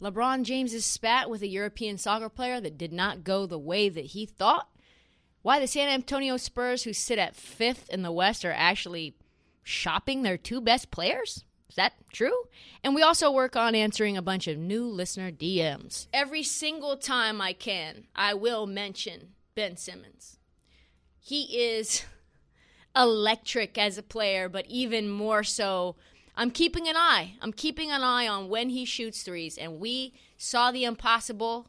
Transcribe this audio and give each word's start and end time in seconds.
LeBron 0.00 0.44
James's 0.44 0.84
spat 0.84 1.28
with 1.28 1.42
a 1.42 1.48
European 1.48 1.98
soccer 1.98 2.28
player 2.28 2.60
that 2.60 2.78
did 2.78 2.92
not 2.92 3.24
go 3.24 3.46
the 3.46 3.58
way 3.58 3.88
that 3.88 4.06
he 4.06 4.24
thought. 4.24 4.68
Why 5.42 5.58
the 5.58 5.66
San 5.66 5.88
Antonio 5.88 6.36
Spurs, 6.36 6.82
who 6.82 6.92
sit 6.92 7.18
at 7.18 7.36
fifth 7.36 7.88
in 7.90 8.02
the 8.02 8.12
West, 8.12 8.44
are 8.44 8.52
actually 8.52 9.14
shopping 9.62 10.22
their 10.22 10.36
two 10.36 10.60
best 10.60 10.90
players? 10.90 11.44
Is 11.68 11.76
that 11.76 11.92
true? 12.12 12.48
And 12.82 12.94
we 12.94 13.02
also 13.02 13.30
work 13.30 13.56
on 13.56 13.74
answering 13.74 14.16
a 14.16 14.22
bunch 14.22 14.48
of 14.48 14.58
new 14.58 14.84
listener 14.84 15.30
DMs. 15.30 16.08
Every 16.12 16.42
single 16.42 16.96
time 16.96 17.40
I 17.40 17.52
can, 17.52 18.06
I 18.14 18.34
will 18.34 18.66
mention 18.66 19.34
Ben 19.54 19.76
Simmons. 19.76 20.38
He 21.20 21.42
is 21.58 22.04
electric 22.96 23.78
as 23.78 23.98
a 23.98 24.02
player, 24.02 24.48
but 24.48 24.66
even 24.66 25.08
more 25.08 25.44
so 25.44 25.96
I'm 26.40 26.50
keeping 26.50 26.88
an 26.88 26.96
eye. 26.96 27.34
I'm 27.42 27.52
keeping 27.52 27.90
an 27.90 28.00
eye 28.00 28.26
on 28.26 28.48
when 28.48 28.70
he 28.70 28.86
shoots 28.86 29.22
threes. 29.22 29.58
And 29.58 29.78
we 29.78 30.14
saw 30.38 30.70
the 30.70 30.84
impossible. 30.84 31.68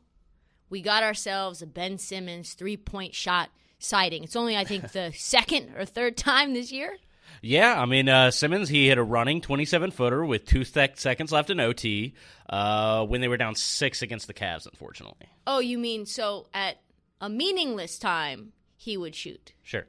We 0.69 0.81
got 0.81 1.03
ourselves 1.03 1.61
a 1.61 1.67
Ben 1.67 1.97
Simmons 1.97 2.53
three 2.53 2.77
point 2.77 3.13
shot 3.13 3.49
sighting. 3.79 4.23
It's 4.23 4.37
only, 4.37 4.55
I 4.55 4.63
think, 4.63 4.91
the 4.93 5.11
second 5.13 5.75
or 5.75 5.83
third 5.83 6.15
time 6.15 6.53
this 6.53 6.71
year. 6.71 6.95
Yeah, 7.41 7.81
I 7.81 7.85
mean 7.85 8.07
uh, 8.07 8.31
Simmons, 8.31 8.69
he 8.69 8.87
hit 8.87 8.97
a 8.97 9.03
running 9.03 9.41
27 9.41 9.91
footer 9.91 10.23
with 10.23 10.45
two 10.45 10.63
seconds 10.63 11.33
left 11.33 11.49
in 11.49 11.59
OT 11.59 12.13
uh, 12.49 13.05
when 13.05 13.19
they 13.19 13.27
were 13.27 13.37
down 13.37 13.55
six 13.55 14.01
against 14.01 14.27
the 14.27 14.33
Cavs. 14.33 14.67
Unfortunately. 14.67 15.27
Oh, 15.45 15.59
you 15.59 15.77
mean 15.79 16.05
so 16.05 16.47
at 16.53 16.77
a 17.19 17.27
meaningless 17.27 17.99
time 17.99 18.53
he 18.77 18.95
would 18.95 19.15
shoot? 19.15 19.51
Sure. 19.63 19.85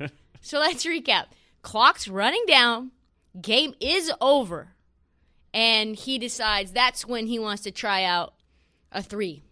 so 0.40 0.58
let's 0.58 0.84
recap. 0.84 1.26
Clock's 1.62 2.08
running 2.08 2.44
down. 2.48 2.90
Game 3.40 3.74
is 3.80 4.10
over. 4.20 4.68
And 5.52 5.94
he 5.94 6.18
decides 6.18 6.72
that's 6.72 7.06
when 7.06 7.26
he 7.26 7.38
wants 7.38 7.62
to 7.62 7.70
try 7.70 8.04
out 8.04 8.34
a 8.90 9.02
three 9.02 9.42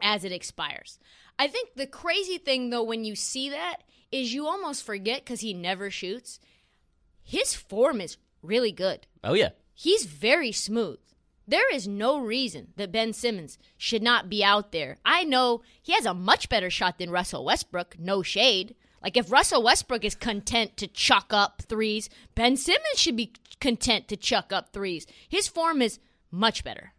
as 0.00 0.24
it 0.24 0.32
expires. 0.32 0.98
I 1.38 1.48
think 1.48 1.70
the 1.74 1.86
crazy 1.86 2.38
thing, 2.38 2.70
though, 2.70 2.82
when 2.82 3.04
you 3.04 3.16
see 3.16 3.50
that, 3.50 3.78
is 4.12 4.34
you 4.34 4.46
almost 4.46 4.84
forget 4.84 5.24
because 5.24 5.40
he 5.40 5.54
never 5.54 5.90
shoots. 5.90 6.38
His 7.22 7.54
form 7.54 8.00
is 8.00 8.16
really 8.42 8.72
good. 8.72 9.06
Oh, 9.24 9.34
yeah. 9.34 9.50
He's 9.74 10.04
very 10.04 10.52
smooth. 10.52 10.98
There 11.48 11.72
is 11.74 11.88
no 11.88 12.20
reason 12.20 12.68
that 12.76 12.92
Ben 12.92 13.12
Simmons 13.12 13.58
should 13.76 14.02
not 14.02 14.28
be 14.28 14.44
out 14.44 14.70
there. 14.70 14.98
I 15.04 15.24
know 15.24 15.62
he 15.82 15.92
has 15.94 16.06
a 16.06 16.14
much 16.14 16.48
better 16.48 16.70
shot 16.70 16.98
than 16.98 17.10
Russell 17.10 17.44
Westbrook, 17.44 17.96
no 17.98 18.22
shade. 18.22 18.76
Like 19.02 19.16
if 19.16 19.32
Russell 19.32 19.62
Westbrook 19.62 20.04
is 20.04 20.14
content 20.14 20.76
to 20.76 20.86
chuck 20.86 21.26
up 21.30 21.62
threes, 21.62 22.10
Ben 22.34 22.56
Simmons 22.56 22.98
should 22.98 23.16
be 23.16 23.32
content 23.60 24.08
to 24.08 24.16
chuck 24.16 24.52
up 24.52 24.72
threes. 24.72 25.06
His 25.28 25.48
form 25.48 25.80
is 25.80 25.98
much 26.30 26.64
better. 26.64 26.92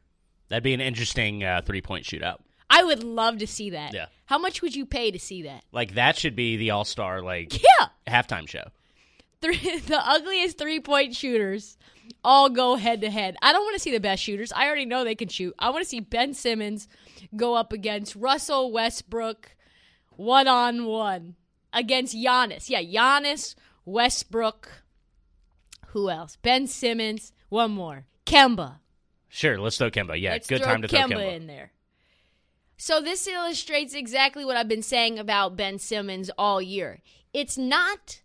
That'd 0.50 0.64
be 0.64 0.74
an 0.74 0.82
interesting 0.82 1.44
uh, 1.44 1.62
three 1.64 1.82
point 1.82 2.06
shootout. 2.06 2.40
I 2.70 2.84
would 2.84 3.04
love 3.04 3.38
to 3.40 3.48
see 3.48 3.72
that. 3.72 3.94
Yeah. 3.94 4.06
How 4.26 4.38
much 4.38 4.62
would 4.62 4.76
you 4.76 4.86
pay 4.86 5.12
to 5.12 5.20
see 5.20 5.44
that? 5.44 5.64
Like 5.72 5.96
that 5.96 6.18
should 6.18 6.36
be 6.36 6.58
the 6.58 6.72
All 6.72 6.86
Star 6.86 7.22
like 7.22 7.62
yeah 7.80 7.88
halftime 8.08 8.48
show. 8.48 8.64
Three, 9.42 9.58
the 9.88 10.02
ugliest 10.04 10.58
three 10.58 10.80
point 10.80 11.16
shooters 11.16 11.78
all 12.24 12.50
go 12.50 12.76
head 12.76 13.02
to 13.02 13.12
head. 13.12 13.36
I 13.42 13.54
don't 13.54 13.64
want 13.64 13.76
to 13.76 13.80
see 13.80 13.92
the 13.92 14.00
best 14.00 14.24
shooters. 14.24 14.52
I 14.52 14.66
already 14.66 14.86
know 14.86 15.04
they 15.04 15.16
can 15.16 15.28
shoot. 15.30 15.54
I 15.60 15.70
want 15.70 15.84
to 15.84 15.90
see 15.90 16.00
Ben 16.00 16.34
Simmons 16.34 16.88
go 17.36 17.56
up 17.56 17.72
against 17.72 18.16
Russell 18.16 18.72
Westbrook 18.72 19.56
one 20.16 20.48
on 20.48 20.86
one 20.86 21.36
against 21.74 22.16
Giannis. 22.16 22.70
Yeah, 22.70 22.82
Giannis, 22.82 23.56
Westbrook. 23.86 24.84
Who 25.88 26.09
else? 26.09 26.38
Ben 26.42 26.68
Simmons. 26.68 27.32
One 27.50 27.72
more. 27.72 28.06
Kemba. 28.26 28.76
Sure, 29.28 29.59
let's 29.59 29.78
throw 29.78 29.90
Kemba. 29.92 30.20
Yeah, 30.20 30.32
Let's 30.32 30.48
good 30.48 30.62
time 30.62 30.82
to 30.82 30.88
throw 30.88 31.00
Kemba 31.00 31.14
Kemba. 31.16 31.36
in 31.36 31.48
there. 31.48 31.72
So 32.78 33.02
this 33.02 33.28
illustrates 33.28 33.94
exactly 33.94 34.44
what 34.44 34.58
I've 34.58 34.68
been 34.68 34.82
saying 34.82 35.20
about 35.20 35.56
Ben 35.56 35.78
Simmons 35.80 36.32
all 36.38 36.62
year. 36.62 37.02
It's 37.34 37.58
not 37.58 38.22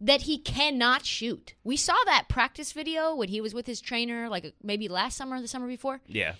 that 0.00 0.22
he 0.22 0.38
cannot 0.38 1.04
shoot. 1.04 1.54
We 1.64 1.76
saw 1.76 1.96
that 2.06 2.28
practice 2.28 2.72
video 2.72 3.14
when 3.14 3.28
he 3.28 3.40
was 3.40 3.52
with 3.52 3.66
his 3.66 3.80
trainer, 3.80 4.28
like 4.28 4.54
maybe 4.62 4.88
last 4.88 5.16
summer 5.16 5.36
or 5.36 5.40
the 5.40 5.48
summer 5.48 5.66
before. 5.66 6.00
Yeah. 6.06 6.34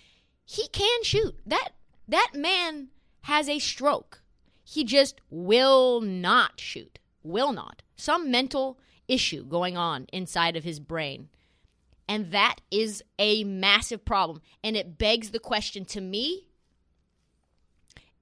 He 0.44 0.68
can 0.68 1.02
shoot. 1.02 1.38
That 1.46 1.70
that 2.08 2.30
man 2.34 2.88
has 3.22 3.48
a 3.48 3.58
stroke. 3.58 4.22
He 4.70 4.84
just 4.84 5.22
will 5.30 6.02
not 6.02 6.60
shoot. 6.60 6.98
Will 7.22 7.52
not. 7.52 7.80
Some 7.96 8.30
mental 8.30 8.78
issue 9.08 9.46
going 9.46 9.78
on 9.78 10.06
inside 10.12 10.56
of 10.56 10.64
his 10.64 10.78
brain. 10.78 11.30
And 12.06 12.32
that 12.32 12.56
is 12.70 13.02
a 13.18 13.44
massive 13.44 14.04
problem. 14.04 14.42
And 14.62 14.76
it 14.76 14.98
begs 14.98 15.30
the 15.30 15.38
question 15.38 15.86
to 15.86 16.02
me 16.02 16.48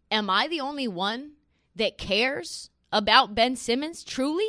Am 0.08 0.30
I 0.30 0.46
the 0.46 0.60
only 0.60 0.86
one 0.86 1.32
that 1.74 1.98
cares 1.98 2.70
about 2.92 3.34
Ben 3.34 3.56
Simmons 3.56 4.04
truly? 4.04 4.48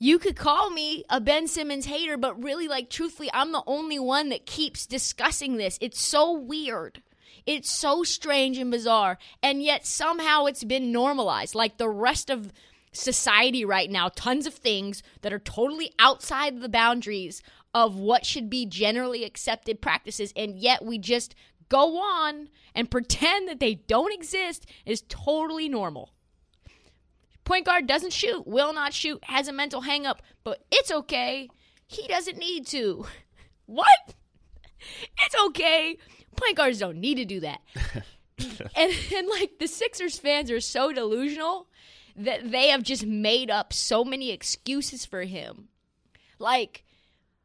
you 0.00 0.18
could 0.18 0.34
call 0.34 0.70
me 0.70 1.04
a 1.08 1.20
Ben 1.20 1.46
Simmons 1.46 1.86
hater, 1.86 2.16
but 2.16 2.42
really, 2.42 2.66
like, 2.66 2.90
truthfully, 2.90 3.30
I'm 3.32 3.52
the 3.52 3.62
only 3.64 4.00
one 4.00 4.30
that 4.30 4.44
keeps 4.44 4.86
discussing 4.86 5.56
this. 5.56 5.78
It's 5.80 6.00
so 6.00 6.32
weird. 6.32 7.00
It's 7.46 7.70
so 7.70 8.02
strange 8.04 8.58
and 8.58 8.70
bizarre. 8.70 9.18
And 9.42 9.62
yet, 9.62 9.86
somehow, 9.86 10.46
it's 10.46 10.64
been 10.64 10.92
normalized. 10.92 11.54
Like 11.54 11.76
the 11.76 11.88
rest 11.88 12.30
of 12.30 12.52
society 12.92 13.64
right 13.64 13.90
now, 13.90 14.08
tons 14.08 14.46
of 14.46 14.54
things 14.54 15.02
that 15.22 15.32
are 15.32 15.38
totally 15.38 15.92
outside 15.98 16.60
the 16.60 16.68
boundaries 16.68 17.42
of 17.74 17.96
what 17.96 18.24
should 18.24 18.48
be 18.48 18.64
generally 18.64 19.24
accepted 19.24 19.82
practices. 19.82 20.32
And 20.36 20.56
yet, 20.56 20.84
we 20.84 20.98
just 20.98 21.34
go 21.68 21.98
on 21.98 22.48
and 22.74 22.90
pretend 22.90 23.48
that 23.48 23.60
they 23.60 23.74
don't 23.74 24.12
exist 24.12 24.66
is 24.86 25.02
totally 25.08 25.68
normal. 25.68 26.10
Point 27.44 27.66
guard 27.66 27.86
doesn't 27.86 28.12
shoot, 28.12 28.46
will 28.46 28.72
not 28.72 28.94
shoot, 28.94 29.22
has 29.24 29.48
a 29.48 29.52
mental 29.52 29.82
hangup, 29.82 30.18
but 30.44 30.64
it's 30.70 30.90
okay. 30.90 31.48
He 31.86 32.08
doesn't 32.08 32.38
need 32.38 32.66
to. 32.68 33.06
What? 33.66 34.14
It's 35.24 35.36
okay. 35.46 35.98
Point 36.36 36.56
guards 36.56 36.78
don't 36.78 36.98
need 36.98 37.16
to 37.16 37.24
do 37.24 37.40
that. 37.40 37.60
and, 38.76 38.92
and 39.14 39.28
like 39.28 39.58
the 39.58 39.66
Sixers 39.66 40.18
fans 40.18 40.50
are 40.50 40.60
so 40.60 40.92
delusional 40.92 41.68
that 42.16 42.50
they 42.50 42.68
have 42.68 42.82
just 42.82 43.06
made 43.06 43.50
up 43.50 43.72
so 43.72 44.04
many 44.04 44.30
excuses 44.30 45.04
for 45.04 45.22
him. 45.22 45.68
Like, 46.38 46.84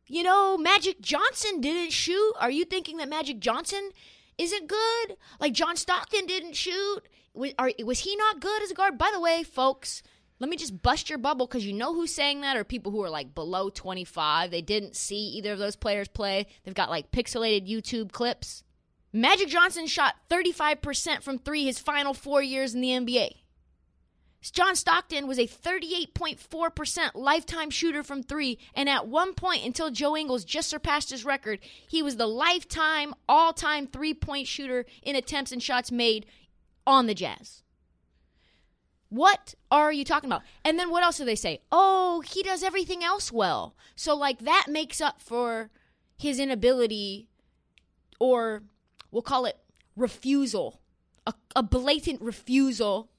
you 0.08 0.24
know, 0.24 0.58
Magic 0.58 1.02
Johnson 1.02 1.62
didn't 1.62 1.92
shoot. 1.92 2.34
Are 2.40 2.52
you 2.52 2.66
thinking 2.66 2.98
that 2.98 3.10
Magic 3.10 3.40
Johnson 3.40 3.92
isn't 4.38 4.68
good? 4.68 5.18
Like 5.40 5.54
John 5.54 5.76
Stockton 5.76 6.26
didn't 6.26 6.56
shoot. 6.56 7.02
Was, 7.34 7.54
are, 7.60 7.72
was 7.84 8.00
he 8.00 8.16
not 8.16 8.40
good 8.40 8.64
as 8.64 8.72
a 8.72 8.74
guard? 8.74 8.98
By 8.98 9.12
the 9.14 9.22
way, 9.22 9.44
folks, 9.44 10.02
let 10.40 10.50
me 10.50 10.56
just 10.56 10.82
bust 10.82 11.10
your 11.10 11.20
bubble 11.20 11.46
because 11.46 11.66
you 11.66 11.74
know 11.74 11.94
who's 11.94 12.14
saying 12.14 12.42
that 12.42 12.56
are 12.56 12.64
people 12.64 12.92
who 12.92 13.04
are 13.04 13.10
like 13.10 13.36
below 13.36 13.70
25. 13.70 14.52
They 14.52 14.62
didn't 14.62 14.96
see 14.96 15.28
either 15.32 15.52
of 15.52 15.60
those 15.60 15.76
players 15.76 16.08
play. 16.08 16.48
They've 16.64 16.74
got 16.74 16.90
like 16.90 17.12
pixelated 17.12 17.70
YouTube 17.70 18.12
clips. 18.12 18.64
Magic 19.12 19.50
Johnson 19.50 19.88
shot 19.88 20.16
35% 20.30 21.24
from 21.24 21.40
three 21.40 21.66
his 21.66 21.80
final 21.80 22.14
four 22.14 22.42
years 22.42 22.74
in 22.74 22.82
the 22.82 22.90
NBA. 22.90 23.32
John 24.42 24.76
Stockton 24.76 25.28
was 25.28 25.38
a 25.38 25.48
38.4% 25.48 27.12
lifetime 27.14 27.70
shooter 27.70 28.04
from 28.04 28.24
three, 28.24 28.58
and 28.74 28.88
at 28.88 29.06
one 29.06 29.34
point, 29.34 29.66
until 29.66 29.92
Joe 29.92 30.16
Ingles 30.16 30.46
just 30.46 30.70
surpassed 30.70 31.10
his 31.10 31.26
record, 31.26 31.60
he 31.88 32.02
was 32.02 32.16
the 32.16 32.28
lifetime, 32.28 33.14
all 33.28 33.52
time 33.52 33.86
three 33.86 34.14
point 34.14 34.48
shooter 34.48 34.86
in 35.04 35.18
attempts 35.18 35.52
and 35.52 35.62
shots 35.62 35.92
made 35.92 36.26
on 36.88 37.08
the 37.08 37.14
Jazz. 37.14 37.64
What 39.10 39.56
are 39.72 39.92
you 39.92 40.06
talking 40.06 40.30
about? 40.30 40.44
And 40.64 40.78
then 40.78 40.92
what 40.92 41.04
else 41.04 41.18
do 41.18 41.26
they 41.26 41.36
say? 41.36 41.62
Oh, 41.72 42.22
he 42.22 42.44
does 42.44 42.64
everything 42.64 43.04
else 43.04 43.32
well. 43.32 43.76
So, 43.96 44.16
like, 44.16 44.40
that 44.40 44.68
makes 44.70 45.02
up 45.02 45.20
for 45.20 45.72
his 46.18 46.40
inability, 46.40 47.28
or 48.20 48.64
we'll 49.12 49.24
call 49.24 49.46
it 49.46 49.58
refusal, 49.96 50.80
a, 51.26 51.34
a 51.56 51.64
blatant 51.64 52.22
refusal 52.22 53.10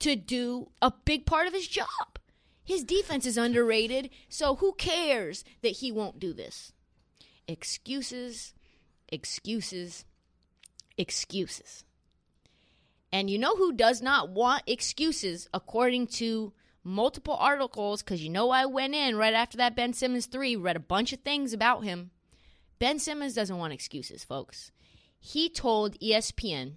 to 0.00 0.16
do 0.16 0.70
a 0.82 0.92
big 1.04 1.26
part 1.26 1.46
of 1.46 1.54
his 1.54 1.68
job. 1.68 2.18
His 2.62 2.84
defense 2.84 3.26
is 3.26 3.38
underrated, 3.38 4.10
so 4.28 4.56
who 4.56 4.74
cares 4.74 5.44
that 5.62 5.76
he 5.78 5.90
won't 5.90 6.20
do 6.20 6.32
this? 6.32 6.72
Excuses, 7.48 8.54
excuses, 9.08 10.04
excuses. 10.96 11.84
And 13.12 13.28
you 13.28 13.38
know 13.38 13.56
who 13.56 13.72
does 13.72 14.00
not 14.00 14.30
want 14.30 14.62
excuses, 14.66 15.48
according 15.52 16.06
to 16.08 16.52
multiple 16.84 17.34
articles? 17.34 18.02
Because 18.02 18.22
you 18.22 18.30
know 18.30 18.50
I 18.50 18.66
went 18.66 18.94
in 18.94 19.16
right 19.16 19.34
after 19.34 19.56
that 19.58 19.74
Ben 19.74 19.92
Simmons 19.92 20.26
3, 20.26 20.56
read 20.56 20.76
a 20.76 20.80
bunch 20.80 21.12
of 21.12 21.20
things 21.20 21.52
about 21.52 21.84
him. 21.84 22.10
Ben 22.78 22.98
Simmons 22.98 23.34
doesn't 23.34 23.58
want 23.58 23.72
excuses, 23.72 24.24
folks. 24.24 24.70
He 25.18 25.48
told 25.48 25.98
ESPN 26.00 26.74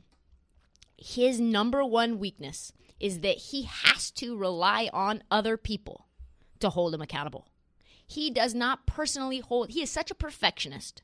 his 0.97 1.39
number 1.39 1.83
one 1.83 2.19
weakness 2.19 2.71
is 2.99 3.19
that 3.19 3.37
he 3.37 3.63
has 3.63 4.11
to 4.11 4.37
rely 4.37 4.89
on 4.93 5.23
other 5.29 5.57
people 5.57 6.07
to 6.59 6.69
hold 6.69 6.93
him 6.93 7.01
accountable. 7.01 7.47
He 8.05 8.29
does 8.29 8.53
not 8.53 8.85
personally 8.85 9.39
hold, 9.39 9.71
he 9.71 9.81
is 9.81 9.89
such 9.89 10.11
a 10.11 10.15
perfectionist 10.15 11.03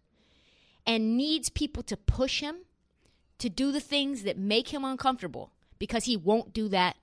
and 0.86 1.18
needs 1.18 1.50
people 1.50 1.84
to 1.84 1.98
push 1.98 2.40
him 2.40 2.60
to 3.40 3.50
do 3.50 3.72
the 3.72 3.80
things 3.80 4.24
that 4.24 4.38
make 4.38 4.70
him 4.70 4.86
uncomfortable 4.86 5.52
because 5.80 6.06
he 6.06 6.16
won't 6.16 6.54
do 6.54 6.68
that 6.70 6.98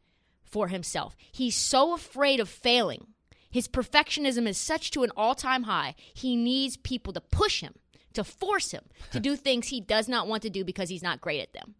for 0.44 0.69
himself. 0.69 1.17
He's 1.33 1.56
so 1.56 1.94
afraid 1.94 2.41
of 2.41 2.49
failing. 2.49 3.09
His 3.50 3.69
perfectionism 3.69 4.47
is 4.47 4.59
such 4.59 4.91
to 4.93 5.03
an 5.03 5.11
all 5.17 5.35
time 5.35 5.65
high. 5.65 5.94
He 6.15 6.37
needs 6.37 6.77
people 6.77 7.12
to 7.15 7.21
push 7.21 7.61
him, 7.61 7.75
to 8.12 8.23
force 8.23 8.71
him 8.71 8.85
to 9.12 9.21
do 9.21 9.35
things 9.37 9.69
he 9.69 9.81
does 9.81 10.09
not 10.09 10.29
want 10.29 10.43
to 10.43 10.50
do 10.50 10.65
because 10.65 10.88
he's 10.88 11.03
not 11.03 11.21
great 11.21 11.41
at 11.41 11.53
them. 11.53 11.75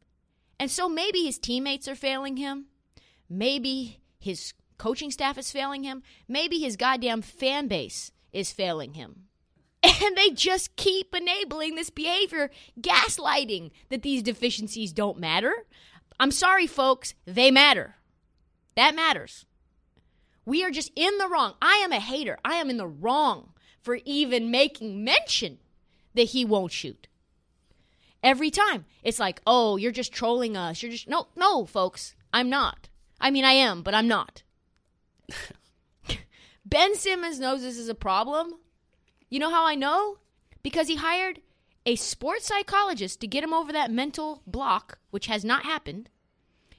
And 0.59 0.71
so 0.71 0.89
maybe 0.89 1.23
his 1.23 1.39
teammates 1.39 1.87
are 1.87 1.95
failing 1.95 2.39
him. 2.39 2.67
Maybe 3.29 4.01
his 4.19 4.55
coaching 4.79 5.11
staff 5.11 5.37
is 5.37 5.53
failing 5.53 5.85
him. 5.85 6.03
Maybe 6.29 6.59
his 6.59 6.77
goddamn 6.77 7.23
fan 7.23 7.69
base 7.69 8.11
is 8.33 8.53
failing 8.53 8.95
him. 8.95 9.26
And 9.87 10.17
they 10.17 10.31
just 10.31 10.75
keep 10.75 11.15
enabling 11.15 11.77
this 11.77 11.91
behavior, 11.91 12.51
gaslighting 12.81 13.71
that 13.89 14.03
these 14.03 14.23
deficiencies 14.23 14.93
don't 14.93 15.19
matter. 15.19 15.53
I'm 16.19 16.33
sorry, 16.33 16.67
folks, 16.67 17.15
they 17.25 17.51
matter. 17.51 17.97
That 18.75 18.97
matters. 18.97 19.47
We 20.45 20.65
are 20.65 20.71
just 20.71 20.91
in 20.97 21.19
the 21.19 21.29
wrong. 21.29 21.55
I 21.63 21.83
am 21.85 21.93
a 21.93 22.01
hater. 22.01 22.39
I 22.45 22.55
am 22.55 22.71
in 22.71 22.79
the 22.79 22.87
wrong 22.87 23.51
for 23.81 23.99
even 24.05 24.51
making 24.51 25.05
mention 25.05 25.59
that 26.15 26.25
he 26.25 26.45
won't 26.45 26.73
shoot. 26.73 27.09
Every 28.23 28.51
time. 28.51 28.87
It's 29.03 29.21
like, 29.21 29.41
oh, 29.47 29.77
you're 29.77 29.93
just 29.93 30.13
trolling 30.13 30.57
us. 30.57 30.83
You're 30.83 30.93
just. 30.93 31.09
No, 31.09 31.29
no, 31.37 31.65
folks. 31.65 32.17
I'm 32.33 32.51
not. 32.51 32.89
I 33.21 33.31
mean, 33.31 33.45
I 33.45 33.53
am, 33.53 33.83
but 33.83 33.95
I'm 33.95 34.09
not. 34.09 34.43
ben 36.65 36.97
Simmons 36.97 37.39
knows 37.39 37.63
this 37.63 37.79
is 37.79 37.89
a 37.89 37.95
problem. 37.95 38.55
You 39.29 39.39
know 39.39 39.51
how 39.51 39.67
I 39.67 39.75
know? 39.75 40.19
Because 40.63 40.89
he 40.89 40.97
hired 40.97 41.41
a 41.85 41.97
sports 41.97 42.47
psychologist 42.47 43.21
to 43.21 43.27
get 43.27 43.45
him 43.45 43.53
over 43.53 43.73
that 43.73 43.91
mental 43.91 44.43
block, 44.47 44.99
which 45.11 45.27
has 45.27 45.45
not 45.45 45.65
happened. 45.65 46.11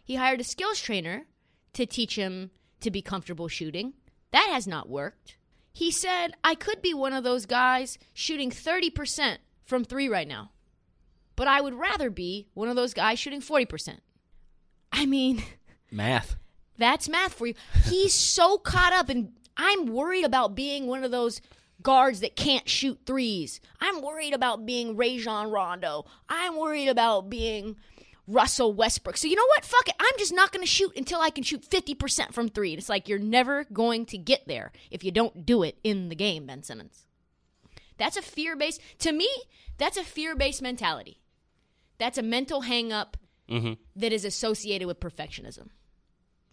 He 0.04 0.16
hired 0.16 0.42
a 0.42 0.44
skills 0.44 0.80
trainer 0.80 1.26
to 1.74 1.86
teach 1.86 2.16
him 2.16 2.52
to 2.82 2.92
be 2.92 3.02
comfortable 3.02 3.48
shooting. 3.48 3.94
That 4.32 4.50
has 4.52 4.68
not 4.68 4.90
worked. 4.90 5.38
He 5.72 5.92
said, 5.92 6.30
I 6.44 6.56
could 6.56 6.82
be 6.82 6.94
one 6.94 7.14
of 7.14 7.24
those 7.24 7.46
guys 7.46 7.98
shooting 8.14 8.50
30% 8.50 9.38
from 9.64 9.84
three 9.84 10.10
right 10.10 10.28
now, 10.28 10.52
but 11.36 11.48
I 11.48 11.62
would 11.62 11.76
rather 11.76 12.10
be 12.10 12.48
one 12.54 12.68
of 12.70 12.76
those 12.76 12.94
guys 12.94 13.20
shooting 13.20 13.42
40%. 13.42 14.00
I 14.92 15.06
mean, 15.06 15.44
Math. 15.92 16.36
that's 16.78 17.08
math 17.08 17.34
for 17.34 17.48
you. 17.48 17.54
He's 17.86 18.14
so 18.14 18.58
caught 18.58 18.94
up 18.94 19.10
and 19.10 19.34
I'm 19.56 19.86
worried 19.88 20.26
about 20.26 20.56
being 20.56 20.88
one 20.88 21.04
of 21.04 21.12
those 21.12 21.42
guards 21.82 22.22
that 22.22 22.36
can't 22.36 22.68
shoot 22.68 23.00
threes. 23.06 23.60
I'm 23.80 24.02
worried 24.02 24.34
about 24.34 24.66
being 24.66 24.96
Rajon 24.96 25.52
Rondo. 25.52 26.06
I'm 26.30 26.58
worried 26.58 26.90
about 26.90 27.30
being 27.30 27.76
Russell 28.28 28.74
Westbrook. 28.74 29.18
So 29.18 29.28
you 29.28 29.36
know 29.36 29.46
what? 29.48 29.66
Fuck 29.66 29.88
it. 29.88 29.96
I'm 30.00 30.18
just 30.18 30.34
not 30.34 30.52
going 30.52 30.64
to 30.64 30.72
shoot 30.72 30.92
until 30.96 31.22
I 31.22 31.30
can 31.30 31.44
shoot 31.44 31.68
50% 31.68 32.34
from 32.34 32.50
three. 32.50 32.72
And 32.74 32.80
it's 32.80 32.90
like 32.90 33.08
you're 33.08 33.20
never 33.20 33.66
going 33.66 34.06
to 34.08 34.18
get 34.18 34.48
there 34.48 34.72
if 34.92 35.04
you 35.04 35.12
don't 35.12 35.46
do 35.46 35.64
it 35.64 35.78
in 35.84 36.10
the 36.10 36.16
game, 36.16 36.46
Ben 36.46 36.64
Simmons. 36.64 37.06
That's 37.98 38.18
a 38.18 38.22
fear 38.22 38.56
based, 38.56 38.82
to 39.00 39.12
me, 39.12 39.30
that's 39.78 39.98
a 39.98 40.04
fear 40.04 40.36
based 40.36 40.62
mentality. 40.62 41.22
That's 41.98 42.18
a 42.18 42.24
mental 42.24 42.62
hang 42.62 42.92
up 42.92 43.18
mm-hmm. 43.50 43.74
that 43.96 44.14
is 44.14 44.26
associated 44.26 44.88
with 44.88 45.00
perfectionism. 45.00 45.70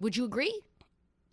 Would 0.00 0.17
you 0.17 0.25
agree? 0.25 0.62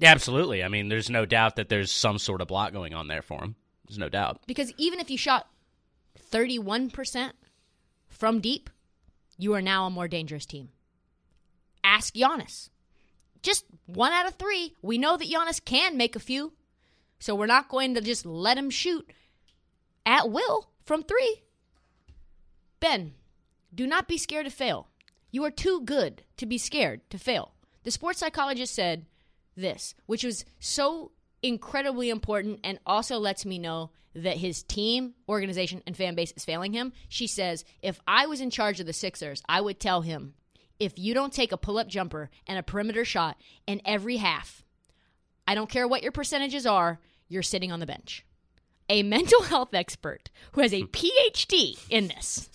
Absolutely. 0.02 0.64
I 0.64 0.68
mean, 0.68 0.90
there's 0.90 1.10
no 1.10 1.26
doubt 1.26 1.58
that 1.58 1.70
there's 1.70 1.92
some 1.92 2.18
sort 2.18 2.42
of 2.42 2.48
block 2.48 2.74
going 2.74 2.94
on 2.94 3.08
there 3.08 3.22
for 3.22 3.42
him. 3.42 3.56
There's 3.92 4.00
no 4.00 4.08
doubt. 4.08 4.40
Because 4.48 4.72
even 4.78 5.02
if 5.02 5.12
you 5.12 5.18
shot 5.18 5.50
31% 6.32 7.32
from 8.08 8.40
deep, 8.40 8.70
you 9.38 9.54
are 9.54 9.62
now 9.62 9.86
a 9.86 9.90
more 9.90 10.08
dangerous 10.08 10.46
team. 10.46 10.70
Ask 11.84 12.16
Giannis. 12.16 12.70
Just 13.42 13.66
one 13.88 14.14
out 14.14 14.28
of 14.28 14.36
three. 14.36 14.76
We 14.82 14.98
know 14.98 15.18
that 15.18 15.30
Giannis 15.30 15.64
can 15.64 15.98
make 15.98 16.16
a 16.16 16.22
few, 16.22 16.54
so 17.20 17.36
we're 17.36 17.48
not 17.48 17.68
going 17.68 17.94
to 17.96 18.02
just 18.02 18.26
let 18.26 18.58
him 18.58 18.70
shoot 18.70 19.12
at 20.06 20.32
will 20.32 20.70
from 20.86 21.04
three. 21.04 21.44
Ben, 22.80 23.16
do 23.76 23.86
not 23.86 24.08
be 24.08 24.18
scared 24.18 24.46
to 24.46 24.52
fail. 24.52 24.88
You 25.32 25.44
are 25.44 25.52
too 25.52 25.82
good 25.84 26.24
to 26.38 26.46
be 26.46 26.58
scared 26.58 27.02
to 27.10 27.20
fail. 27.20 27.56
The 27.84 27.92
sports 27.92 28.20
psychologist 28.20 28.74
said 28.74 29.06
this, 29.58 29.96
which 30.06 30.24
was 30.24 30.46
so 30.62 31.12
incredibly 31.44 32.10
important 32.10 32.60
and 32.64 32.80
also 32.86 33.18
lets 33.18 33.46
me 33.46 33.60
know 33.60 33.92
that 34.14 34.38
his 34.38 34.64
team, 34.64 35.14
organization, 35.30 35.82
and 35.88 35.96
fan 35.96 36.16
base 36.16 36.34
is 36.36 36.46
failing 36.46 36.74
him. 36.74 36.92
She 37.08 37.28
says, 37.28 37.64
If 37.82 38.00
I 38.08 38.26
was 38.28 38.42
in 38.42 38.50
charge 38.50 38.80
of 38.80 38.86
the 38.86 38.94
Sixers, 38.94 39.42
I 39.48 39.62
would 39.62 39.80
tell 39.80 40.02
him, 40.02 40.34
if 40.80 40.98
you 40.98 41.14
don't 41.14 41.34
take 41.34 41.52
a 41.52 41.58
pull 41.58 41.78
up 41.78 41.88
jumper 41.88 42.30
and 42.48 42.58
a 42.58 42.64
perimeter 42.64 43.06
shot 43.06 43.38
in 43.68 43.82
every 43.86 44.18
half, 44.18 44.64
I 45.48 45.56
don't 45.56 45.70
care 45.70 45.88
what 45.88 46.04
your 46.04 46.12
percentages 46.12 46.66
are, 46.66 47.00
you're 47.28 47.44
sitting 47.44 47.72
on 47.72 47.80
the 47.80 47.86
bench. 47.86 48.26
A 48.90 49.04
mental 49.04 49.42
health 49.44 49.74
expert 49.74 50.30
who 50.54 50.62
has 50.62 50.74
a 50.74 50.84
PhD 50.84 51.80
in 51.90 52.08
this 52.08 52.50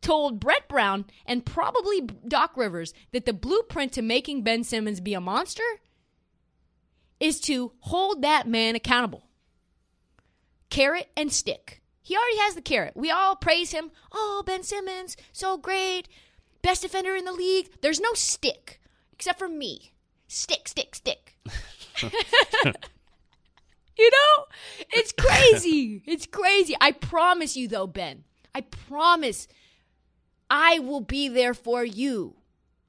told 0.00 0.40
Brett 0.40 0.68
Brown 0.68 1.04
and 1.26 1.44
probably 1.44 2.02
Doc 2.28 2.56
Rivers 2.56 2.94
that 3.12 3.26
the 3.26 3.32
blueprint 3.32 3.92
to 3.92 4.02
making 4.02 4.42
Ben 4.42 4.62
Simmons 4.62 5.00
be 5.00 5.14
a 5.14 5.20
monster 5.20 5.64
is 7.20 7.40
to 7.42 7.72
hold 7.80 8.22
that 8.22 8.46
man 8.46 8.74
accountable. 8.74 9.24
Carrot 10.70 11.08
and 11.16 11.32
stick. 11.32 11.82
He 12.02 12.16
already 12.16 12.38
has 12.38 12.54
the 12.54 12.62
carrot. 12.62 12.96
We 12.96 13.10
all 13.10 13.34
praise 13.36 13.72
him. 13.72 13.90
Oh, 14.12 14.42
Ben 14.46 14.62
Simmons, 14.62 15.16
so 15.32 15.56
great. 15.56 16.08
Best 16.62 16.82
defender 16.82 17.16
in 17.16 17.24
the 17.24 17.32
league. 17.32 17.70
There's 17.80 18.00
no 18.00 18.12
stick, 18.14 18.80
except 19.12 19.38
for 19.38 19.48
me. 19.48 19.92
Stick, 20.28 20.68
stick, 20.68 20.94
stick. 20.94 21.36
you 22.02 22.10
know? 24.10 24.44
It's 24.90 25.12
crazy. 25.12 26.02
It's 26.06 26.26
crazy. 26.26 26.76
I 26.80 26.92
promise 26.92 27.56
you, 27.56 27.68
though, 27.68 27.86
Ben. 27.86 28.24
I 28.54 28.60
promise 28.60 29.48
I 30.48 30.78
will 30.78 31.00
be 31.00 31.28
there 31.28 31.54
for 31.54 31.84
you. 31.84 32.36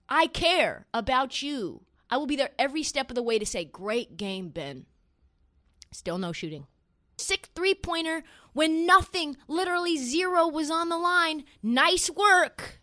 I 0.09 0.27
care 0.27 0.85
about 0.93 1.41
you. 1.41 1.81
I 2.09 2.17
will 2.17 2.27
be 2.27 2.35
there 2.35 2.51
every 2.57 2.83
step 2.83 3.09
of 3.09 3.15
the 3.15 3.23
way 3.23 3.39
to 3.39 3.45
say, 3.45 3.65
Great 3.65 4.17
game, 4.17 4.49
Ben. 4.49 4.85
Still 5.91 6.17
no 6.17 6.31
shooting. 6.31 6.67
Sick 7.17 7.49
three 7.55 7.73
pointer 7.73 8.23
when 8.53 8.85
nothing, 8.85 9.37
literally 9.47 9.97
zero, 9.97 10.47
was 10.47 10.69
on 10.69 10.89
the 10.89 10.97
line. 10.97 11.43
Nice 11.63 12.09
work. 12.09 12.79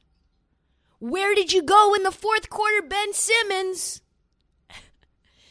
Where 0.99 1.35
did 1.35 1.53
you 1.53 1.63
go 1.63 1.95
in 1.95 2.03
the 2.03 2.11
fourth 2.11 2.51
quarter, 2.51 2.83
Ben 2.83 3.13
Simmons? 3.13 4.03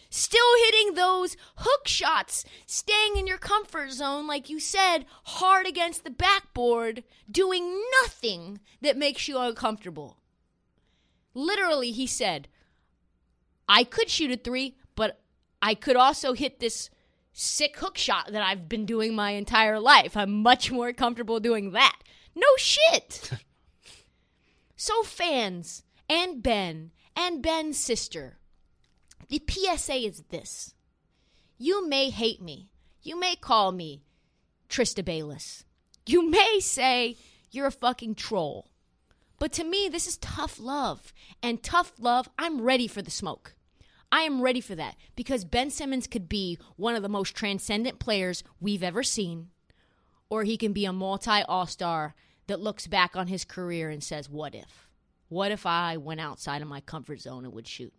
Still 0.09 0.57
hitting 0.65 0.95
those 0.95 1.37
hook 1.57 1.87
shots, 1.87 2.43
staying 2.65 3.17
in 3.17 3.27
your 3.27 3.37
comfort 3.37 3.91
zone, 3.91 4.27
like 4.27 4.49
you 4.49 4.59
said, 4.59 5.05
hard 5.23 5.67
against 5.67 6.03
the 6.03 6.09
backboard, 6.09 7.03
doing 7.29 7.81
nothing 8.01 8.59
that 8.81 8.97
makes 8.97 9.27
you 9.27 9.37
uncomfortable. 9.37 10.17
Literally, 11.33 11.91
he 11.91 12.07
said, 12.07 12.47
I 13.67 13.83
could 13.83 14.09
shoot 14.09 14.31
a 14.31 14.37
three, 14.37 14.75
but 14.95 15.21
I 15.61 15.75
could 15.75 15.95
also 15.95 16.33
hit 16.33 16.59
this 16.59 16.89
sick 17.31 17.77
hook 17.77 17.97
shot 17.97 18.31
that 18.31 18.43
I've 18.43 18.69
been 18.69 18.85
doing 18.85 19.15
my 19.15 19.31
entire 19.31 19.79
life. 19.79 20.15
I'm 20.15 20.41
much 20.41 20.71
more 20.71 20.93
comfortable 20.93 21.39
doing 21.39 21.71
that. 21.71 21.99
No 22.35 22.47
shit. 22.57 23.31
so, 24.75 25.03
fans 25.03 25.83
and 26.09 26.41
Ben 26.43 26.91
and 27.15 27.41
Ben's 27.41 27.77
sister. 27.77 28.37
The 29.29 29.41
PSA 29.49 29.95
is 29.95 30.23
this 30.29 30.73
You 31.57 31.87
may 31.87 32.09
hate 32.09 32.41
me. 32.41 32.69
You 33.01 33.19
may 33.19 33.35
call 33.35 33.71
me 33.71 34.03
Trista 34.69 35.03
Bayless. 35.03 35.65
You 36.05 36.29
may 36.29 36.59
say 36.59 37.17
you're 37.51 37.67
a 37.67 37.71
fucking 37.71 38.15
troll. 38.15 38.69
But 39.39 39.51
to 39.53 39.63
me, 39.63 39.89
this 39.89 40.07
is 40.07 40.17
tough 40.17 40.59
love. 40.59 41.13
And 41.41 41.61
tough 41.61 41.93
love, 41.99 42.29
I'm 42.37 42.61
ready 42.61 42.87
for 42.87 43.01
the 43.01 43.11
smoke. 43.11 43.55
I 44.11 44.21
am 44.21 44.41
ready 44.41 44.61
for 44.61 44.75
that 44.75 44.95
because 45.15 45.43
Ben 45.43 45.71
Simmons 45.71 46.05
could 46.05 46.29
be 46.29 46.59
one 46.75 46.95
of 46.95 47.01
the 47.01 47.09
most 47.09 47.35
transcendent 47.35 47.97
players 47.97 48.43
we've 48.59 48.83
ever 48.83 49.01
seen, 49.01 49.47
or 50.29 50.43
he 50.43 50.55
can 50.55 50.71
be 50.71 50.85
a 50.85 50.93
multi 50.93 51.41
all 51.41 51.65
star 51.65 52.13
that 52.45 52.59
looks 52.59 52.85
back 52.85 53.15
on 53.15 53.25
his 53.25 53.43
career 53.43 53.89
and 53.89 54.03
says, 54.03 54.29
What 54.29 54.53
if? 54.53 54.87
What 55.29 55.51
if 55.51 55.65
I 55.65 55.97
went 55.97 56.21
outside 56.21 56.61
of 56.61 56.67
my 56.67 56.79
comfort 56.79 57.21
zone 57.21 57.43
and 57.43 57.53
would 57.53 57.67
shoot? 57.67 57.91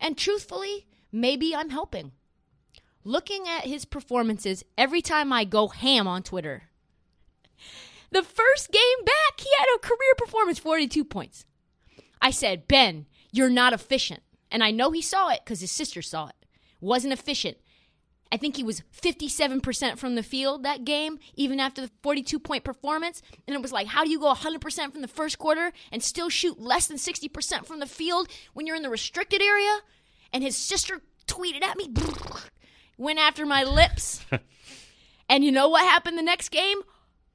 And 0.00 0.18
truthfully, 0.18 0.86
maybe 1.12 1.54
I'm 1.54 1.70
helping. 1.70 2.10
Looking 3.04 3.46
at 3.46 3.66
his 3.66 3.84
performances 3.84 4.64
every 4.76 5.02
time 5.02 5.32
I 5.32 5.44
go 5.44 5.68
ham 5.68 6.08
on 6.08 6.22
Twitter. 6.22 6.64
The 8.12 8.24
first 8.24 8.72
game 8.72 9.04
back, 9.04 9.29
he 9.40 9.48
had 9.58 9.66
a 9.74 9.78
career 9.78 10.14
performance 10.16 10.58
42 10.58 11.04
points. 11.04 11.44
I 12.20 12.30
said, 12.30 12.68
Ben, 12.68 13.06
you're 13.32 13.50
not 13.50 13.72
efficient. 13.72 14.22
And 14.50 14.62
I 14.62 14.70
know 14.70 14.90
he 14.90 15.02
saw 15.02 15.28
it 15.30 15.40
because 15.44 15.60
his 15.60 15.70
sister 15.70 16.02
saw 16.02 16.28
it. 16.28 16.34
Wasn't 16.80 17.12
efficient. 17.12 17.56
I 18.32 18.36
think 18.36 18.56
he 18.56 18.62
was 18.62 18.82
57% 19.00 19.98
from 19.98 20.14
the 20.14 20.22
field 20.22 20.62
that 20.62 20.84
game, 20.84 21.18
even 21.34 21.58
after 21.58 21.82
the 21.82 21.90
42 22.02 22.38
point 22.38 22.62
performance. 22.62 23.22
And 23.46 23.56
it 23.56 23.62
was 23.62 23.72
like, 23.72 23.88
how 23.88 24.04
do 24.04 24.10
you 24.10 24.20
go 24.20 24.32
100% 24.32 24.92
from 24.92 25.02
the 25.02 25.08
first 25.08 25.38
quarter 25.38 25.72
and 25.90 26.02
still 26.02 26.28
shoot 26.28 26.60
less 26.60 26.86
than 26.86 26.96
60% 26.96 27.66
from 27.66 27.80
the 27.80 27.86
field 27.86 28.28
when 28.52 28.66
you're 28.66 28.76
in 28.76 28.82
the 28.82 28.90
restricted 28.90 29.42
area? 29.42 29.80
And 30.32 30.44
his 30.44 30.56
sister 30.56 31.00
tweeted 31.26 31.64
at 31.64 31.76
me, 31.76 31.92
went 32.98 33.18
after 33.18 33.44
my 33.44 33.64
lips. 33.64 34.24
and 35.28 35.44
you 35.44 35.50
know 35.50 35.68
what 35.68 35.82
happened 35.82 36.16
the 36.16 36.22
next 36.22 36.50
game? 36.50 36.82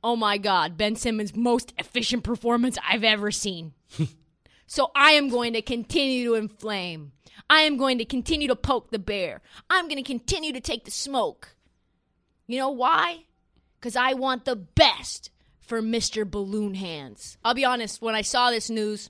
Oh 0.06 0.16
my 0.16 0.38
God, 0.38 0.78
Ben 0.78 0.96
Simmons' 0.96 1.36
most 1.36 1.74
efficient 1.80 2.24
performance 2.24 2.78
I've 2.88 3.04
ever 3.04 3.32
seen. 3.32 3.74
so 4.68 4.92
I 4.96 5.14
am 5.14 5.30
going 5.30 5.54
to 5.54 5.64
continue 5.64 6.26
to 6.26 6.36
inflame. 6.36 7.12
I 7.50 7.62
am 7.62 7.76
going 7.76 7.98
to 7.98 8.06
continue 8.06 8.48
to 8.50 8.56
poke 8.56 8.92
the 8.92 9.00
bear. 9.00 9.42
I'm 9.68 9.86
going 9.86 9.98
to 9.98 10.04
continue 10.04 10.54
to 10.54 10.60
take 10.60 10.86
the 10.86 10.92
smoke. 10.92 11.56
You 12.46 12.60
know 12.60 12.70
why? 12.70 13.24
Because 13.80 13.96
I 13.96 14.14
want 14.14 14.46
the 14.46 14.56
best 14.56 15.32
for 15.60 15.82
Mr. 15.82 16.30
Balloon 16.30 16.76
Hands. 16.76 17.38
I'll 17.44 17.56
be 17.56 17.66
honest, 17.66 18.00
when 18.00 18.14
I 18.14 18.22
saw 18.22 18.52
this 18.52 18.70
news, 18.70 19.10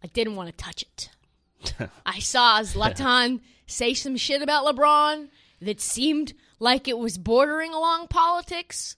I 0.00 0.06
didn't 0.06 0.36
want 0.36 0.48
to 0.48 0.64
touch 0.64 0.84
it. 0.84 1.90
I 2.06 2.20
saw 2.20 2.60
Zlatan 2.60 3.40
say 3.66 3.94
some 3.94 4.16
shit 4.16 4.42
about 4.42 4.64
LeBron 4.64 5.26
that 5.60 5.80
seemed 5.80 6.34
like 6.60 6.86
it 6.86 6.98
was 6.98 7.18
bordering 7.18 7.74
along 7.74 8.06
politics. 8.06 8.94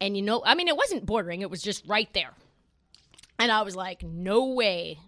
And 0.00 0.16
you 0.16 0.22
know, 0.22 0.42
I 0.44 0.54
mean, 0.54 0.68
it 0.68 0.76
wasn't 0.76 1.06
bordering, 1.06 1.40
it 1.42 1.50
was 1.50 1.62
just 1.62 1.86
right 1.86 2.12
there. 2.12 2.30
And 3.38 3.52
I 3.52 3.62
was 3.62 3.76
like, 3.76 4.02
no 4.02 4.46
way. 4.46 4.98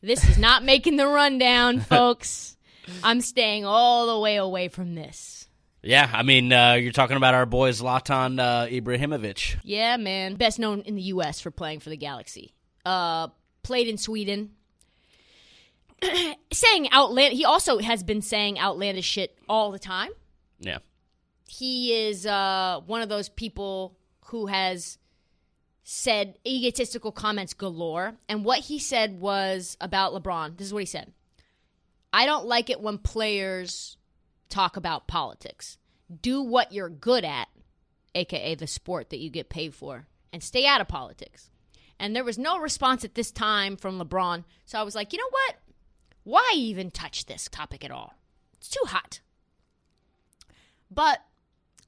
This 0.00 0.28
is 0.28 0.38
not 0.38 0.64
making 0.64 0.96
the 0.96 1.06
rundown, 1.06 1.80
folks. 1.80 2.56
I'm 3.02 3.20
staying 3.20 3.64
all 3.64 4.06
the 4.06 4.20
way 4.20 4.36
away 4.36 4.68
from 4.68 4.94
this. 4.94 5.48
Yeah, 5.82 6.08
I 6.12 6.22
mean, 6.22 6.52
uh, 6.52 6.74
you're 6.74 6.92
talking 6.92 7.16
about 7.16 7.34
our 7.34 7.46
boy 7.46 7.70
Zlatan 7.70 8.40
uh, 8.40 8.66
Ibrahimovic. 8.66 9.56
Yeah, 9.62 9.96
man. 9.96 10.34
Best 10.34 10.58
known 10.58 10.80
in 10.80 10.96
the 10.96 11.02
U.S. 11.02 11.40
for 11.40 11.50
playing 11.50 11.80
for 11.80 11.90
the 11.90 11.96
Galaxy. 11.96 12.54
Uh, 12.84 13.28
played 13.62 13.86
in 13.86 13.96
Sweden. 13.96 14.50
saying 16.52 16.88
outland. 16.90 17.34
He 17.34 17.44
also 17.44 17.78
has 17.78 18.02
been 18.02 18.20
saying 18.20 18.58
outlandish 18.58 19.04
shit 19.04 19.38
all 19.48 19.70
the 19.70 19.78
time. 19.78 20.10
Yeah. 20.60 20.78
He 21.46 22.08
is 22.08 22.26
uh, 22.26 22.80
one 22.86 23.02
of 23.02 23.08
those 23.08 23.28
people 23.28 23.96
who 24.26 24.46
has 24.46 24.98
said 25.88 26.36
egotistical 26.44 27.12
comments 27.12 27.54
galore. 27.54 28.16
And 28.28 28.44
what 28.44 28.58
he 28.60 28.78
said 28.78 29.20
was 29.20 29.76
about 29.80 30.12
LeBron. 30.12 30.56
This 30.56 30.66
is 30.66 30.72
what 30.72 30.82
he 30.82 30.86
said 30.86 31.12
I 32.12 32.26
don't 32.26 32.46
like 32.46 32.70
it 32.70 32.80
when 32.80 32.98
players 32.98 33.96
talk 34.48 34.76
about 34.76 35.06
politics. 35.06 35.78
Do 36.22 36.42
what 36.42 36.72
you're 36.72 36.88
good 36.88 37.24
at, 37.24 37.48
aka 38.14 38.54
the 38.54 38.66
sport 38.66 39.10
that 39.10 39.18
you 39.18 39.30
get 39.30 39.48
paid 39.48 39.74
for, 39.74 40.06
and 40.32 40.42
stay 40.42 40.66
out 40.66 40.80
of 40.80 40.88
politics. 40.88 41.50
And 41.98 42.14
there 42.14 42.24
was 42.24 42.38
no 42.38 42.58
response 42.58 43.04
at 43.04 43.14
this 43.14 43.30
time 43.30 43.76
from 43.76 43.98
LeBron. 43.98 44.44
So 44.64 44.78
I 44.78 44.82
was 44.82 44.94
like, 44.94 45.12
you 45.12 45.18
know 45.18 45.30
what? 45.30 45.56
Why 46.24 46.52
even 46.56 46.90
touch 46.90 47.26
this 47.26 47.48
topic 47.50 47.84
at 47.84 47.90
all? 47.90 48.14
It's 48.58 48.68
too 48.68 48.84
hot. 48.86 49.20
But 50.90 51.20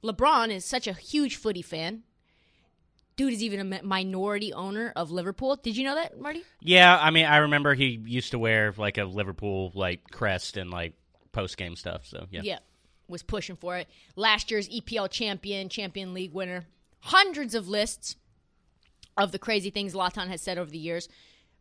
LeBron 0.03 0.49
is 0.49 0.63
such 0.63 0.87
a 0.87 0.93
huge 0.93 1.35
footy 1.35 1.61
fan 1.61 2.03
dude 3.19 3.33
is 3.33 3.43
even 3.43 3.73
a 3.73 3.83
minority 3.83 4.53
owner 4.53 4.93
of 4.95 5.11
Liverpool. 5.11 5.57
Did 5.57 5.75
you 5.75 5.83
know 5.83 5.95
that, 5.95 6.17
Marty? 6.17 6.41
Yeah, 6.61 6.97
I 6.97 7.11
mean, 7.11 7.25
I 7.25 7.39
remember 7.39 7.73
he 7.73 7.99
used 8.05 8.31
to 8.31 8.39
wear 8.39 8.73
like 8.77 8.97
a 8.97 9.03
Liverpool 9.03 9.73
like 9.75 10.09
crest 10.09 10.55
and 10.55 10.71
like 10.71 10.93
post 11.33 11.57
game 11.57 11.75
stuff. 11.75 12.05
So 12.05 12.27
yeah, 12.31 12.39
yeah, 12.45 12.59
was 13.09 13.21
pushing 13.21 13.57
for 13.57 13.75
it. 13.75 13.89
Last 14.15 14.51
year's 14.51 14.69
EPL 14.69 15.11
champion, 15.11 15.67
Champion 15.67 16.13
League 16.13 16.31
winner, 16.31 16.63
hundreds 17.01 17.55
of 17.55 17.67
lists 17.67 18.15
of 19.17 19.33
the 19.33 19.39
crazy 19.39 19.69
things 19.69 19.95
Zlatan 19.95 20.29
has 20.29 20.39
said 20.39 20.57
over 20.57 20.71
the 20.71 20.77
years, 20.77 21.09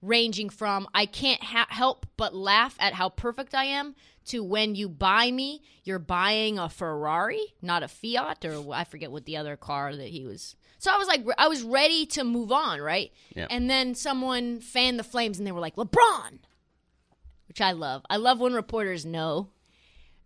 ranging 0.00 0.50
from 0.50 0.86
"I 0.94 1.06
can't 1.06 1.42
ha- 1.42 1.66
help 1.70 2.06
but 2.16 2.36
laugh 2.36 2.76
at 2.78 2.94
how 2.94 3.08
perfect 3.08 3.52
I 3.52 3.64
am" 3.64 3.96
to 4.26 4.44
"When 4.44 4.76
you 4.76 4.88
buy 4.88 5.32
me, 5.32 5.62
you're 5.82 5.98
buying 5.98 6.56
a 6.56 6.68
Ferrari, 6.68 7.42
not 7.60 7.82
a 7.82 7.88
Fiat," 7.88 8.44
or 8.44 8.72
I 8.72 8.84
forget 8.84 9.10
what 9.10 9.24
the 9.24 9.36
other 9.36 9.56
car 9.56 9.96
that 9.96 10.10
he 10.10 10.24
was 10.24 10.54
so 10.78 10.92
I 10.92 10.96
was 10.96 11.08
like, 11.08 11.24
I 11.36 11.48
was 11.48 11.62
ready 11.62 12.06
to 12.06 12.24
move 12.24 12.52
on, 12.52 12.80
right? 12.80 13.12
Yeah. 13.34 13.46
And 13.50 13.68
then 13.68 13.94
someone 13.94 14.60
fanned 14.60 14.98
the 14.98 15.04
flames 15.04 15.38
and 15.38 15.46
they 15.46 15.52
were 15.52 15.60
like, 15.60 15.76
LeBron, 15.76 16.38
which 17.48 17.60
I 17.60 17.72
love. 17.72 18.02
I 18.08 18.16
love 18.16 18.40
when 18.40 18.52
reporters 18.54 19.04
know 19.04 19.48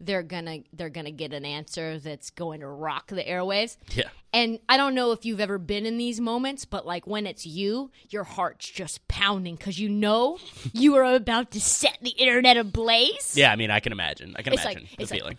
they're 0.05 0.25
gonna 0.25 0.59
they're 0.73 0.89
gonna 0.91 1.13
get 1.13 1.33
an 1.33 1.45
answer 1.45 1.99
that's 2.01 2.31
going 2.31 2.59
to 2.61 2.67
rock 2.67 3.07
the 3.07 3.23
airwaves. 3.23 3.77
Yeah. 3.95 4.09
And 4.33 4.59
I 4.69 4.77
don't 4.77 4.95
know 4.95 5.13
if 5.13 5.25
you've 5.25 5.39
ever 5.41 5.59
been 5.59 5.87
in 5.87 5.97
these 5.99 6.21
moments, 6.21 6.65
but 6.65 6.85
like 6.87 7.07
when 7.07 7.27
it's 7.27 7.47
you, 7.47 7.91
your 8.11 8.25
heart's 8.25 8.69
just 8.69 9.07
pounding 9.07 9.55
because 9.57 9.79
you 9.79 9.89
know 9.89 10.39
you 10.73 10.97
are 10.97 11.05
about 11.15 11.51
to 11.53 11.61
set 11.61 11.99
the 12.03 12.11
internet 12.11 12.57
ablaze. 12.57 13.35
Yeah, 13.37 13.53
I 13.53 13.57
mean, 13.57 13.71
I 13.71 13.79
can 13.81 13.93
imagine. 13.93 14.35
I 14.37 14.43
can 14.43 14.55
It's 14.55 14.65
like- 14.65 14.79
imagine 14.79 14.97
the 14.97 15.03
it's 15.03 15.11
like- 15.13 15.21
feeling. 15.21 15.39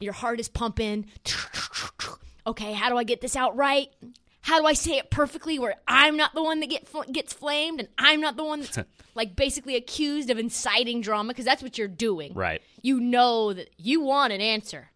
Your 0.00 0.12
heart 0.12 0.38
is 0.40 0.48
pumping. 0.48 1.06
Okay, 2.46 2.74
how 2.74 2.90
do 2.90 2.98
I 2.98 3.04
get 3.04 3.22
this 3.22 3.36
out 3.36 3.56
right? 3.56 3.88
How 4.44 4.60
do 4.60 4.66
I 4.66 4.74
say 4.74 4.98
it 4.98 5.08
perfectly 5.10 5.58
where 5.58 5.76
I'm 5.88 6.18
not 6.18 6.34
the 6.34 6.42
one 6.42 6.60
that 6.60 6.68
get 6.68 6.86
fl- 6.86 7.10
gets 7.10 7.32
flamed 7.32 7.80
and 7.80 7.88
I'm 7.96 8.20
not 8.20 8.36
the 8.36 8.44
one 8.44 8.60
that's 8.60 8.78
like 9.14 9.34
basically 9.34 9.74
accused 9.74 10.28
of 10.28 10.38
inciting 10.38 11.00
drama 11.00 11.28
because 11.28 11.46
that's 11.46 11.62
what 11.62 11.78
you're 11.78 11.88
doing. 11.88 12.34
Right. 12.34 12.60
You 12.82 13.00
know 13.00 13.54
that 13.54 13.70
you 13.78 14.02
want 14.02 14.34
an 14.34 14.42
answer 14.42 14.90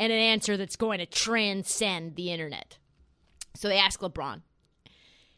and 0.00 0.10
an 0.10 0.18
answer 0.18 0.56
that's 0.56 0.76
going 0.76 1.00
to 1.00 1.04
transcend 1.04 2.16
the 2.16 2.32
internet. 2.32 2.78
So 3.54 3.68
they 3.68 3.76
ask 3.76 4.00
LeBron, 4.00 4.40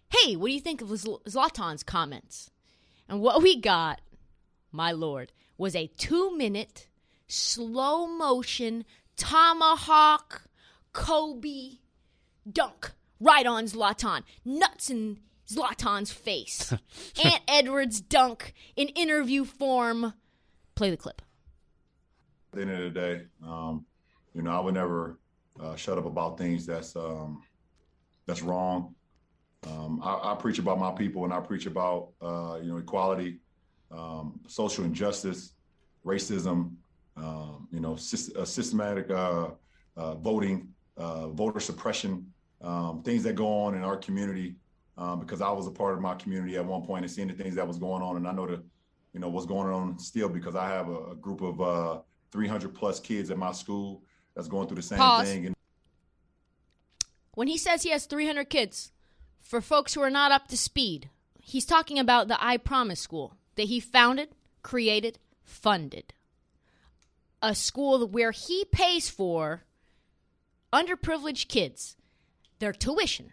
"Hey, 0.09 0.37
what 0.37 0.47
do 0.47 0.55
you 0.55 0.61
think 0.61 0.81
of 0.81 0.91
Zl- 0.91 1.25
Zlatan's 1.25 1.83
comments?" 1.83 2.53
And 3.09 3.21
what 3.21 3.43
we 3.43 3.61
got, 3.61 4.01
my 4.71 4.93
lord, 4.93 5.33
was 5.57 5.75
a 5.75 5.91
2-minute 5.99 6.87
slow 7.27 8.07
motion 8.07 8.85
tomahawk 9.17 10.43
Kobe 10.93 11.79
dunk 12.49 12.93
right 13.21 13.47
on 13.47 13.65
Zlatan. 13.65 14.23
Nuts 14.45 14.91
in 14.91 15.19
Zlatan's 15.49 16.13
face. 16.13 16.73
Ant 17.25 17.43
Edwards 17.49 18.01
dunk 18.01 18.55
in 18.77 18.89
interview 18.89 19.45
form. 19.45 20.15
Play 20.75 20.91
the 20.91 20.97
clip. 20.97 21.23
At 22.53 22.57
the 22.57 22.63
end 22.63 22.71
of 22.71 22.95
the 22.95 23.01
day, 23.01 23.23
um, 23.47 23.85
you 24.35 24.43
know, 24.43 24.51
I 24.51 24.61
would 24.61 24.75
never 24.75 25.19
uh, 25.61 25.77
shut 25.77 25.99
up 25.99 26.07
about 26.07 26.39
things 26.39 26.65
that's 26.65 26.97
um, 26.97 27.43
that's 28.27 28.43
wrong. 28.43 28.95
Um, 29.67 30.01
I, 30.03 30.33
I 30.33 30.37
preach 30.37 30.59
about 30.59 30.79
my 30.79 30.93
people, 30.93 31.25
and 31.25 31.33
I 31.33 31.41
preach 31.41 31.67
about 31.67 32.11
uh, 32.23 32.59
you 32.63 32.71
know 32.71 32.79
equality, 32.79 33.41
um, 33.91 34.41
social 34.47 34.85
injustice, 34.85 35.53
racism, 36.07 36.77
um, 37.17 37.69
you 37.73 37.81
know, 37.81 37.93
sys- 37.93 38.35
uh, 38.37 38.45
systematic 38.45 39.11
uh, 39.11 39.49
uh, 39.97 40.15
voting, 40.15 40.69
uh, 40.97 41.29
voter 41.29 41.61
suppression, 41.61 42.33
um, 42.61 43.03
things 43.03 43.23
that 43.25 43.35
go 43.35 43.47
on 43.47 43.75
in 43.75 43.83
our 43.83 43.97
community. 43.97 44.57
Um, 44.97 45.21
because 45.21 45.41
I 45.41 45.51
was 45.53 45.69
a 45.69 45.71
part 45.71 45.95
of 45.95 46.01
my 46.01 46.17
community 46.17 46.57
at 46.57 46.65
one 46.65 46.83
point 46.83 47.05
and 47.05 47.11
seeing 47.13 47.29
the 47.29 47.35
things 47.35 47.55
that 47.55 47.69
was 47.69 47.79
going 47.79 48.03
on, 48.03 48.17
and 48.17 48.27
I 48.27 48.33
know 48.33 48.49
the, 48.49 48.65
you 49.13 49.21
know, 49.21 49.29
what's 49.29 49.47
going 49.47 49.73
on 49.73 49.97
still 50.01 50.29
because 50.29 50.57
I 50.57 50.69
have 50.69 50.89
a, 50.89 51.13
a 51.13 51.15
group 51.15 51.41
of 51.41 51.61
uh, 51.61 52.01
300 52.33 52.75
plus 52.75 52.99
kids 52.99 53.31
at 53.31 53.39
my 53.39 53.53
school 53.53 54.03
that's 54.35 54.49
going 54.49 54.67
through 54.67 54.77
the 54.77 54.83
same 54.83 54.99
Pause. 54.99 55.29
thing. 55.29 55.47
And 55.47 55.55
When 57.35 57.47
he 57.47 57.59
says 57.59 57.85
he 57.85 57.91
has 57.91 58.07
300 58.07 58.51
kids, 58.51 58.91
for 59.41 59.61
folks 59.61 59.95
who 59.95 60.03
are 60.03 60.11
not 60.11 60.33
up 60.33 60.49
to 60.49 60.57
speed, 60.57 61.11
he's 61.41 61.65
talking 61.65 61.99
about 61.99 62.29
the 62.29 62.43
I 62.45 62.57
Promise 62.57 63.01
School 63.01 63.37
that 63.55 63.69
he 63.69 63.81
founded, 63.81 64.31
created, 64.63 65.19
funded. 65.43 66.13
A 67.41 67.55
school 67.55 68.07
where 68.07 68.33
he 68.33 68.65
pays 68.65 69.09
for 69.09 69.63
underprivileged 70.73 71.49
kids 71.49 71.97
their 72.59 72.73
tuition, 72.73 73.33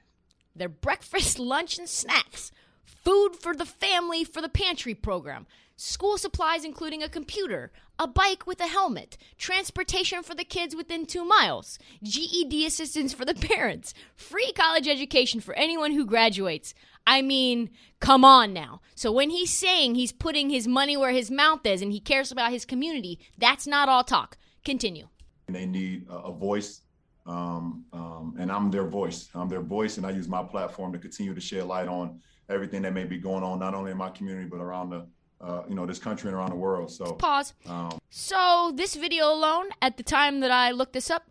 their 0.56 0.70
breakfast, 0.70 1.40
lunch, 1.54 1.78
and 1.78 1.90
snacks, 1.90 2.52
food 2.84 3.36
for 3.36 3.56
the 3.56 3.66
family 3.66 4.24
for 4.24 4.42
the 4.42 4.50
pantry 4.50 4.96
program, 4.96 5.46
school 5.76 6.18
supplies 6.18 6.64
including 6.64 7.04
a 7.04 7.10
computer, 7.10 7.72
a 8.00 8.08
bike 8.08 8.46
with 8.46 8.60
a 8.60 8.68
helmet, 8.68 9.18
transportation 9.38 10.24
for 10.24 10.36
the 10.36 10.44
kids 10.44 10.76
within 10.76 11.06
two 11.06 11.26
miles, 11.26 11.78
GED 12.04 12.66
assistance 12.66 13.14
for 13.14 13.26
the 13.26 13.34
parents, 13.48 13.94
free 14.16 14.52
college 14.54 14.88
education 14.88 15.40
for 15.40 15.54
anyone 15.56 15.92
who 15.92 16.06
graduates. 16.06 16.74
I 17.08 17.22
mean, 17.22 17.70
come 18.00 18.26
on 18.26 18.54
now. 18.54 18.82
So 18.96 19.12
when 19.12 19.30
he's 19.30 19.52
saying 19.52 19.96
he's 19.96 20.12
putting 20.12 20.50
his 20.50 20.68
money 20.68 20.98
where 20.98 21.12
his 21.12 21.30
mouth 21.30 21.66
is 21.66 21.82
and 21.82 21.92
he 21.92 22.00
cares 22.00 22.32
about 22.32 22.52
his 22.52 22.66
community, 22.66 23.20
that's 23.38 23.68
not 23.68 23.90
all 23.90 24.04
talk. 24.04 24.38
Continue. 24.64 25.08
They 25.48 25.66
need 25.66 26.08
a, 26.10 26.16
a 26.16 26.32
voice, 26.34 26.82
um, 27.26 27.86
um, 27.94 28.36
and 28.40 28.52
I'm 28.52 28.70
their 28.72 28.86
voice. 28.86 29.30
I'm 29.34 29.50
their 29.50 29.62
voice, 29.62 29.98
and 29.98 30.06
I 30.06 30.12
use 30.12 30.28
my 30.28 30.44
platform 30.44 30.92
to 30.94 31.00
continue 31.00 31.34
to 31.34 31.42
shed 31.42 31.66
light 31.66 31.88
on 31.88 32.20
everything 32.50 32.82
that 32.84 32.94
may 32.94 33.04
be 33.06 33.18
going 33.18 33.44
on, 33.44 33.60
not 33.60 33.74
only 33.74 33.92
in 33.92 33.98
my 33.98 34.10
community 34.10 34.48
but 34.48 34.58
around 34.58 34.90
the 34.92 35.06
uh, 35.42 35.64
you 35.68 35.76
know 35.76 35.86
this 35.86 36.00
country 36.00 36.30
and 36.30 36.38
around 36.38 36.50
the 36.52 36.56
world. 36.56 36.92
So 36.92 37.14
Pause. 37.14 37.54
um, 37.68 37.98
So 38.10 38.72
this 38.76 38.96
video 38.96 39.32
alone, 39.34 39.68
at 39.82 39.98
the 39.98 40.04
time 40.04 40.40
that 40.42 40.52
I 40.52 40.72
looked 40.72 40.94
this 40.94 41.10
up, 41.10 41.30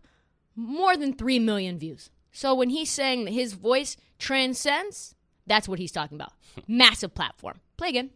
more 0.55 0.95
than 0.97 1.13
three 1.13 1.39
million 1.39 1.79
views. 1.79 2.09
So 2.31 2.53
when 2.53 2.69
he's 2.69 2.89
saying 2.91 3.25
that 3.25 3.31
his 3.33 3.53
voice 3.53 3.95
transcends, 4.19 5.15
that's 5.47 5.67
what 5.67 5.79
he's 5.79 5.91
talking 5.91 6.17
about. 6.17 6.33
Massive 6.67 7.15
platform. 7.15 7.59
Play 7.77 7.89
again. 7.89 8.09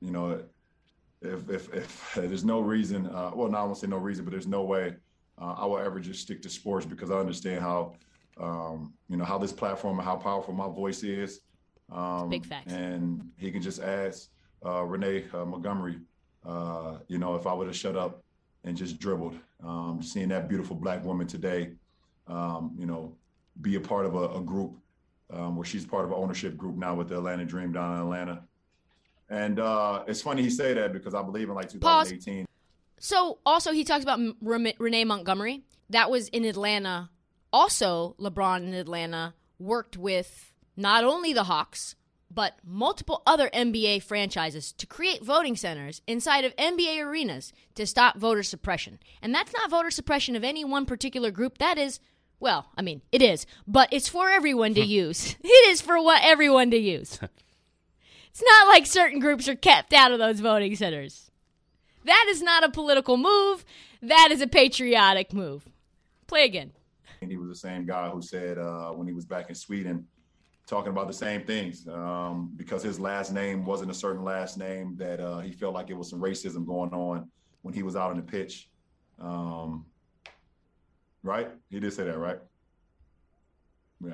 you 0.00 0.10
know, 0.10 0.40
if 1.22 1.48
if, 1.50 1.72
if 1.74 2.12
there's 2.16 2.44
no 2.44 2.60
reason, 2.60 3.06
uh, 3.06 3.30
well, 3.34 3.48
no, 3.50 3.58
I 3.58 3.62
won't 3.64 3.76
say 3.78 3.86
no 3.86 3.98
reason, 3.98 4.24
but 4.24 4.30
there's 4.32 4.46
no 4.46 4.62
way 4.64 4.94
uh, 5.40 5.54
I 5.58 5.66
will 5.66 5.78
ever 5.78 6.00
just 6.00 6.22
stick 6.22 6.42
to 6.42 6.48
sports 6.48 6.86
because 6.86 7.10
I 7.10 7.16
understand 7.16 7.60
how, 7.60 7.94
um, 8.38 8.94
you 9.08 9.16
know, 9.16 9.24
how 9.24 9.38
this 9.38 9.52
platform 9.52 9.98
and 9.98 10.06
how 10.06 10.16
powerful 10.16 10.54
my 10.54 10.68
voice 10.68 11.02
is. 11.02 11.40
Um, 11.92 12.28
Big 12.28 12.46
facts. 12.46 12.72
And 12.72 13.30
he 13.36 13.50
can 13.50 13.62
just 13.62 13.82
ask 13.82 14.28
uh, 14.64 14.82
Renee 14.82 15.24
uh, 15.32 15.44
Montgomery, 15.44 15.98
uh, 16.44 16.98
you 17.08 17.18
know, 17.18 17.34
if 17.34 17.46
I 17.46 17.52
would 17.52 17.66
have 17.66 17.76
shut 17.76 17.96
up 17.96 18.22
and 18.64 18.76
just 18.76 18.98
dribbled, 18.98 19.38
um, 19.62 20.00
seeing 20.02 20.28
that 20.28 20.48
beautiful 20.48 20.76
black 20.76 21.04
woman 21.04 21.26
today, 21.26 21.72
um, 22.26 22.74
you 22.78 22.86
know, 22.86 23.14
be 23.62 23.76
a 23.76 23.80
part 23.80 24.06
of 24.06 24.14
a, 24.14 24.28
a 24.30 24.40
group 24.40 24.76
um, 25.32 25.56
where 25.56 25.64
she's 25.64 25.84
part 25.84 26.04
of 26.04 26.10
an 26.10 26.16
ownership 26.16 26.56
group 26.56 26.76
now 26.76 26.94
with 26.94 27.08
the 27.08 27.16
Atlanta 27.16 27.44
Dream 27.44 27.72
down 27.72 27.94
in 27.94 28.00
Atlanta. 28.00 28.42
And 29.28 29.58
uh, 29.58 30.04
it's 30.06 30.22
funny 30.22 30.42
he 30.42 30.50
say 30.50 30.74
that 30.74 30.92
because 30.92 31.14
I 31.14 31.22
believe 31.22 31.48
in 31.48 31.54
like 31.54 31.68
2018. 31.68 32.45
So 32.98 33.38
also 33.44 33.72
he 33.72 33.84
talks 33.84 34.02
about 34.02 34.18
M- 34.18 34.36
Renee 34.40 35.04
Montgomery. 35.04 35.62
That 35.90 36.10
was 36.10 36.28
in 36.28 36.44
Atlanta. 36.44 37.10
Also, 37.52 38.16
LeBron 38.18 38.62
in 38.62 38.74
Atlanta 38.74 39.34
worked 39.58 39.96
with 39.96 40.52
not 40.76 41.04
only 41.04 41.32
the 41.32 41.44
Hawks 41.44 41.94
but 42.30 42.58
multiple 42.64 43.22
other 43.26 43.48
NBA 43.50 44.02
franchises 44.02 44.72
to 44.72 44.86
create 44.86 45.24
voting 45.24 45.56
centers 45.56 46.02
inside 46.06 46.44
of 46.44 46.54
NBA 46.56 47.02
arenas 47.02 47.52
to 47.76 47.86
stop 47.86 48.18
voter 48.18 48.42
suppression. 48.42 48.98
And 49.22 49.34
that's 49.34 49.52
not 49.54 49.70
voter 49.70 49.90
suppression 49.90 50.36
of 50.36 50.44
any 50.44 50.64
one 50.64 50.86
particular 50.86 51.30
group. 51.30 51.58
That 51.58 51.78
is, 51.78 52.00
well, 52.40 52.66
I 52.76 52.82
mean, 52.82 53.00
it 53.12 53.22
is, 53.22 53.46
but 53.66 53.88
it's 53.92 54.08
for 54.08 54.28
everyone 54.28 54.74
to 54.74 54.84
use. 54.84 55.36
It 55.44 55.70
is 55.70 55.80
for 55.80 56.02
what 56.02 56.22
everyone 56.24 56.70
to 56.72 56.78
use. 56.78 57.18
It's 58.28 58.44
not 58.44 58.68
like 58.68 58.84
certain 58.84 59.18
groups 59.18 59.48
are 59.48 59.54
kept 59.54 59.94
out 59.94 60.12
of 60.12 60.18
those 60.18 60.40
voting 60.40 60.76
centers. 60.76 61.25
That 62.06 62.26
is 62.28 62.40
not 62.40 62.62
a 62.62 62.70
political 62.70 63.16
move. 63.16 63.64
That 64.00 64.28
is 64.30 64.40
a 64.40 64.46
patriotic 64.46 65.32
move. 65.32 65.68
Play 66.28 66.44
again. 66.44 66.70
And 67.20 67.30
he 67.30 67.36
was 67.36 67.48
the 67.48 67.56
same 67.56 67.84
guy 67.84 68.08
who 68.08 68.22
said 68.22 68.58
uh, 68.58 68.90
when 68.90 69.06
he 69.08 69.12
was 69.12 69.24
back 69.24 69.48
in 69.48 69.54
Sweden, 69.56 70.06
talking 70.66 70.90
about 70.90 71.08
the 71.08 71.12
same 71.12 71.44
things 71.44 71.86
um, 71.88 72.52
because 72.56 72.82
his 72.82 73.00
last 73.00 73.32
name 73.32 73.64
wasn't 73.64 73.90
a 73.90 73.94
certain 73.94 74.22
last 74.24 74.56
name 74.56 74.96
that 74.96 75.20
uh, 75.20 75.38
he 75.40 75.50
felt 75.52 75.74
like 75.74 75.90
it 75.90 75.94
was 75.94 76.08
some 76.08 76.20
racism 76.20 76.64
going 76.64 76.92
on 76.92 77.28
when 77.62 77.74
he 77.74 77.82
was 77.82 77.96
out 77.96 78.10
on 78.10 78.16
the 78.16 78.22
pitch. 78.22 78.68
Um, 79.20 79.84
right? 81.24 81.50
He 81.70 81.80
did 81.80 81.92
say 81.92 82.04
that, 82.04 82.18
right? 82.18 82.38
Yeah. 84.04 84.12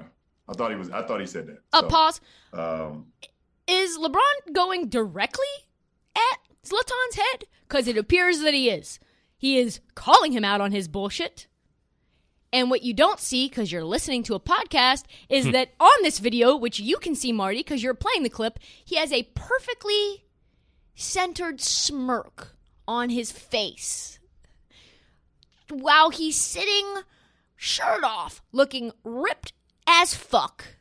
I 0.49 0.55
thought 0.55 0.71
he 0.71 0.77
was. 0.77 0.90
I 0.90 1.03
thought 1.03 1.21
he 1.21 1.27
said 1.27 1.47
that. 1.47 1.59
Uh, 1.73 1.83
So, 1.83 1.88
pause. 1.88 2.21
Um, 2.53 3.07
Is 3.67 3.99
LeBron 3.99 4.53
going 4.53 4.88
directly 4.88 5.45
Zlatan's 6.64 7.16
head? 7.16 7.44
Because 7.68 7.88
it 7.88 7.96
appears 7.96 8.40
that 8.40 8.55
he 8.55 8.70
is. 8.70 8.98
He 9.37 9.59
is 9.59 9.81
calling 9.94 10.33
him 10.33 10.44
out 10.44 10.61
on 10.61 10.72
his 10.72 10.88
bullshit. 10.88 11.46
And 12.53 12.70
what 12.70 12.83
you 12.83 12.92
don't 12.92 13.18
see, 13.18 13.48
because 13.48 13.72
you're 13.72 13.85
listening 13.85 14.22
to 14.25 14.35
a 14.35 14.40
podcast, 14.40 15.05
is 15.29 15.46
hmm. 15.46 15.53
that 15.53 15.70
on 15.81 16.03
this 16.03 16.18
video, 16.18 16.57
which 16.57 16.79
you 16.79 16.98
can 16.98 17.14
see, 17.14 17.33
Marty, 17.33 17.61
because 17.61 17.83
you're 17.83 17.94
playing 17.94 18.22
the 18.22 18.29
clip, 18.29 18.59
he 18.85 18.96
has 18.96 19.12
a 19.12 19.22
perfectly 19.35 20.25
centered 20.94 21.61
smirk 21.61 22.55
on 22.87 23.09
his 23.09 23.33
face 23.33 24.18
while 25.70 26.11
he's 26.11 26.37
sitting 26.37 27.03
shirt 27.57 28.05
off, 28.05 28.42
looking 28.53 28.92
ripped 29.05 29.53
as 29.87 30.14
fuck. 30.14 30.77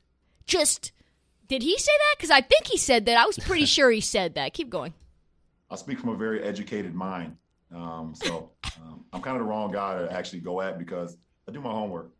Just, 0.46 0.92
did 1.48 1.64
he 1.64 1.78
say 1.78 1.92
that? 1.92 2.16
Because 2.18 2.32
I 2.32 2.42
think 2.42 2.68
he 2.68 2.78
said 2.78 3.06
that. 3.06 3.18
I 3.18 3.26
was 3.26 3.40
pretty 3.40 3.66
sure 3.78 3.90
he 3.90 4.02
said 4.02 4.36
that. 4.36 4.54
Keep 4.54 4.70
going. 4.70 4.94
I 5.72 5.78
speak 5.78 6.00
from 6.00 6.10
a 6.10 6.16
very 6.16 6.44
educated 6.44 6.94
mind. 6.94 7.38
Um, 7.74 8.14
so 8.14 8.52
um, 8.78 9.06
I'm 9.14 9.22
kind 9.22 9.38
of 9.38 9.42
the 9.42 9.50
wrong 9.50 9.72
guy 9.72 10.00
to 10.00 10.12
actually 10.12 10.42
go 10.42 10.60
at 10.60 10.78
because 10.78 11.18
I 11.48 11.54
do 11.54 11.62
my 11.62 11.72
homework. 11.72 12.12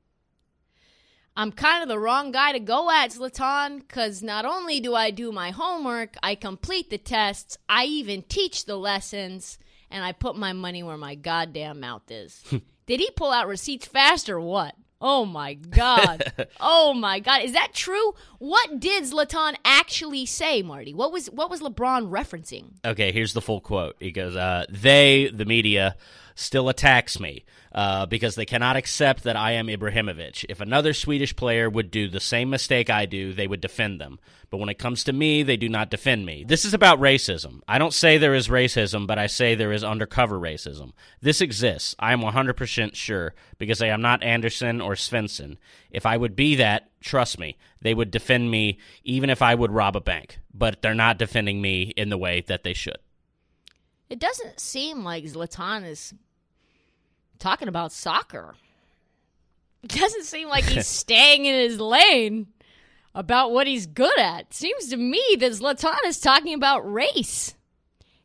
I'm 1.36 1.52
kind 1.52 1.84
of 1.84 1.90
the 1.90 2.00
wrong 2.00 2.32
guy 2.32 2.54
to 2.54 2.60
go 2.60 2.90
at, 2.90 3.12
Zlatan, 3.12 3.80
because 3.80 4.22
not 4.22 4.46
only 4.46 4.80
do 4.80 4.96
I 4.96 5.12
do 5.12 5.32
my 5.32 5.52
homework, 5.52 6.16
I 6.24 6.36
complete 6.36 6.90
the 6.90 6.98
tests, 6.98 7.58
I 7.70 7.86
even 7.86 8.24
teach 8.24 8.66
the 8.66 8.76
lessons, 8.76 9.58
and 9.90 10.04
I 10.04 10.12
put 10.12 10.36
my 10.36 10.54
money 10.54 10.84
where 10.84 10.98
my 10.98 11.16
goddamn 11.16 11.80
mouth 11.82 12.10
is. 12.10 12.44
Did 12.86 13.00
he 13.00 13.12
pull 13.12 13.32
out 13.32 13.48
receipts 13.48 13.88
fast 13.88 14.30
or 14.30 14.42
what? 14.42 14.76
Oh 15.02 15.26
my 15.26 15.56
god. 15.56 16.32
oh 16.60 16.94
my 16.94 17.20
god. 17.20 17.44
Is 17.44 17.54
that 17.54 17.74
true? 17.74 18.14
What 18.38 18.80
did 18.80 19.04
Zlatan 19.04 19.56
actually 19.66 20.26
say, 20.26 20.62
Marty? 20.62 20.94
What 20.94 21.12
was 21.12 21.28
what 21.28 21.50
was 21.50 21.62
LeBron 21.62 22.10
referencing? 22.10 22.74
Okay, 22.86 23.12
here's 23.12 23.34
the 23.34 23.42
full 23.42 23.62
quote. 23.62 23.96
He 24.00 24.12
goes, 24.12 24.36
uh, 24.36 24.66
"They, 24.70 25.30
the 25.34 25.46
media, 25.46 25.96
still 26.42 26.70
attacks 26.70 27.20
me 27.20 27.46
uh, 27.74 28.06
because 28.06 28.36
they 28.36 28.46
cannot 28.46 28.76
accept 28.76 29.24
that 29.24 29.38
I 29.38 29.54
am 29.54 29.68
Ibrahimovic. 29.68 30.46
If 30.50 30.60
another 30.60 30.94
Swedish 30.94 31.36
player 31.36 31.70
would 31.70 31.92
do 31.92 32.08
the 32.08 32.20
same 32.20 32.50
mistake 32.50 32.90
I 32.90 33.06
do, 33.06 33.34
they 33.34 33.48
would 33.48 33.62
defend 33.62 34.02
them. 34.02 34.20
But 34.50 34.58
when 34.58 34.68
it 34.68 34.78
comes 34.80 35.06
to 35.06 35.14
me, 35.14 35.44
they 35.44 35.56
do 35.56 35.70
not 35.70 35.90
defend 35.90 36.26
me. 36.26 36.44
This 36.46 36.66
is 36.66 36.74
about 36.74 37.00
racism. 37.00 37.62
I 37.68 37.78
don't 37.78 37.94
say 37.94 38.18
there 38.18 38.36
is 38.36 38.50
racism, 38.50 39.08
but 39.08 39.18
I 39.18 39.28
say 39.28 39.56
there 39.56 39.72
is 39.72 39.84
undercover 39.84 40.38
racism. 40.38 40.92
This 41.22 41.40
exists. 41.40 41.96
I 41.98 42.12
am 42.12 42.22
100% 42.22 42.96
sure 42.96 43.34
because 43.58 43.82
I 43.82 43.88
am 43.88 44.02
not 44.02 44.24
Anderson 44.24 44.82
or 44.82 44.94
Svensson. 44.94 45.58
If 45.90 46.06
I 46.06 46.18
would 46.18 46.36
be 46.36 46.56
that, 46.56 46.90
trust 47.00 47.40
me, 47.40 47.58
they 47.82 47.94
would 47.94 48.12
defend 48.12 48.52
me 48.52 48.80
even 49.06 49.30
if 49.30 49.42
I 49.42 49.56
would 49.56 49.72
rob 49.72 49.96
a 49.96 50.02
bank. 50.02 50.40
But 50.54 50.82
they're 50.82 50.94
not 50.94 51.18
defending 51.18 51.62
me 51.62 51.94
in 51.96 52.10
the 52.10 52.18
way 52.18 52.42
that 52.48 52.64
they 52.64 52.74
should." 52.74 52.98
It 54.12 54.20
doesn't 54.20 54.60
seem 54.60 55.06
like 55.06 55.24
Zlatan 55.24 55.88
is 55.88 56.14
talking 57.42 57.68
about 57.68 57.92
soccer. 57.92 58.56
It 59.84 59.90
doesn't 60.00 60.24
seem 60.24 60.48
like 60.48 60.64
he's 60.64 60.88
staying 61.04 61.46
in 61.46 61.56
his 61.56 61.80
lane 61.80 62.48
about 63.14 63.52
what 63.52 63.68
he's 63.68 63.88
good 63.88 64.18
at. 64.20 64.54
Seems 64.54 64.88
to 64.90 64.98
me 64.98 65.24
that 65.40 65.52
Zlatan 65.52 65.98
is 66.06 66.20
talking 66.20 66.54
about 66.54 66.90
race 66.90 67.56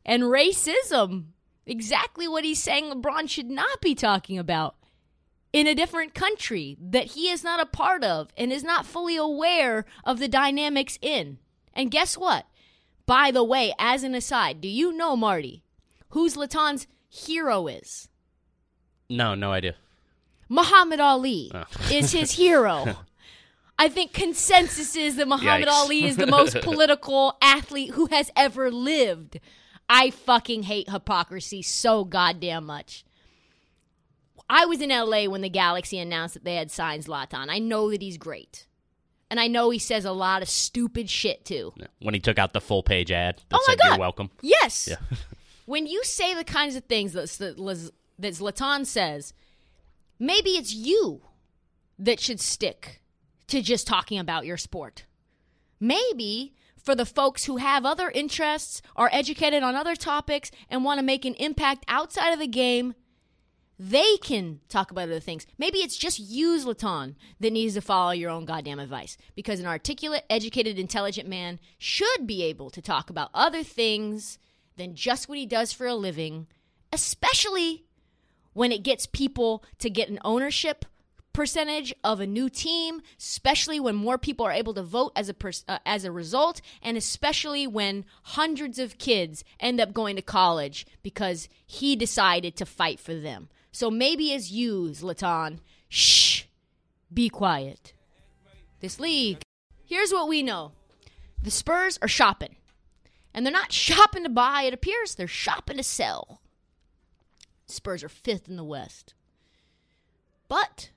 and 0.04 0.24
racism. 0.24 1.26
Exactly 1.66 2.28
what 2.28 2.44
he's 2.44 2.62
saying 2.62 2.84
LeBron 2.84 3.28
should 3.28 3.50
not 3.50 3.80
be 3.80 3.94
talking 3.94 4.38
about 4.38 4.76
in 5.52 5.66
a 5.66 5.74
different 5.74 6.14
country 6.14 6.76
that 6.80 7.06
he 7.06 7.30
is 7.30 7.42
not 7.42 7.60
a 7.60 7.66
part 7.66 8.04
of 8.04 8.30
and 8.36 8.52
is 8.52 8.62
not 8.62 8.86
fully 8.86 9.16
aware 9.16 9.84
of 10.04 10.18
the 10.18 10.28
dynamics 10.28 10.98
in. 11.02 11.38
And 11.74 11.90
guess 11.90 12.16
what? 12.16 12.46
By 13.06 13.30
the 13.30 13.42
way, 13.44 13.72
as 13.78 14.02
an 14.02 14.14
aside, 14.14 14.60
do 14.60 14.68
you 14.68 14.92
know, 14.92 15.16
Marty, 15.16 15.62
who 16.10 16.28
Zlatan's 16.28 16.86
hero 17.08 17.66
is? 17.66 18.08
No, 19.08 19.34
no 19.34 19.52
idea. 19.52 19.74
Muhammad 20.48 21.00
Ali 21.00 21.50
Oh. 21.54 21.64
is 21.92 22.12
his 22.12 22.32
hero. 22.32 22.96
I 23.78 23.88
think 23.88 24.12
consensus 24.14 24.96
is 24.96 25.16
that 25.16 25.28
Muhammad 25.28 25.68
Yikes. 25.68 25.72
Ali 25.72 26.04
is 26.04 26.16
the 26.16 26.26
most 26.26 26.60
political 26.62 27.36
athlete 27.42 27.90
who 27.90 28.06
has 28.06 28.30
ever 28.34 28.70
lived. 28.70 29.38
I 29.88 30.10
fucking 30.10 30.64
hate 30.64 30.88
hypocrisy 30.88 31.62
so 31.62 32.04
goddamn 32.04 32.64
much. 32.66 33.04
I 34.48 34.64
was 34.66 34.80
in 34.80 34.90
LA 34.90 35.24
when 35.24 35.40
the 35.42 35.48
Galaxy 35.50 35.98
announced 35.98 36.34
that 36.34 36.44
they 36.44 36.54
had 36.56 36.70
signed 36.70 37.04
Zlatan. 37.04 37.46
I 37.50 37.58
know 37.58 37.90
that 37.90 38.00
he's 38.00 38.16
great. 38.16 38.66
And 39.28 39.40
I 39.40 39.48
know 39.48 39.70
he 39.70 39.78
says 39.80 40.04
a 40.04 40.12
lot 40.12 40.40
of 40.40 40.48
stupid 40.48 41.10
shit 41.10 41.44
too. 41.44 41.74
When 42.00 42.14
he 42.14 42.20
took 42.20 42.38
out 42.38 42.52
the 42.52 42.60
full 42.60 42.84
page 42.84 43.10
ad 43.10 43.42
that 43.48 43.56
Oh 43.56 43.64
my 43.66 43.72
said 43.72 43.78
God. 43.80 43.88
you're 43.90 43.98
welcome. 43.98 44.30
Yes. 44.40 44.86
Yeah. 44.88 44.96
when 45.66 45.86
you 45.86 46.02
say 46.04 46.32
the 46.34 46.44
kinds 46.44 46.76
of 46.76 46.84
things 46.84 47.12
that, 47.14 47.28
that, 47.40 47.58
Liz- 47.58 47.90
that 48.18 48.34
Zlatan 48.34 48.86
says, 48.86 49.32
maybe 50.18 50.50
it's 50.50 50.74
you 50.74 51.22
that 51.98 52.20
should 52.20 52.40
stick 52.40 53.00
to 53.48 53.62
just 53.62 53.86
talking 53.86 54.18
about 54.18 54.46
your 54.46 54.56
sport. 54.56 55.04
Maybe 55.78 56.54
for 56.86 56.94
the 56.94 57.04
folks 57.04 57.44
who 57.44 57.56
have 57.56 57.84
other 57.84 58.10
interests, 58.10 58.80
are 58.94 59.10
educated 59.12 59.64
on 59.64 59.74
other 59.74 59.96
topics, 59.96 60.52
and 60.70 60.84
want 60.84 61.00
to 61.00 61.04
make 61.04 61.24
an 61.24 61.34
impact 61.34 61.84
outside 61.88 62.32
of 62.32 62.38
the 62.38 62.46
game, 62.46 62.94
they 63.76 64.16
can 64.18 64.60
talk 64.68 64.92
about 64.92 65.08
other 65.08 65.20
things. 65.20 65.46
Maybe 65.58 65.78
it's 65.78 65.96
just 65.96 66.20
you, 66.20 66.56
Zlatan, 66.58 67.16
that 67.40 67.52
needs 67.52 67.74
to 67.74 67.80
follow 67.80 68.12
your 68.12 68.30
own 68.30 68.44
goddamn 68.44 68.78
advice. 68.78 69.18
Because 69.34 69.58
an 69.58 69.66
articulate, 69.66 70.24
educated, 70.30 70.78
intelligent 70.78 71.28
man 71.28 71.58
should 71.76 72.24
be 72.24 72.44
able 72.44 72.70
to 72.70 72.80
talk 72.80 73.10
about 73.10 73.30
other 73.34 73.64
things 73.64 74.38
than 74.76 74.94
just 74.94 75.28
what 75.28 75.38
he 75.38 75.44
does 75.44 75.72
for 75.72 75.86
a 75.86 75.94
living, 75.94 76.46
especially 76.92 77.85
when 78.56 78.72
it 78.72 78.82
gets 78.82 79.04
people 79.04 79.62
to 79.78 79.90
get 79.90 80.08
an 80.08 80.18
ownership 80.24 80.86
percentage 81.34 81.92
of 82.02 82.20
a 82.20 82.26
new 82.26 82.48
team, 82.48 83.02
especially 83.18 83.78
when 83.78 83.94
more 83.94 84.16
people 84.16 84.46
are 84.46 84.52
able 84.52 84.72
to 84.72 84.82
vote 84.82 85.12
as 85.14 85.28
a 85.28 85.34
pers- 85.34 85.66
uh, 85.68 85.78
as 85.84 86.06
a 86.06 86.10
result, 86.10 86.62
and 86.82 86.96
especially 86.96 87.66
when 87.66 88.06
hundreds 88.22 88.78
of 88.78 88.96
kids 88.96 89.44
end 89.60 89.78
up 89.78 89.92
going 89.92 90.16
to 90.16 90.22
college 90.22 90.86
because 91.02 91.50
he 91.66 91.94
decided 91.94 92.56
to 92.56 92.64
fight 92.64 92.98
for 92.98 93.14
them. 93.14 93.50
So 93.72 93.90
maybe 93.90 94.32
as 94.32 94.50
you, 94.50 94.88
Zlatan, 94.92 95.58
shh, 95.90 96.44
be 97.12 97.28
quiet. 97.28 97.92
This 98.80 98.98
league. 98.98 99.42
Here's 99.84 100.12
what 100.12 100.28
we 100.28 100.42
know: 100.42 100.72
the 101.42 101.50
Spurs 101.50 101.98
are 102.00 102.08
shopping, 102.08 102.56
and 103.34 103.44
they're 103.44 103.52
not 103.52 103.70
shopping 103.86 104.22
to 104.22 104.30
buy. 104.30 104.62
It 104.62 104.72
appears 104.72 105.14
they're 105.14 105.28
shopping 105.28 105.76
to 105.76 105.82
sell. 105.82 106.40
Spurs 107.66 108.02
are 108.04 108.08
fifth 108.08 108.48
in 108.48 108.56
the 108.56 108.64
West. 108.64 109.14
But 110.48 110.90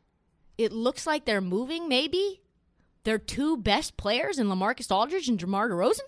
it 0.57 0.71
looks 0.71 1.07
like 1.07 1.25
they're 1.25 1.41
moving, 1.41 1.87
maybe, 1.89 2.41
their 3.03 3.17
two 3.17 3.57
best 3.57 3.97
players 3.97 4.37
in 4.39 4.47
LaMarcus 4.47 4.91
Aldridge 4.91 5.27
and 5.27 5.39
DeMar 5.39 5.69
DeRozan? 5.69 5.99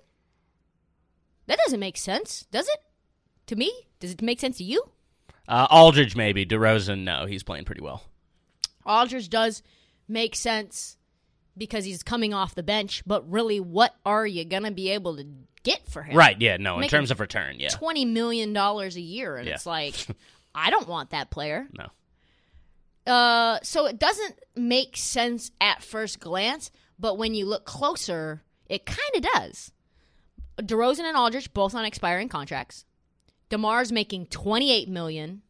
That 1.48 1.58
doesn't 1.66 1.80
make 1.80 1.98
sense, 1.98 2.46
does 2.52 2.68
it? 2.68 2.80
To 3.48 3.56
me? 3.56 3.72
Does 4.00 4.12
it 4.12 4.22
make 4.22 4.40
sense 4.40 4.58
to 4.58 4.64
you? 4.64 4.84
Uh, 5.48 5.68
Aldridge, 5.72 6.16
maybe. 6.16 6.46
DeRozan, 6.46 7.00
no. 7.04 7.26
He's 7.26 7.44
playing 7.44 7.66
pretty 7.66 7.82
well. 7.82 8.04
Aldridge 8.86 9.30
does 9.30 9.64
make 10.08 10.36
sense 10.36 10.98
because 11.58 11.84
he's 11.84 12.04
coming 12.04 12.34
off 12.34 12.56
the 12.56 12.64
bench, 12.64 13.04
but 13.06 13.30
really, 13.30 13.60
what 13.60 13.96
are 14.06 14.26
you 14.26 14.46
going 14.46 14.64
to 14.64 14.72
be 14.72 14.90
able 14.90 15.18
to 15.18 15.26
get 15.64 15.86
for 15.90 16.04
him? 16.04 16.16
Right, 16.16 16.40
yeah, 16.40 16.58
no. 16.58 16.80
In 16.80 16.88
terms 16.88 17.12
of 17.12 17.20
return, 17.20 17.60
yeah. 17.60 17.70
$20 17.70 18.08
million 18.08 18.56
a 18.56 18.88
year. 18.92 19.38
And 19.38 19.48
Yeah. 19.48 19.56
it's 19.56 19.66
like, 19.66 19.96
I 20.54 20.70
don't 20.70 20.88
want 20.88 21.12
that 21.12 21.30
player. 21.30 21.68
No. 21.74 23.12
Uh, 23.12 23.60
so 23.64 23.86
it 23.88 23.98
doesn't 24.00 24.40
make 24.56 24.96
sense 24.96 25.52
at 25.60 25.82
first 25.82 26.20
glance, 26.20 26.72
but 27.00 27.18
when 27.18 27.34
you 27.34 27.46
look 27.46 27.66
closer, 27.66 28.44
it 28.68 28.86
kind 28.86 29.00
of 29.16 29.22
does. 29.22 29.72
DeRozan 30.58 31.06
and 31.06 31.18
Aldridge 31.18 31.54
both 31.54 31.74
on 31.74 31.86
expiring 31.86 32.30
contracts. 32.30 32.86
DeMar's 33.50 33.92
making 33.92 34.28
28 34.28 34.88
million 34.88 35.42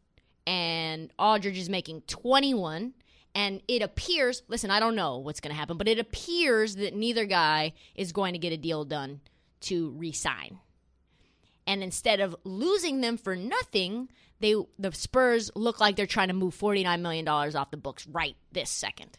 and 0.48 1.12
Aldridge 1.20 1.58
is 1.58 1.70
making 1.70 2.02
21 2.02 2.94
and 3.34 3.62
it 3.68 3.82
appears, 3.82 4.44
listen, 4.48 4.72
I 4.72 4.80
don't 4.80 4.96
know 4.96 5.18
what's 5.18 5.40
going 5.40 5.54
to 5.54 5.60
happen, 5.60 5.78
but 5.78 5.88
it 5.88 6.00
appears 6.00 6.76
that 6.76 6.96
neither 6.96 7.26
guy 7.26 7.74
is 7.96 8.12
going 8.12 8.34
to 8.34 8.40
get 8.40 8.52
a 8.52 8.58
deal 8.58 8.84
done 8.84 9.22
to 9.62 9.92
re-sign. 9.92 10.60
And 11.66 11.84
instead 11.84 12.20
of 12.20 12.36
losing 12.44 13.02
them 13.02 13.18
for 13.18 13.36
nothing, 13.36 14.10
they 14.42 14.56
the 14.78 14.92
Spurs 14.92 15.52
look 15.56 15.80
like 15.80 15.96
they're 15.96 16.06
trying 16.08 16.28
to 16.30 16.34
move 16.34 16.58
$49 16.58 17.00
million 17.02 17.28
off 17.28 17.72
the 17.72 17.78
books 17.78 18.08
right 18.08 18.36
this 18.52 18.70
second. 18.70 19.18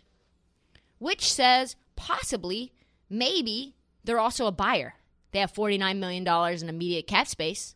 Which 0.99 1.33
says 1.33 1.77
possibly, 1.97 2.73
maybe, 3.09 3.75
they're 4.05 4.19
also 4.19 4.47
a 4.47 4.53
buyer. 4.53 4.95
They 5.33 5.39
have 5.39 5.53
$49 5.53 5.99
million 5.99 6.27
in 6.27 6.69
immediate 6.69 7.07
cap 7.07 7.27
space. 7.27 7.75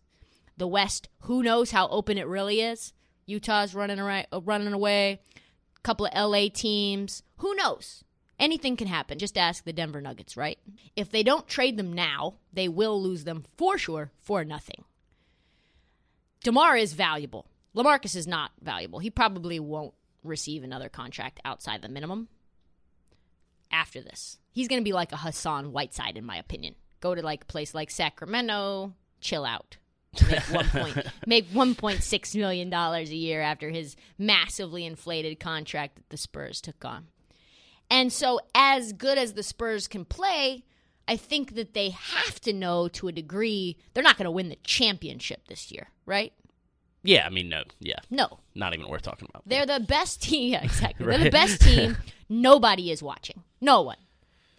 The 0.57 0.67
West, 0.67 1.09
who 1.21 1.43
knows 1.43 1.71
how 1.71 1.89
open 1.89 2.19
it 2.19 2.27
really 2.27 2.61
is? 2.61 2.93
Utah's 3.27 3.75
running 3.75 3.99
away, 3.99 4.27
uh, 4.33 4.41
running 4.41 4.73
away. 4.73 5.21
A 5.77 5.81
couple 5.81 6.07
of 6.07 6.15
LA 6.15 6.49
teams. 6.53 7.23
Who 7.39 7.55
knows? 7.55 8.05
Anything 8.39 8.77
can 8.77 8.87
happen. 8.87 9.19
Just 9.19 9.39
ask 9.39 9.65
the 9.65 9.73
Denver 9.73 10.01
Nuggets, 10.01 10.37
right? 10.37 10.59
If 10.95 11.11
they 11.11 11.23
don't 11.23 11.49
trade 11.49 11.77
them 11.77 11.93
now, 11.93 12.35
they 12.53 12.69
will 12.69 13.03
lose 13.03 13.25
them 13.25 13.45
for 13.57 13.79
sure 13.79 14.13
for 14.21 14.45
nothing. 14.45 14.85
DeMar 16.47 16.77
is 16.77 16.93
valuable. 16.93 17.49
LaMarcus 17.75 18.15
is 18.15 18.29
not 18.29 18.53
valuable. 18.63 19.01
He 19.01 19.11
probably 19.11 19.59
won't 19.59 19.95
receive 20.23 20.63
another 20.63 20.89
contract 20.89 21.41
outside 21.45 21.83
the 21.83 21.89
minimum 21.89 22.29
after 23.73 24.01
this. 24.01 24.39
He's 24.53 24.69
going 24.69 24.81
to 24.81 24.85
be 24.85 24.93
like 24.93 25.11
a 25.11 25.17
Hassan 25.17 25.73
Whiteside, 25.73 26.17
in 26.17 26.25
my 26.25 26.37
opinion. 26.37 26.77
Go 27.01 27.17
to 27.17 27.21
like 27.21 27.43
a 27.43 27.47
place 27.47 27.75
like 27.75 27.91
Sacramento, 27.91 28.95
chill 29.21 29.45
out. 29.45 29.79
Make 30.29 30.39
one 30.53 30.69
point, 30.69 30.99
make 31.27 31.47
one 31.49 31.75
point 31.75 32.05
six 32.05 32.33
million 32.37 32.71
dollars 32.71 33.11
a 33.11 33.17
year 33.17 33.41
after 33.41 33.71
his 33.71 33.97
massively 34.17 34.87
inflated 34.87 35.41
contract 35.41 35.97
that 35.97 36.11
the 36.11 36.17
Spurs 36.17 36.61
took 36.61 36.85
on. 36.85 37.09
And 37.91 38.13
so, 38.13 38.39
as 38.55 38.93
good 38.93 39.19
as 39.19 39.33
the 39.33 39.43
Spurs 39.43 39.89
can 39.89 40.05
play, 40.05 40.63
I 41.09 41.17
think 41.17 41.55
that 41.55 41.73
they 41.75 41.91
have 41.91 42.41
to 42.41 42.53
know 42.53 42.89
to 42.89 43.09
a 43.09 43.13
degree 43.13 43.77
they're 43.95 44.03
not 44.03 44.17
going 44.19 44.25
to 44.25 44.31
win 44.31 44.49
the 44.49 44.59
championship 44.65 45.47
this 45.49 45.71
year, 45.71 45.89
right? 46.05 46.33
Yeah, 47.03 47.25
I 47.25 47.31
mean, 47.31 47.49
no. 47.49 47.63
Yeah. 47.79 48.01
No, 48.11 48.41
Not 48.57 48.75
even 48.75 48.89
worth 48.89 49.03
talking 49.03 49.29
about. 49.31 49.45
they're 49.47 49.67
the 49.67 49.79
best 49.81 50.23
team. 50.23 50.53
Yeah, 50.53 50.65
exactly. 50.65 51.07
They're 51.07 51.19
the 51.25 51.31
best 51.31 51.61
team. 51.61 51.97
Nobody 52.29 52.91
is 52.91 53.03
watching. 53.03 53.45
No 53.61 53.83
one. 53.83 53.99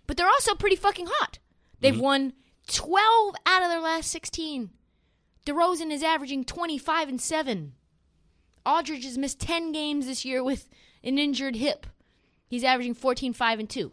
But 0.05 0.15
they're 0.15 0.29
also 0.29 0.55
pretty 0.55 0.77
fucking 0.77 1.07
hot. 1.09 1.39
They've 1.81 1.93
Mm-hmm. 1.93 2.01
won 2.01 2.33
12 2.67 3.35
out 3.45 3.63
of 3.63 3.69
their 3.69 3.81
last 3.81 4.09
16. 4.11 4.69
DeRozan 5.45 5.91
is 5.91 6.01
averaging 6.03 6.45
25 6.45 7.09
and 7.09 7.19
7. 7.21 7.73
Aldridge 8.65 9.03
has 9.05 9.17
missed 9.17 9.39
10 9.41 9.73
games 9.73 10.05
this 10.07 10.23
year 10.23 10.41
with 10.43 10.69
an 11.03 11.17
injured 11.17 11.57
hip. 11.57 11.85
He's 12.49 12.63
averaging 12.63 12.93
14, 12.93 13.33
5, 13.33 13.59
and 13.59 13.69
2. 13.69 13.91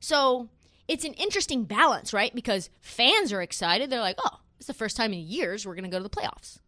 So 0.00 0.48
it's 0.88 1.04
an 1.04 1.14
interesting 1.14 1.64
balance, 1.64 2.12
right? 2.12 2.34
Because 2.34 2.70
fans 2.80 3.32
are 3.32 3.42
excited. 3.42 3.90
They're 3.90 4.00
like, 4.00 4.16
oh, 4.24 4.40
it's 4.58 4.66
the 4.66 4.74
first 4.74 4.96
time 4.96 5.12
in 5.12 5.20
years 5.20 5.66
we're 5.66 5.74
going 5.74 5.84
to 5.84 5.90
go 5.90 5.98
to 5.98 6.02
the 6.02 6.10
playoffs. 6.10 6.58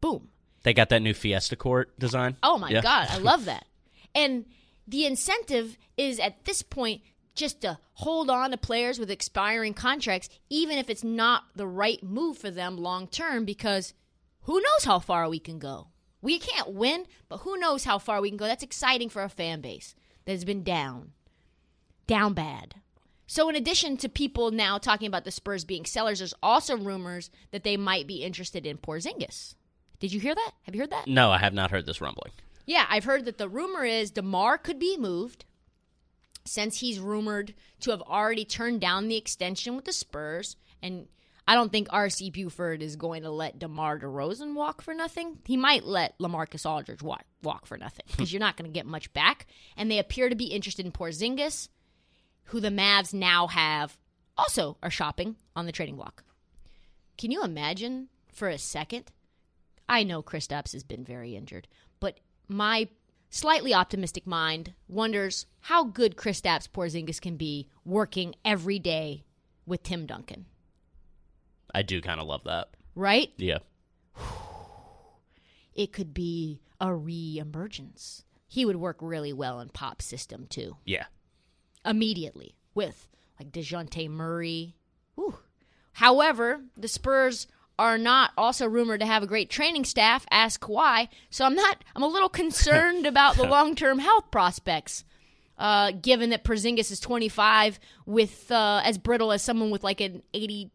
Boom. 0.00 0.28
They 0.62 0.74
got 0.74 0.88
that 0.88 1.00
new 1.02 1.14
Fiesta 1.14 1.56
Court 1.56 1.96
design. 1.98 2.36
Oh 2.42 2.58
my 2.58 2.70
Yeah. 2.70 2.82
god, 2.82 3.08
I 3.10 3.18
love 3.18 3.44
that. 3.46 3.66
And 4.14 4.46
the 4.86 5.06
incentive 5.06 5.76
is 5.96 6.18
at 6.18 6.44
this 6.44 6.62
point 6.62 7.02
just 7.34 7.60
to 7.60 7.78
hold 7.94 8.30
on 8.30 8.50
to 8.50 8.56
players 8.56 8.98
with 8.98 9.10
expiring 9.10 9.74
contracts, 9.74 10.28
even 10.50 10.78
if 10.78 10.88
it's 10.90 11.04
not 11.04 11.44
the 11.54 11.66
right 11.66 12.02
move 12.02 12.38
for 12.38 12.50
them 12.50 12.76
long 12.76 13.06
term, 13.06 13.44
because 13.44 13.94
who 14.42 14.54
knows 14.60 14.84
how 14.84 14.98
far 14.98 15.28
we 15.28 15.38
can 15.38 15.58
go. 15.58 15.88
We 16.22 16.38
can't 16.38 16.72
win, 16.72 17.04
but 17.28 17.38
who 17.38 17.58
knows 17.58 17.84
how 17.84 17.98
far 17.98 18.20
we 18.20 18.30
can 18.30 18.36
go. 18.38 18.46
That's 18.46 18.62
exciting 18.62 19.08
for 19.10 19.22
a 19.22 19.28
fan 19.28 19.60
base 19.60 19.94
that 20.24 20.32
has 20.32 20.44
been 20.44 20.62
down. 20.64 21.12
Down 22.06 22.32
bad. 22.34 22.76
So, 23.26 23.48
in 23.48 23.56
addition 23.56 23.96
to 23.98 24.08
people 24.08 24.50
now 24.50 24.78
talking 24.78 25.08
about 25.08 25.24
the 25.24 25.30
Spurs 25.30 25.64
being 25.64 25.84
sellers, 25.84 26.20
there's 26.20 26.34
also 26.42 26.76
rumors 26.76 27.30
that 27.50 27.64
they 27.64 27.76
might 27.76 28.06
be 28.06 28.22
interested 28.22 28.66
in 28.66 28.78
Porzingis. 28.78 29.54
Did 29.98 30.12
you 30.12 30.20
hear 30.20 30.34
that? 30.34 30.52
Have 30.62 30.74
you 30.74 30.82
heard 30.82 30.90
that? 30.90 31.08
No, 31.08 31.30
I 31.30 31.38
have 31.38 31.54
not 31.54 31.70
heard 31.70 31.86
this 31.86 32.00
rumbling. 32.00 32.32
Yeah, 32.66 32.86
I've 32.88 33.04
heard 33.04 33.24
that 33.24 33.38
the 33.38 33.48
rumor 33.48 33.84
is 33.84 34.10
DeMar 34.10 34.58
could 34.58 34.78
be 34.78 34.96
moved 34.96 35.44
since 36.44 36.78
he's 36.78 37.00
rumored 37.00 37.54
to 37.80 37.90
have 37.90 38.02
already 38.02 38.44
turned 38.44 38.80
down 38.80 39.08
the 39.08 39.16
extension 39.16 39.74
with 39.74 39.84
the 39.84 39.92
Spurs. 39.92 40.56
And 40.82 41.06
I 41.48 41.54
don't 41.54 41.70
think 41.70 41.88
R.C. 41.90 42.30
Buford 42.30 42.82
is 42.82 42.96
going 42.96 43.22
to 43.22 43.30
let 43.30 43.58
DeMar 43.58 44.00
DeRozan 44.00 44.54
walk 44.54 44.82
for 44.82 44.94
nothing. 44.94 45.38
He 45.44 45.56
might 45.56 45.84
let 45.84 46.18
LaMarcus 46.18 46.68
Aldridge 46.68 47.02
walk, 47.02 47.24
walk 47.42 47.66
for 47.66 47.76
nothing 47.76 48.04
because 48.08 48.32
you're 48.32 48.40
not 48.40 48.56
going 48.56 48.70
to 48.70 48.74
get 48.74 48.86
much 48.86 49.12
back. 49.12 49.46
And 49.76 49.90
they 49.90 49.98
appear 49.98 50.28
to 50.28 50.36
be 50.36 50.46
interested 50.46 50.84
in 50.84 50.92
Porzingis, 50.92 51.68
who 52.46 52.60
the 52.60 52.68
Mavs 52.68 53.12
now 53.14 53.46
have 53.46 53.98
also 54.36 54.76
are 54.82 54.90
shopping 54.90 55.36
on 55.54 55.66
the 55.66 55.72
trading 55.72 55.96
block. 55.96 56.24
Can 57.16 57.30
you 57.30 57.42
imagine 57.42 58.08
for 58.32 58.48
a 58.48 58.58
second 58.58 59.10
I 59.88 60.02
know 60.02 60.20
Chris 60.20 60.46
Kristaps 60.48 60.72
has 60.72 60.82
been 60.82 61.04
very 61.04 61.36
injured, 61.36 61.68
but 62.00 62.18
my 62.48 62.88
slightly 63.30 63.72
optimistic 63.72 64.26
mind 64.26 64.74
wonders 64.88 65.46
how 65.60 65.84
good 65.84 66.16
Chris 66.16 66.40
Kristaps 66.40 66.68
Porzingis 66.68 67.20
can 67.20 67.36
be 67.36 67.68
working 67.84 68.34
every 68.44 68.78
day 68.78 69.24
with 69.64 69.82
Tim 69.82 70.06
Duncan, 70.06 70.46
I 71.74 71.82
do 71.82 72.00
kind 72.00 72.20
of 72.20 72.26
love 72.26 72.44
that. 72.44 72.68
right? 72.94 73.32
Yeah. 73.36 73.58
It 75.74 75.92
could 75.92 76.14
be 76.14 76.62
a 76.80 76.94
re-emergence. 76.94 78.24
He 78.48 78.64
would 78.64 78.76
work 78.76 78.96
really 79.00 79.34
well 79.34 79.60
in 79.60 79.68
pop 79.68 80.00
system 80.00 80.46
too. 80.48 80.78
Yeah. 80.86 81.04
Immediately 81.86 82.54
with 82.74 83.08
like 83.38 83.52
Dejounte 83.52 84.08
Murray. 84.10 84.74
Ooh. 85.18 85.38
However, 85.92 86.60
the 86.76 86.88
Spurs 86.88 87.46
are 87.78 87.98
not 87.98 88.32
also 88.36 88.66
rumored 88.66 89.00
to 89.00 89.06
have 89.06 89.22
a 89.22 89.26
great 89.26 89.50
training 89.50 89.84
staff. 89.84 90.26
Ask 90.30 90.60
Kawhi. 90.60 91.08
So 91.30 91.44
I'm 91.44 91.54
not. 91.54 91.84
I'm 91.94 92.02
a 92.02 92.08
little 92.08 92.28
concerned 92.28 93.06
about 93.06 93.36
the 93.36 93.44
long-term 93.44 93.98
health 93.98 94.30
prospects. 94.30 95.04
Uh, 95.58 95.90
given 95.90 96.30
that 96.30 96.44
Porzingis 96.44 96.90
is 96.90 97.00
25, 97.00 97.80
with 98.04 98.50
uh, 98.50 98.82
as 98.84 98.98
brittle 98.98 99.32
as 99.32 99.40
someone 99.40 99.70
with 99.70 99.82
like 99.82 100.02
an 100.02 100.22
80, 100.34 100.70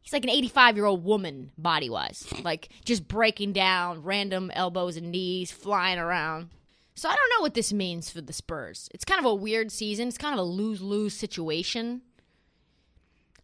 he's 0.00 0.12
like 0.12 0.22
an 0.22 0.30
85 0.30 0.76
year 0.76 0.86
old 0.86 1.04
woman 1.04 1.50
body 1.58 1.90
wise, 1.90 2.24
like 2.44 2.68
just 2.84 3.08
breaking 3.08 3.52
down, 3.52 4.04
random 4.04 4.52
elbows 4.54 4.96
and 4.96 5.10
knees 5.10 5.50
flying 5.50 5.98
around. 5.98 6.50
So 6.94 7.08
I 7.08 7.16
don't 7.16 7.30
know 7.36 7.42
what 7.42 7.54
this 7.54 7.72
means 7.72 8.10
for 8.10 8.20
the 8.20 8.32
Spurs. 8.32 8.88
It's 8.92 9.04
kind 9.04 9.18
of 9.18 9.24
a 9.24 9.34
weird 9.34 9.72
season. 9.72 10.08
It's 10.08 10.18
kind 10.18 10.34
of 10.34 10.40
a 10.40 10.48
lose 10.48 10.82
lose 10.82 11.14
situation. 11.14 12.02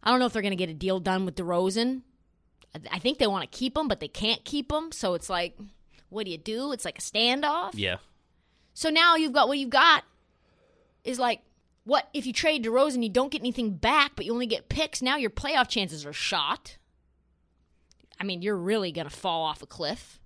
I 0.03 0.11
don't 0.11 0.19
know 0.19 0.27
if 0.27 0.33
they're 0.33 0.41
going 0.41 0.51
to 0.51 0.55
get 0.55 0.69
a 0.69 0.73
deal 0.73 0.99
done 0.99 1.25
with 1.25 1.35
DeRozan. 1.35 2.03
I 2.91 2.99
think 2.99 3.17
they 3.17 3.27
want 3.27 3.49
to 3.49 3.57
keep 3.57 3.75
him, 3.75 3.87
but 3.87 3.99
they 3.99 4.07
can't 4.07 4.43
keep 4.45 4.71
him. 4.71 4.91
So 4.91 5.15
it's 5.15 5.29
like, 5.29 5.57
what 6.09 6.25
do 6.25 6.31
you 6.31 6.37
do? 6.37 6.71
It's 6.71 6.85
like 6.85 6.99
a 6.99 7.01
standoff. 7.01 7.71
Yeah. 7.73 7.97
So 8.73 8.89
now 8.89 9.15
you've 9.15 9.33
got 9.33 9.47
what 9.47 9.57
you've 9.57 9.71
got 9.71 10.03
is 11.03 11.19
like, 11.19 11.41
what 11.83 12.07
if 12.13 12.25
you 12.25 12.33
trade 12.33 12.63
DeRozan, 12.63 13.01
you 13.01 13.09
don't 13.09 13.31
get 13.31 13.41
anything 13.41 13.71
back, 13.71 14.11
but 14.15 14.25
you 14.25 14.33
only 14.33 14.45
get 14.45 14.69
picks? 14.69 15.01
Now 15.01 15.17
your 15.17 15.31
playoff 15.31 15.67
chances 15.67 16.05
are 16.05 16.13
shot. 16.13 16.77
I 18.19 18.23
mean, 18.23 18.41
you're 18.41 18.55
really 18.55 18.91
going 18.91 19.09
to 19.09 19.15
fall 19.15 19.43
off 19.43 19.63
a 19.63 19.65
cliff. 19.65 20.18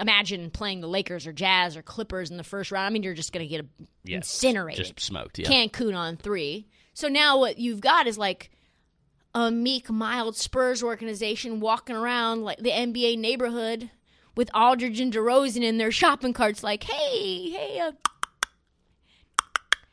Imagine 0.00 0.50
playing 0.50 0.80
the 0.80 0.88
Lakers 0.88 1.26
or 1.26 1.32
Jazz 1.32 1.76
or 1.76 1.82
Clippers 1.82 2.30
in 2.30 2.36
the 2.38 2.44
first 2.44 2.72
round. 2.72 2.86
I 2.86 2.90
mean, 2.90 3.02
you're 3.02 3.14
just 3.14 3.32
going 3.32 3.46
to 3.46 3.48
get 3.48 3.66
Yeah. 4.04 4.16
incinerated. 4.16 4.84
Just 4.86 5.00
smoked. 5.00 5.38
Yeah. 5.38 5.48
Cancun 5.48 5.96
on 5.96 6.16
three. 6.16 6.66
So 6.94 7.08
now 7.08 7.38
what 7.38 7.58
you've 7.58 7.80
got 7.80 8.06
is 8.06 8.16
like 8.18 8.50
a 9.34 9.50
meek, 9.50 9.90
mild 9.90 10.36
Spurs 10.36 10.82
organization 10.82 11.60
walking 11.60 11.94
around 11.96 12.42
like 12.42 12.58
the 12.58 12.70
NBA 12.70 13.18
neighborhood 13.18 13.90
with 14.36 14.50
Aldridge 14.54 15.00
and 15.00 15.12
DeRozan 15.12 15.62
in 15.62 15.78
their 15.78 15.90
shopping 15.92 16.32
carts, 16.32 16.62
like, 16.62 16.84
hey, 16.84 17.50
hey, 17.50 17.78
uh, 17.80 17.92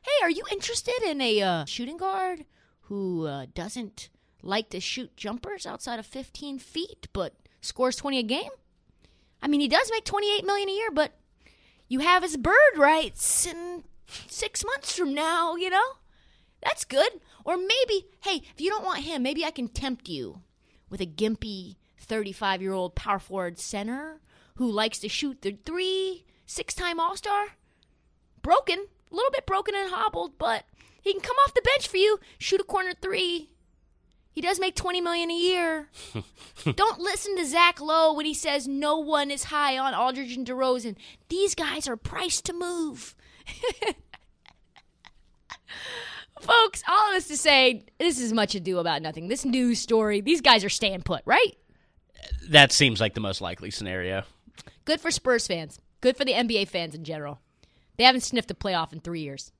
hey, 0.01 0.23
are 0.23 0.29
you 0.29 0.43
interested 0.51 1.01
in 1.05 1.21
a 1.21 1.41
uh, 1.41 1.65
shooting 1.65 1.97
guard 1.97 2.45
who 2.81 3.25
uh, 3.25 3.45
doesn't 3.53 4.09
like 4.41 4.69
to 4.69 4.79
shoot 4.79 5.15
jumpers 5.17 5.65
outside 5.65 5.99
of 5.99 6.05
15 6.05 6.59
feet 6.59 7.07
but 7.13 7.33
scores 7.61 7.95
20 7.97 8.19
a 8.19 8.23
game? 8.23 8.51
I 9.41 9.47
mean, 9.47 9.59
he 9.61 9.67
does 9.67 9.91
make 9.91 10.05
28 10.05 10.45
million 10.45 10.69
a 10.69 10.73
year, 10.73 10.91
but 10.91 11.13
you 11.87 11.99
have 11.99 12.23
his 12.23 12.37
bird 12.37 12.77
rights 12.77 13.45
in 13.45 13.83
six 14.27 14.65
months 14.65 14.97
from 14.97 15.13
now, 15.13 15.55
you 15.55 15.69
know? 15.69 15.97
That's 16.63 16.85
good. 16.85 17.21
Or 17.45 17.55
maybe, 17.55 18.07
hey, 18.21 18.41
if 18.53 18.59
you 18.59 18.69
don't 18.69 18.85
want 18.85 19.03
him, 19.03 19.23
maybe 19.23 19.45
I 19.45 19.51
can 19.51 19.67
tempt 19.67 20.09
you 20.09 20.41
with 20.89 21.01
a 21.01 21.05
gimpy 21.05 21.75
35 21.99 22.61
year 22.61 22.73
old 22.73 22.95
power 22.95 23.19
forward 23.19 23.59
center 23.59 24.21
who 24.55 24.71
likes 24.71 24.99
to 24.99 25.09
shoot 25.09 25.41
the 25.41 25.57
three, 25.65 26.25
six 26.45 26.73
time 26.73 26.99
All 26.99 27.15
Star. 27.15 27.49
Broken, 28.41 28.87
a 29.11 29.15
little 29.15 29.31
bit 29.31 29.45
broken 29.45 29.75
and 29.75 29.91
hobbled, 29.91 30.37
but 30.37 30.65
he 31.01 31.11
can 31.11 31.21
come 31.21 31.35
off 31.45 31.53
the 31.53 31.61
bench 31.61 31.87
for 31.87 31.97
you, 31.97 32.19
shoot 32.39 32.61
a 32.61 32.63
corner 32.63 32.93
three. 32.99 33.51
He 34.37 34.41
does 34.41 34.59
make 34.59 34.75
20 34.75 35.01
million 35.01 35.31
a 35.31 35.35
year. 35.35 35.89
Don't 36.75 36.99
listen 36.99 37.35
to 37.37 37.45
Zach 37.47 37.81
Lowe 37.81 38.13
when 38.13 38.27
he 38.27 38.35
says 38.35 38.67
no 38.67 38.99
one 38.99 39.31
is 39.31 39.45
high 39.45 39.79
on 39.79 39.95
Aldridge 39.95 40.37
and 40.37 40.45
DeRozan. 40.45 40.95
These 41.27 41.55
guys 41.55 41.87
are 41.87 41.97
priced 41.97 42.45
to 42.45 42.53
move. 42.53 43.15
Folks, 46.39 46.83
all 46.87 47.13
this 47.13 47.27
to 47.29 47.35
say, 47.35 47.85
this 47.97 48.19
is 48.19 48.31
much 48.31 48.53
ado 48.53 48.77
about 48.77 49.01
nothing. 49.01 49.27
This 49.27 49.43
news 49.43 49.79
story, 49.79 50.21
these 50.21 50.41
guys 50.41 50.63
are 50.63 50.69
staying 50.69 51.01
put, 51.01 51.23
right? 51.25 51.57
That 52.47 52.71
seems 52.71 53.01
like 53.01 53.15
the 53.15 53.21
most 53.21 53.41
likely 53.41 53.71
scenario. 53.71 54.21
Good 54.85 55.01
for 55.01 55.09
Spurs 55.09 55.47
fans. 55.47 55.79
Good 55.99 56.15
for 56.15 56.25
the 56.25 56.33
NBA 56.33 56.67
fans 56.67 56.93
in 56.93 57.03
general. 57.03 57.39
They 57.97 58.03
haven't 58.03 58.21
sniffed 58.21 58.51
a 58.51 58.53
playoff 58.53 58.93
in 58.93 58.99
three 58.99 59.21
years. 59.21 59.51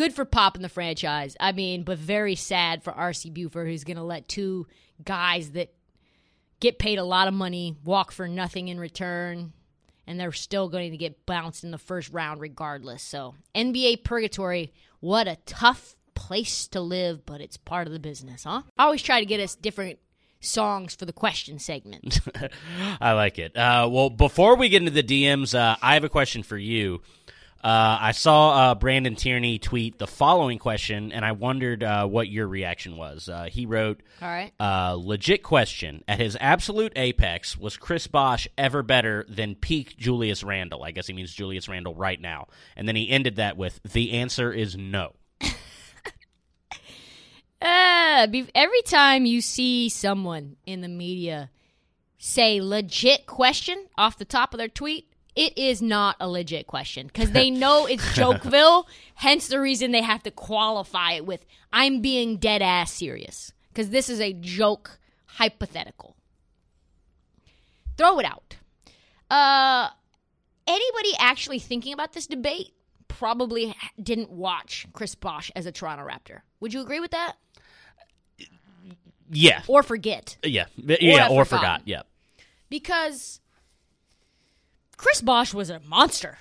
Good 0.00 0.14
for 0.14 0.24
Pop 0.24 0.54
and 0.54 0.64
the 0.64 0.70
franchise. 0.70 1.36
I 1.38 1.52
mean, 1.52 1.82
but 1.82 1.98
very 1.98 2.34
sad 2.34 2.82
for 2.82 2.90
RC 2.90 3.34
Buford, 3.34 3.68
who's 3.68 3.84
going 3.84 3.98
to 3.98 4.02
let 4.02 4.28
two 4.28 4.66
guys 5.04 5.50
that 5.50 5.74
get 6.58 6.78
paid 6.78 6.98
a 6.98 7.04
lot 7.04 7.28
of 7.28 7.34
money 7.34 7.76
walk 7.84 8.10
for 8.10 8.26
nothing 8.26 8.68
in 8.68 8.80
return, 8.80 9.52
and 10.06 10.18
they're 10.18 10.32
still 10.32 10.70
going 10.70 10.92
to 10.92 10.96
get 10.96 11.26
bounced 11.26 11.64
in 11.64 11.70
the 11.70 11.76
first 11.76 12.08
round 12.14 12.40
regardless. 12.40 13.02
So, 13.02 13.34
NBA 13.54 14.02
purgatory, 14.02 14.72
what 15.00 15.28
a 15.28 15.36
tough 15.44 15.96
place 16.14 16.66
to 16.68 16.80
live, 16.80 17.26
but 17.26 17.42
it's 17.42 17.58
part 17.58 17.86
of 17.86 17.92
the 17.92 18.00
business, 18.00 18.44
huh? 18.44 18.62
I 18.78 18.84
always 18.84 19.02
try 19.02 19.20
to 19.20 19.26
get 19.26 19.38
us 19.38 19.54
different 19.54 19.98
songs 20.40 20.94
for 20.94 21.04
the 21.04 21.12
question 21.12 21.58
segment. 21.58 22.20
I 23.02 23.12
like 23.12 23.38
it. 23.38 23.56
Uh, 23.56 23.88
well, 23.90 24.10
before 24.10 24.56
we 24.56 24.68
get 24.68 24.82
into 24.82 24.90
the 24.90 25.02
DMs, 25.02 25.54
uh, 25.54 25.76
I 25.82 25.94
have 25.94 26.04
a 26.04 26.08
question 26.08 26.42
for 26.42 26.56
you. 26.56 27.02
Uh, 27.62 27.98
I 28.00 28.12
saw 28.12 28.70
uh, 28.70 28.74
Brandon 28.74 29.14
Tierney 29.16 29.58
tweet 29.58 29.98
the 29.98 30.06
following 30.06 30.58
question, 30.58 31.12
and 31.12 31.24
I 31.26 31.32
wondered 31.32 31.82
uh, 31.82 32.06
what 32.06 32.28
your 32.28 32.48
reaction 32.48 32.96
was. 32.96 33.28
Uh, 33.28 33.48
he 33.50 33.66
wrote, 33.66 34.02
All 34.22 34.28
right. 34.28 34.50
uh, 34.58 34.96
legit 34.98 35.42
question. 35.42 36.02
At 36.08 36.20
his 36.20 36.38
absolute 36.40 36.94
apex, 36.96 37.58
was 37.58 37.76
Chris 37.76 38.06
Bosh 38.06 38.48
ever 38.56 38.82
better 38.82 39.26
than 39.28 39.56
peak 39.56 39.98
Julius 39.98 40.42
Randle? 40.42 40.82
I 40.82 40.90
guess 40.92 41.06
he 41.06 41.12
means 41.12 41.34
Julius 41.34 41.68
Randle 41.68 41.94
right 41.94 42.20
now. 42.20 42.48
And 42.76 42.88
then 42.88 42.96
he 42.96 43.10
ended 43.10 43.36
that 43.36 43.58
with, 43.58 43.78
the 43.82 44.12
answer 44.12 44.52
is 44.52 44.76
no. 44.76 45.12
Uh, 47.62 48.26
every 48.54 48.82
time 48.86 49.26
you 49.26 49.42
see 49.42 49.90
someone 49.90 50.56
in 50.64 50.80
the 50.80 50.88
media 50.88 51.50
say 52.16 52.60
legit 52.60 53.26
question 53.26 53.86
off 53.98 54.16
the 54.16 54.24
top 54.24 54.54
of 54.54 54.58
their 54.58 54.68
tweet, 54.68 55.09
it 55.40 55.56
is 55.56 55.80
not 55.80 56.16
a 56.20 56.28
legit 56.28 56.66
question 56.66 57.06
because 57.06 57.30
they 57.30 57.50
know 57.62 57.86
it's 57.86 58.04
Jokeville. 58.12 58.84
hence 59.14 59.48
the 59.48 59.58
reason 59.58 59.90
they 59.90 60.02
have 60.02 60.22
to 60.24 60.30
qualify 60.30 61.12
it 61.12 61.24
with 61.24 61.44
"I'm 61.72 62.00
being 62.02 62.36
dead 62.36 62.60
ass 62.62 62.92
serious" 62.92 63.52
because 63.72 63.88
this 63.90 64.08
is 64.10 64.20
a 64.20 64.32
joke 64.34 64.98
hypothetical. 65.26 66.14
Throw 67.96 68.18
it 68.18 68.26
out. 68.26 68.56
Uh, 69.30 69.88
anybody 70.66 71.12
actually 71.18 71.58
thinking 71.58 71.92
about 71.92 72.12
this 72.12 72.26
debate 72.26 72.72
probably 73.08 73.74
didn't 74.02 74.30
watch 74.30 74.86
Chris 74.92 75.14
Bosh 75.14 75.50
as 75.56 75.66
a 75.66 75.72
Toronto 75.72 76.06
Raptor. 76.06 76.40
Would 76.60 76.74
you 76.74 76.80
agree 76.80 77.00
with 77.00 77.10
that? 77.12 77.36
Yeah. 79.30 79.62
Or 79.68 79.82
forget? 79.82 80.36
Yeah. 80.42 80.66
Yeah, 80.76 81.22
have 81.22 81.30
or 81.32 81.44
forgotten. 81.44 81.80
forgot. 81.80 81.88
Yeah. 81.88 82.02
because 82.68 83.39
Chris 85.00 85.22
Bosh 85.22 85.54
was 85.54 85.70
a 85.70 85.80
monster, 85.80 86.36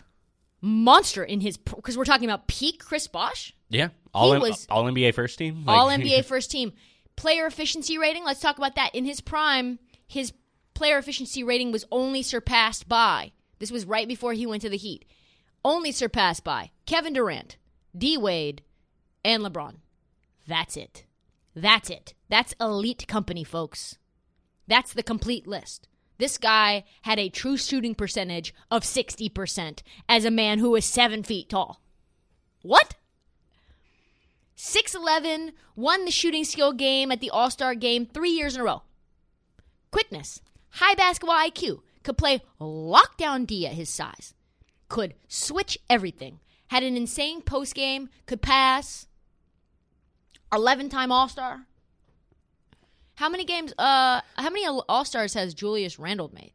monster 0.59 1.23
in 1.23 1.39
his 1.39 1.55
because 1.55 1.97
we're 1.97 2.03
talking 2.03 2.29
about 2.29 2.45
peak 2.47 2.83
Chris 2.83 3.07
Bosh, 3.07 3.53
Yeah. 3.69 3.87
All, 4.13 4.33
He 4.33 4.39
was- 4.39 4.67
all 4.69 4.83
NBA 4.83 5.13
first 5.13 5.37
team? 5.37 5.63
Like- 5.63 5.77
all 5.77 5.87
NBA 5.87 6.25
first 6.25 6.51
team, 6.51 6.73
player 7.15 7.45
efficiency 7.45 7.97
rating. 7.97 8.25
Let's 8.25 8.41
talk 8.41 8.57
about 8.57 8.75
that. 8.75 8.93
In 8.93 9.05
his 9.05 9.21
prime, 9.21 9.79
his 10.05 10.33
player 10.73 10.97
efficiency 10.97 11.41
rating 11.41 11.71
was 11.71 11.85
only 11.89 12.21
surpassed 12.21 12.89
by 12.89 13.31
this 13.59 13.71
was 13.71 13.85
right 13.85 14.09
before 14.09 14.33
he 14.33 14.45
went 14.45 14.61
to 14.63 14.69
the 14.69 14.75
Heat, 14.75 15.05
only 15.63 15.93
surpassed 15.93 16.43
by 16.43 16.71
Kevin 16.85 17.13
Durant, 17.13 17.55
D 17.97 18.17
Wade, 18.17 18.61
and 19.23 19.41
LeBron. 19.41 19.75
That's 20.47 20.75
it. 20.75 21.05
That's 21.55 21.89
it. 21.89 22.13
That's 22.27 22.53
elite 22.59 23.07
company, 23.07 23.45
folks. 23.45 23.97
That's 24.67 24.91
the 24.91 25.03
complete 25.03 25.47
list. 25.47 25.87
This 26.19 26.37
guy 26.37 26.83
had 27.03 27.17
a 27.17 27.29
true 27.29 27.55
shooting 27.55 27.95
percentage 27.95 28.53
of 28.69 28.83
60% 28.83 29.79
as 30.07 30.25
a 30.25 30.31
man 30.31 30.59
who 30.59 30.71
was 30.71 30.83
seven 30.83 31.23
feet 31.23 31.49
tall. 31.49 31.81
What? 32.61 32.95
6'11, 34.57 35.53
won 35.77 36.03
the 36.03 36.11
shooting 36.11 36.43
skill 36.43 36.73
game 36.73 37.09
at 37.09 37.21
the 37.21 37.29
All 37.29 37.49
Star 37.49 37.73
game 37.73 38.05
three 38.05 38.31
years 38.31 38.55
in 38.55 38.61
a 38.61 38.65
row. 38.65 38.83
Quickness, 39.91 40.41
high 40.71 40.93
basketball 40.93 41.37
IQ, 41.37 41.79
could 42.03 42.17
play 42.17 42.41
lockdown 42.59 43.47
D 43.47 43.65
at 43.65 43.73
his 43.73 43.89
size, 43.89 44.33
could 44.89 45.13
switch 45.29 45.77
everything, 45.89 46.41
had 46.67 46.83
an 46.83 46.97
insane 46.97 47.41
post 47.41 47.73
game, 47.73 48.09
could 48.25 48.41
pass, 48.41 49.07
11 50.51 50.89
time 50.89 51.13
All 51.13 51.29
Star. 51.29 51.68
How 53.19 53.27
many 53.27 53.43
games, 53.43 53.73
uh, 53.77 54.21
how 54.37 54.49
many 54.49 54.65
All 54.65 55.03
Stars 55.03 55.33
has 55.33 55.53
Julius 55.53 55.99
Randle 55.99 56.31
made? 56.33 56.53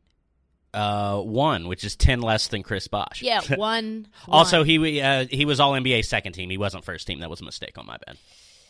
Uh, 0.72 1.20
one, 1.20 1.68
which 1.68 1.84
is 1.84 1.94
10 1.94 2.22
less 2.22 2.48
than 2.48 2.62
Chris 2.62 2.88
Bosh. 2.88 3.20
Yeah, 3.20 3.42
one. 3.54 4.08
Also, 4.26 4.62
he 4.62 4.98
uh, 5.02 5.26
he 5.30 5.44
was 5.44 5.60
all 5.60 5.72
NBA 5.72 6.06
second 6.06 6.32
team. 6.32 6.48
He 6.48 6.56
wasn't 6.56 6.82
first 6.82 7.06
team. 7.06 7.20
That 7.20 7.28
was 7.28 7.42
a 7.42 7.44
mistake 7.44 7.76
on 7.76 7.84
my 7.84 7.98
bad. 8.06 8.16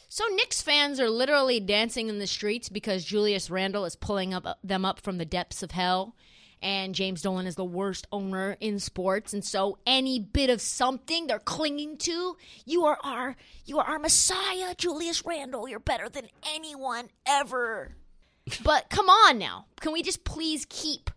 So 0.08 0.24
Knicks 0.34 0.60
fans 0.60 0.98
are 0.98 1.08
literally 1.08 1.60
dancing 1.60 2.08
in 2.08 2.18
the 2.18 2.26
streets 2.26 2.68
because 2.68 3.04
Julius 3.04 3.48
Randle 3.48 3.84
is 3.84 3.94
pulling 3.94 4.34
up 4.34 4.58
them 4.64 4.84
up 4.84 4.98
from 4.98 5.18
the 5.18 5.24
depths 5.24 5.62
of 5.62 5.70
hell, 5.70 6.16
and 6.64 6.94
James 6.94 7.20
Dolan 7.20 7.46
is 7.46 7.56
the 7.56 7.64
worst 7.64 8.06
owner 8.10 8.56
in 8.58 8.78
sports, 8.80 9.34
and 9.34 9.44
so 9.44 9.78
any 9.86 10.18
bit 10.18 10.48
of 10.48 10.62
something 10.62 11.26
they're 11.26 11.38
clinging 11.38 11.98
to, 11.98 12.38
you 12.64 12.86
are 12.86 12.98
our 13.04 13.36
you 13.66 13.78
are 13.78 13.84
our 13.84 13.98
messiah, 13.98 14.74
Julius 14.74 15.24
Randle. 15.26 15.68
You're 15.68 15.78
better 15.78 16.08
than 16.08 16.28
anyone 16.54 17.10
ever. 17.26 17.96
but 18.64 18.88
come 18.88 19.10
on 19.10 19.38
now, 19.38 19.66
can 19.80 19.92
we 19.92 20.02
just 20.02 20.24
please 20.24 20.66
keep 20.68 21.10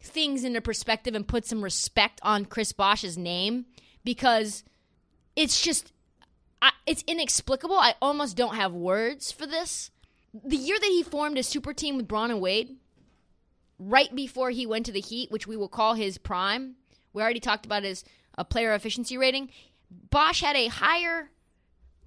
things 0.00 0.42
into 0.42 0.60
perspective 0.60 1.14
and 1.14 1.26
put 1.26 1.46
some 1.46 1.62
respect 1.62 2.20
on 2.24 2.44
Chris 2.44 2.72
Bosh's 2.72 3.16
name 3.16 3.66
because 4.02 4.64
it's 5.36 5.62
just 5.62 5.92
I, 6.60 6.72
it's 6.86 7.04
inexplicable. 7.06 7.76
I 7.76 7.94
almost 8.02 8.36
don't 8.36 8.56
have 8.56 8.72
words 8.72 9.30
for 9.30 9.46
this. 9.46 9.92
The 10.44 10.56
year 10.56 10.76
that 10.76 10.90
he 10.90 11.04
formed 11.04 11.38
a 11.38 11.44
super 11.44 11.72
team 11.72 11.96
with 11.96 12.08
Bron 12.08 12.32
and 12.32 12.40
Wade, 12.40 12.76
right 13.78 14.14
before 14.14 14.50
he 14.50 14.66
went 14.66 14.86
to 14.86 14.92
the 14.92 15.00
Heat, 15.00 15.30
which 15.30 15.46
we 15.46 15.56
will 15.56 15.68
call 15.68 15.94
his 15.94 16.18
prime, 16.18 16.76
we 17.12 17.22
already 17.22 17.40
talked 17.40 17.66
about 17.66 17.84
his 17.84 18.04
uh, 18.36 18.44
player 18.44 18.74
efficiency 18.74 19.16
rating. 19.16 19.50
Bosh 19.90 20.40
had 20.40 20.56
a 20.56 20.68
higher 20.68 21.30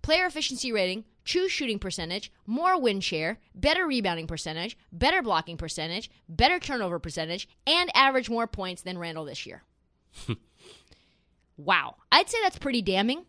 player 0.01 0.25
efficiency 0.25 0.71
rating, 0.71 1.05
true 1.23 1.47
shooting 1.47 1.79
percentage, 1.79 2.31
more 2.45 2.79
win 2.79 2.99
share, 2.99 3.39
better 3.53 3.85
rebounding 3.85 4.27
percentage, 4.27 4.77
better 4.91 5.21
blocking 5.21 5.57
percentage, 5.57 6.09
better 6.27 6.59
turnover 6.59 6.99
percentage, 6.99 7.47
and 7.65 7.89
average 7.95 8.29
more 8.29 8.47
points 8.47 8.81
than 8.81 8.97
Randle 8.97 9.25
this 9.25 9.45
year. 9.45 9.63
wow. 11.57 11.95
I'd 12.11 12.29
say 12.29 12.37
that's 12.43 12.59
pretty 12.59 12.81
damning. 12.81 13.25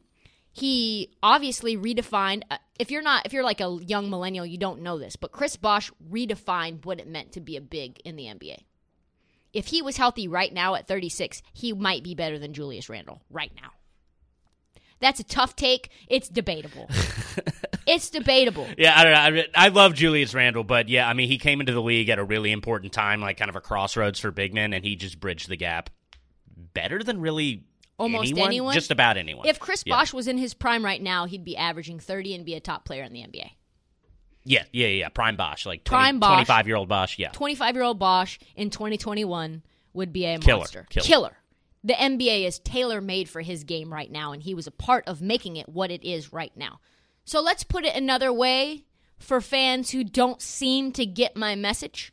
He 0.52 1.10
obviously 1.22 1.76
redefined 1.76 2.42
uh, 2.50 2.58
if 2.78 2.90
you're 2.90 3.02
not 3.02 3.26
if 3.26 3.32
you're 3.32 3.44
like 3.44 3.60
a 3.60 3.78
young 3.80 4.10
millennial 4.10 4.44
you 4.44 4.58
don't 4.58 4.82
know 4.82 4.98
this, 4.98 5.16
but 5.16 5.32
Chris 5.32 5.56
Bosh 5.56 5.90
redefined 6.10 6.84
what 6.84 7.00
it 7.00 7.08
meant 7.08 7.32
to 7.32 7.40
be 7.40 7.56
a 7.56 7.60
big 7.60 8.00
in 8.04 8.16
the 8.16 8.24
NBA. 8.24 8.58
If 9.52 9.66
he 9.66 9.82
was 9.82 9.96
healthy 9.96 10.28
right 10.28 10.52
now 10.52 10.74
at 10.74 10.88
36, 10.88 11.42
he 11.52 11.72
might 11.72 12.02
be 12.02 12.14
better 12.14 12.38
than 12.38 12.54
Julius 12.54 12.88
Randle 12.88 13.22
right 13.30 13.52
now. 13.60 13.70
That's 15.00 15.20
a 15.20 15.24
tough 15.24 15.56
take. 15.56 15.90
It's 16.06 16.28
debatable. 16.28 16.88
it's 17.86 18.08
debatable. 18.08 18.68
Yeah, 18.78 18.94
I 18.96 19.04
don't 19.04 19.34
know. 19.34 19.42
I, 19.56 19.66
I 19.66 19.68
love 19.68 19.94
Julius 19.94 20.32
Randle, 20.32 20.62
but 20.62 20.88
yeah, 20.88 21.08
I 21.08 21.12
mean, 21.12 21.28
he 21.28 21.38
came 21.38 21.58
into 21.60 21.72
the 21.72 21.82
league 21.82 22.08
at 22.08 22.20
a 22.20 22.24
really 22.24 22.52
important 22.52 22.92
time, 22.92 23.20
like 23.20 23.36
kind 23.36 23.48
of 23.48 23.56
a 23.56 23.60
crossroads 23.60 24.20
for 24.20 24.30
big 24.30 24.54
men, 24.54 24.72
and 24.72 24.84
he 24.84 24.94
just 24.94 25.18
bridged 25.18 25.48
the 25.48 25.56
gap 25.56 25.90
better 26.72 27.02
than 27.02 27.20
really 27.20 27.64
Almost 27.98 28.30
anyone, 28.32 28.46
anyone? 28.48 28.74
just 28.74 28.90
about 28.90 29.16
anyone. 29.16 29.46
If 29.46 29.60
Chris 29.60 29.84
Yeah. 29.86 29.96
Bosh 29.96 30.12
was 30.12 30.26
in 30.26 30.38
his 30.38 30.54
prime 30.54 30.84
right 30.84 31.00
now, 31.00 31.26
he'd 31.26 31.44
be 31.44 31.56
averaging 31.56 32.00
30 32.00 32.34
and 32.34 32.44
be 32.44 32.54
a 32.54 32.60
top 32.60 32.84
player 32.84 33.02
in 33.04 33.12
the 33.12 33.20
NBA. 33.20 33.50
yeah, 34.44 34.64
yeah, 34.72 34.88
yeah, 34.88 35.08
Prime 35.08 35.36
Bosh, 35.36 35.66
like 35.66 35.84
20, 35.84 36.00
Prime 36.00 36.18
Bosh. 36.18 36.30
25 36.46 36.66
year 36.66 36.76
old 36.76 36.88
Bosh, 36.88 37.18
yeah. 37.18 37.30
25 37.30 37.74
year 37.76 37.84
old 37.84 37.98
Bosh 37.98 38.40
in 38.56 38.70
2021 38.70 39.62
would 39.92 40.12
be 40.12 40.24
a 40.24 40.38
Killer. 40.38 40.58
monster. 40.58 40.86
Killer. 40.90 41.36
The 41.84 41.94
NBA 41.94 42.44
is 42.46 42.58
tailor 42.60 43.00
made 43.00 43.28
for 43.28 43.40
his 43.40 43.64
game 43.64 43.92
right 43.92 44.10
now, 44.10 44.32
and 44.32 44.42
he 44.42 44.54
was 44.54 44.66
a 44.66 44.70
part 44.72 45.06
of 45.06 45.20
making 45.22 45.56
it 45.56 45.68
what 45.68 45.90
it 45.90 46.04
is 46.04 46.32
right 46.32 46.52
now. 46.56 46.80
So 47.24 47.40
let's 47.40 47.62
put 47.64 47.84
it 47.84 47.94
another 47.94 48.32
way 48.32 48.84
for 49.18 49.40
fans 49.40 49.90
who 49.90 50.02
don't 50.02 50.40
seem 50.42 50.90
to 50.92 51.06
get 51.06 51.36
my 51.36 51.54
message. 51.54 52.12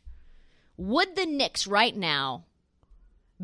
Would 0.76 1.16
the 1.16 1.26
Knicks 1.26 1.66
right 1.66 1.96
now 1.96 2.44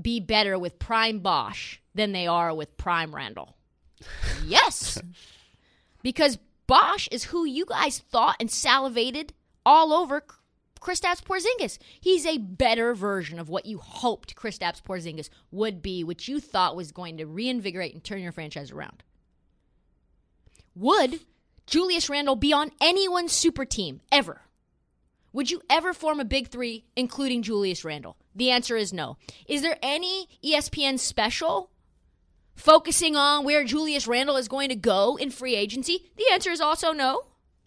be 0.00 0.20
better 0.20 0.58
with 0.58 0.78
Prime 0.78 1.18
Bosh 1.20 1.80
than 1.96 2.12
they 2.12 2.26
are 2.26 2.54
with 2.54 2.76
Prime 2.76 3.14
Randle? 3.14 3.56
yes. 4.44 4.98
because 6.02 6.38
Bosh 6.66 7.08
is 7.10 7.24
who 7.24 7.44
you 7.44 7.64
guys 7.64 7.98
thought 7.98 8.36
and 8.40 8.50
salivated 8.50 9.32
all 9.64 9.92
over 9.92 10.24
Kristaps 10.80 11.22
Porzingis. 11.22 11.78
He's 12.00 12.26
a 12.26 12.38
better 12.38 12.94
version 12.94 13.38
of 13.38 13.48
what 13.48 13.66
you 13.66 13.78
hoped 13.78 14.36
Kristaps 14.36 14.82
Porzingis 14.82 15.30
would 15.50 15.82
be, 15.82 16.04
which 16.04 16.28
you 16.28 16.40
thought 16.40 16.76
was 16.76 16.92
going 16.92 17.16
to 17.16 17.26
reinvigorate 17.26 17.94
and 17.94 18.04
turn 18.04 18.20
your 18.20 18.32
franchise 18.32 18.70
around. 18.70 19.02
Would 20.74 21.20
Julius 21.66 22.08
Randle 22.08 22.36
be 22.36 22.52
on 22.52 22.70
anyone's 22.80 23.32
super 23.32 23.64
team 23.64 24.00
ever? 24.12 24.42
Would 25.32 25.50
you 25.50 25.60
ever 25.68 25.92
form 25.92 26.20
a 26.20 26.24
big 26.24 26.48
three, 26.48 26.84
including 26.94 27.42
Julius 27.42 27.84
Randle? 27.84 28.16
The 28.34 28.50
answer 28.50 28.76
is 28.76 28.92
no. 28.92 29.16
Is 29.46 29.62
there 29.62 29.78
any 29.82 30.28
ESPN 30.44 30.98
special 30.98 31.70
focusing 32.56 33.14
on 33.14 33.44
where 33.44 33.62
Julius 33.62 34.06
Randle 34.08 34.36
is 34.36 34.48
going 34.48 34.70
to 34.70 34.76
go 34.76 35.16
in 35.16 35.30
free 35.30 35.54
agency? 35.54 36.10
The 36.16 36.24
answer 36.32 36.50
is 36.50 36.60
also 36.60 36.92
no. 36.92 37.22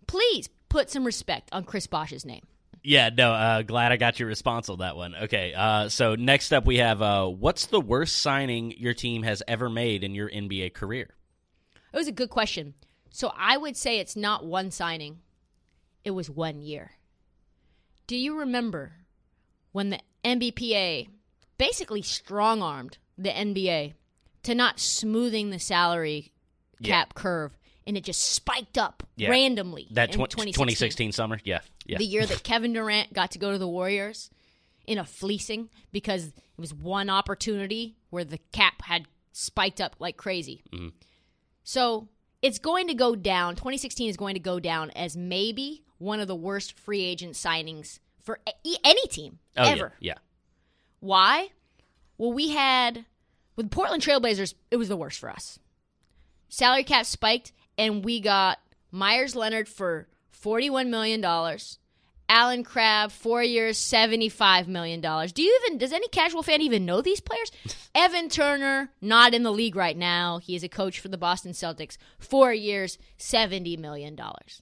Please 0.07 0.49
put 0.67 0.89
some 0.89 1.05
respect 1.05 1.49
on 1.53 1.63
Chris 1.63 1.87
Bosh's 1.87 2.25
name. 2.25 2.45
Yeah, 2.83 3.09
no, 3.15 3.33
uh, 3.33 3.61
glad 3.61 3.91
I 3.91 3.97
got 3.97 4.19
your 4.19 4.27
response 4.27 4.69
on 4.69 4.79
that 4.79 4.95
one. 4.95 5.13
Okay, 5.23 5.53
uh, 5.53 5.89
so 5.89 6.15
next 6.15 6.53
up 6.53 6.65
we 6.65 6.77
have 6.77 7.01
uh, 7.01 7.27
what's 7.27 7.65
the 7.65 7.81
worst 7.81 8.19
signing 8.19 8.71
your 8.77 8.93
team 8.93 9.23
has 9.23 9.43
ever 9.47 9.69
made 9.69 10.03
in 10.03 10.15
your 10.15 10.29
NBA 10.29 10.73
career? 10.73 11.09
It 11.93 11.97
was 11.97 12.07
a 12.07 12.13
good 12.13 12.29
question. 12.29 12.73
So 13.11 13.33
I 13.35 13.57
would 13.57 13.75
say 13.75 13.99
it's 13.99 14.15
not 14.15 14.45
one 14.45 14.71
signing, 14.71 15.19
it 16.03 16.11
was 16.11 16.29
one 16.29 16.61
year. 16.61 16.91
Do 18.07 18.15
you 18.15 18.39
remember 18.39 18.93
when 19.71 19.89
the 19.89 19.99
NBPA 20.23 21.09
basically 21.57 22.01
strong 22.01 22.61
armed 22.61 22.97
the 23.17 23.29
NBA 23.29 23.93
to 24.43 24.55
not 24.55 24.79
smoothing 24.79 25.49
the 25.49 25.59
salary 25.59 26.31
Yeah. 26.79 26.95
cap 26.95 27.13
curve 27.15 27.57
and 27.85 27.97
it 27.97 28.03
just 28.03 28.21
spiked 28.23 28.77
up 28.77 29.03
Yeah. 29.15 29.29
randomly 29.29 29.87
That 29.91 30.09
in 30.09 30.13
tw- 30.13 30.29
2016? 30.29 30.53
2016 30.53 31.11
summer? 31.11 31.39
Yeah, 31.43 31.61
yeah. 31.85 31.97
the 31.97 32.05
year 32.05 32.25
that 32.25 32.43
Kevin 32.43 32.73
Durant 32.73 33.13
got 33.13 33.31
to 33.31 33.39
go 33.39 33.51
to 33.51 33.57
the 33.57 33.67
Warriors 33.67 34.29
in 34.85 34.97
a 34.97 35.05
fleecing 35.05 35.69
because 35.91 36.27
it 36.27 36.33
was 36.57 36.73
one 36.73 37.09
opportunity 37.09 37.95
where 38.09 38.23
the 38.23 38.39
cap 38.51 38.81
had 38.83 39.05
spiked 39.31 39.79
up 39.81 39.95
like 39.99 40.17
crazy. 40.17 40.63
Mm-hmm. 40.71 40.89
So 41.63 42.09
it's 42.41 42.59
going 42.59 42.87
to 42.87 42.93
go 42.93 43.15
down. 43.15 43.55
2016 43.55 44.09
is 44.09 44.17
going 44.17 44.33
to 44.33 44.39
go 44.39 44.59
down 44.59 44.91
as 44.91 45.15
maybe 45.17 45.83
one 45.97 46.19
of 46.19 46.27
the 46.27 46.35
worst 46.35 46.77
free 46.79 47.03
agent 47.03 47.33
signings 47.33 47.99
for 48.23 48.39
any 48.83 49.07
team 49.07 49.39
oh, 49.57 49.63
ever. 49.63 49.93
Yeah, 49.99 50.13
yeah. 50.13 50.17
Why? 50.99 51.49
Well, 52.17 52.33
we 52.33 52.49
had 52.49 53.05
with 53.59 53.71
Portland 53.71 54.01
Trailblazers, 54.01 54.53
it 54.71 54.77
was 54.77 54.87
the 54.87 54.95
worst 54.95 55.19
for 55.19 55.29
us. 55.29 55.59
Salary 56.47 56.85
cap 56.85 57.05
spiked, 57.05 57.51
and 57.77 58.05
we 58.05 58.21
got 58.21 58.57
Meyers 58.89 59.35
Leonard 59.35 59.67
for 59.67 60.07
forty-one 60.31 60.89
million 60.89 61.19
dollars. 61.19 61.77
Allen 62.29 62.63
Crabbe, 62.63 63.11
four 63.11 63.43
years, 63.43 63.77
seventy-five 63.77 64.69
million 64.69 65.01
dollars. 65.01 65.33
Do 65.33 65.41
you 65.41 65.59
even? 65.61 65.77
Does 65.77 65.91
any 65.91 66.07
casual 66.07 66.41
fan 66.41 66.61
even 66.61 66.85
know 66.85 67.01
these 67.01 67.19
players? 67.19 67.51
Evan 67.93 68.29
Turner, 68.29 68.91
not 69.01 69.33
in 69.33 69.43
the 69.43 69.51
league 69.51 69.75
right 69.75 69.97
now. 69.97 70.37
He 70.37 70.55
is 70.55 70.63
a 70.63 70.69
coach 70.69 71.01
for 71.01 71.09
the 71.09 71.17
Boston 71.17 71.51
Celtics. 71.51 71.97
Four 72.17 72.53
years, 72.53 72.97
seventy 73.17 73.75
million 73.75 74.15
dollars. 74.15 74.61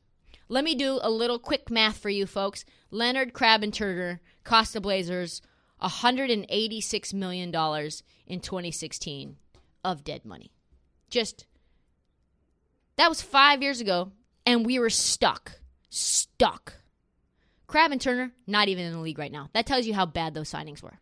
Let 0.49 0.63
me 0.63 0.73
do 0.73 0.99
a 1.03 1.12
little 1.12 1.38
quick 1.38 1.69
math 1.69 1.99
for 1.99 2.10
you 2.10 2.25
folks. 2.25 2.65
Leonard, 2.89 3.33
Crabbe, 3.33 3.62
and 3.62 3.73
Turner 3.73 4.21
cost 4.43 4.73
the 4.73 4.81
Blazers 4.81 5.43
$186 5.81 7.13
million 7.13 7.49
in 8.25 8.39
2016 8.39 9.37
of 9.83 10.03
dead 10.03 10.25
money. 10.25 10.51
Just, 11.09 11.45
that 12.97 13.09
was 13.09 13.21
five 13.21 13.61
years 13.61 13.79
ago, 13.79 14.11
and 14.45 14.65
we 14.65 14.79
were 14.79 14.89
stuck. 14.89 15.59
Stuck. 15.89 16.73
Crabbe 17.67 17.91
and 17.91 18.01
Turner, 18.01 18.31
not 18.45 18.69
even 18.69 18.85
in 18.85 18.93
the 18.93 18.99
league 18.99 19.19
right 19.19 19.31
now. 19.31 19.49
That 19.53 19.65
tells 19.65 19.85
you 19.85 19.93
how 19.93 20.05
bad 20.05 20.33
those 20.33 20.51
signings 20.51 20.81
were. 20.81 20.99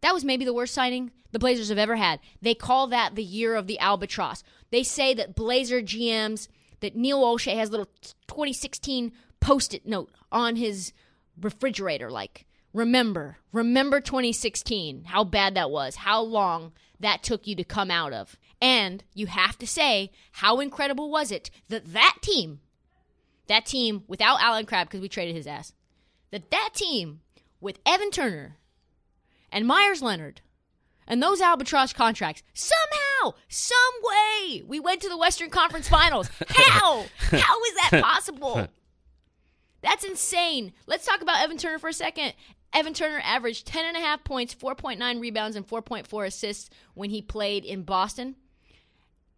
That 0.00 0.14
was 0.14 0.24
maybe 0.24 0.44
the 0.44 0.52
worst 0.52 0.74
signing 0.74 1.12
the 1.30 1.38
Blazers 1.38 1.68
have 1.68 1.78
ever 1.78 1.96
had. 1.96 2.18
They 2.40 2.54
call 2.54 2.88
that 2.88 3.14
the 3.14 3.22
year 3.22 3.54
of 3.54 3.68
the 3.68 3.78
albatross. 3.78 4.42
They 4.70 4.82
say 4.82 5.14
that 5.14 5.36
Blazer 5.36 5.80
GMs, 5.80 6.48
that 6.80 6.96
Neil 6.96 7.22
Olshey 7.22 7.56
has 7.56 7.68
a 7.68 7.72
little 7.72 7.88
2016 8.26 9.12
post 9.40 9.74
it 9.74 9.86
note 9.86 10.10
on 10.30 10.56
his 10.56 10.92
refrigerator, 11.40 12.10
like, 12.10 12.46
remember, 12.72 13.38
remember 13.52 14.00
2016, 14.00 15.04
how 15.04 15.24
bad 15.24 15.54
that 15.54 15.70
was, 15.70 15.96
how 15.96 16.20
long 16.22 16.72
that 17.00 17.22
took 17.22 17.46
you 17.46 17.54
to 17.56 17.64
come 17.64 17.90
out 17.90 18.12
of. 18.12 18.36
And 18.60 19.02
you 19.12 19.26
have 19.26 19.58
to 19.58 19.66
say, 19.66 20.10
how 20.32 20.60
incredible 20.60 21.10
was 21.10 21.30
it 21.30 21.50
that 21.68 21.92
that 21.92 22.18
team, 22.22 22.60
that 23.48 23.66
team 23.66 24.04
without 24.06 24.40
Allen 24.40 24.66
Crabbe, 24.66 24.86
because 24.86 25.00
we 25.00 25.08
traded 25.08 25.34
his 25.34 25.46
ass, 25.46 25.72
that 26.30 26.50
that 26.50 26.70
team 26.74 27.20
with 27.60 27.78
Evan 27.84 28.10
Turner 28.10 28.56
and 29.50 29.66
Meyers 29.66 30.02
Leonard 30.02 30.40
and 31.06 31.22
those 31.22 31.40
albatross 31.40 31.92
contracts 31.92 32.42
somehow, 32.54 33.36
some 33.48 33.76
way, 34.02 34.62
we 34.66 34.78
went 34.80 35.02
to 35.02 35.08
the 35.08 35.18
Western 35.18 35.50
Conference 35.50 35.88
Finals. 35.88 36.30
How? 36.48 37.04
How 37.18 37.64
is 37.64 37.74
that 37.90 37.90
possible? 38.02 38.68
That's 39.82 40.04
insane. 40.04 40.72
Let's 40.86 41.04
talk 41.04 41.20
about 41.20 41.42
Evan 41.42 41.58
Turner 41.58 41.80
for 41.80 41.88
a 41.88 41.92
second. 41.92 42.34
Evan 42.72 42.94
Turner 42.94 43.20
averaged 43.24 43.66
10.5 43.66 44.24
points, 44.24 44.54
4.9 44.54 45.20
rebounds, 45.20 45.56
and 45.56 45.66
4.4 45.66 46.26
assists 46.26 46.70
when 46.94 47.10
he 47.10 47.20
played 47.22 47.64
in 47.64 47.82
Boston. 47.82 48.36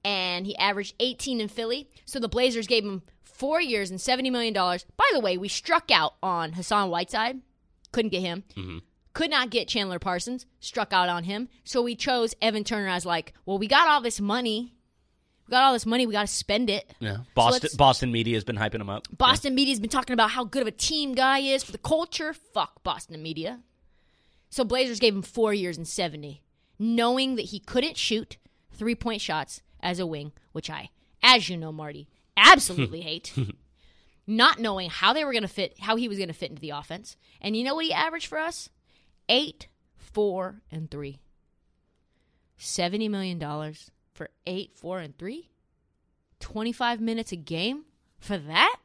And 0.05 0.47
he 0.47 0.57
averaged 0.57 0.95
18 1.01 1.41
in 1.41 1.49
Philly. 1.49 1.89
So 2.05 2.19
the 2.19 2.29
Blazers 2.29 2.67
gave 2.67 2.85
him 2.85 3.03
four 3.23 3.61
years 3.61 3.91
and 3.91 3.99
$70 3.99 4.31
million. 4.31 4.53
By 4.53 5.11
the 5.13 5.21
way, 5.21 5.37
we 5.37 5.49
struck 5.49 5.91
out 5.91 6.15
on 6.23 6.53
Hassan 6.53 6.91
Whiteside. 6.91 7.41
Couldn't 7.93 8.11
get 8.11 8.21
him. 8.21 8.45
Mm-hmm. 8.57 8.79
Could 9.15 9.31
not 9.31 9.51
get 9.51 9.69
Chandler 9.69 10.01
Parsons, 10.01 10.45
struck 10.59 10.93
out 10.93 11.09
on 11.09 11.25
him. 11.25 11.49
So 11.63 11.81
we 11.81 11.95
chose 11.95 12.35
Evan 12.43 12.65
Turner 12.65 12.89
as 12.89 13.07
like, 13.07 13.33
well, 13.47 13.59
we 13.59 13.69
got 13.69 13.89
all 13.89 14.01
this 14.01 14.21
money. 14.21 14.74
We 15.47 15.51
got 15.51 15.63
all 15.65 15.73
this 15.75 15.85
money, 15.87 16.07
we 16.07 16.13
got 16.13 16.23
to 16.23 16.33
spend 16.33 16.71
it. 16.71 16.95
Yeah. 17.01 17.19
Boston 17.35 17.61
let's- 17.65 17.77
Boston 17.77 18.13
media 18.13 18.35
has 18.35 18.45
been 18.45 18.57
hyping 18.57 18.81
him 18.81 18.89
up. 18.89 19.07
Boston 19.17 19.55
media's 19.55 19.81
been 19.81 19.91
talking 19.91 20.15
about 20.15 20.31
how 20.31 20.45
good 20.45 20.63
of 20.63 20.69
a 20.69 20.73
team 20.73 21.15
guy 21.15 21.41
is 21.41 21.63
for 21.63 21.73
the 21.73 21.79
culture. 21.79 22.33
Fuck 22.33 22.83
Boston 22.83 23.23
media. 23.23 23.61
So 24.51 24.65
Blazers 24.65 25.01
gave 25.01 25.15
him 25.15 25.23
four 25.23 25.53
years 25.53 25.77
and 25.77 25.87
70, 25.87 26.43
knowing 26.79 27.35
that 27.37 27.47
he 27.47 27.59
couldn't 27.59 27.97
shoot 27.97 28.39
three 28.73 28.95
point 28.95 29.21
shots 29.21 29.61
as 29.81 29.99
a 29.99 30.07
wing, 30.07 30.33
which 30.53 30.71
I, 30.71 30.91
as 31.23 31.49
you 31.49 31.57
know, 31.57 31.73
Marty, 31.73 32.09
absolutely 32.37 33.01
hate. 33.03 33.33
Not 34.27 34.59
knowing 34.59 34.89
how 34.89 35.13
they 35.13 35.25
were 35.25 35.33
going 35.33 35.43
to 35.43 35.49
fit, 35.49 35.75
how 35.79 35.97
he 35.97 36.09
was 36.09 36.17
going 36.17 36.29
to 36.29 36.35
fit 36.35 36.49
into 36.51 36.61
the 36.61 36.71
offense. 36.71 37.17
And 37.43 37.55
you 37.55 37.65
know 37.65 37.75
what 37.75 37.85
he 37.85 37.93
averaged 37.93 38.27
for 38.29 38.39
us? 38.39 38.71
Eight, 39.29 39.69
four, 39.99 40.63
and 40.71 40.91
three. 40.91 41.19
$70 42.59 43.11
million 43.11 43.39
for 44.15 44.31
eight, 44.47 44.77
four, 44.77 45.01
and 45.01 45.17
three? 45.19 45.51
25 46.41 47.01
minutes 47.01 47.33
a 47.33 47.37
game 47.37 47.85
for 48.19 48.39
that? 48.39 48.77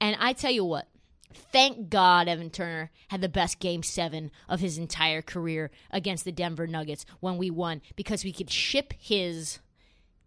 And 0.00 0.16
I 0.20 0.32
tell 0.32 0.50
you 0.50 0.64
what, 0.64 0.88
thank 1.34 1.90
God 1.90 2.28
Evan 2.28 2.50
Turner 2.50 2.90
had 3.08 3.20
the 3.20 3.28
best 3.28 3.58
game 3.58 3.82
seven 3.82 4.30
of 4.48 4.60
his 4.60 4.78
entire 4.78 5.22
career 5.22 5.70
against 5.90 6.24
the 6.24 6.32
Denver 6.32 6.66
Nuggets 6.66 7.04
when 7.20 7.36
we 7.36 7.50
won 7.50 7.82
because 7.96 8.24
we 8.24 8.32
could 8.32 8.50
ship 8.50 8.94
his 8.98 9.58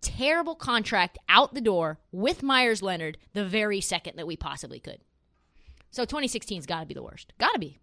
terrible 0.02 0.56
contract 0.56 1.18
out 1.30 1.54
the 1.54 1.62
door 1.62 2.00
with 2.12 2.44
Meyers 2.44 2.82
Leonard 2.82 3.18
the 3.34 3.46
very 3.46 3.80
second 3.80 4.18
that 4.18 4.28
we 4.28 4.36
possibly 4.36 4.80
could. 4.80 5.00
So 5.92 6.06
2016's 6.06 6.66
got 6.66 6.80
to 6.82 6.86
be 6.86 6.94
the 6.94 7.04
worst. 7.04 7.34
Got 7.38 7.54
to 7.54 7.60
be. 7.60 7.78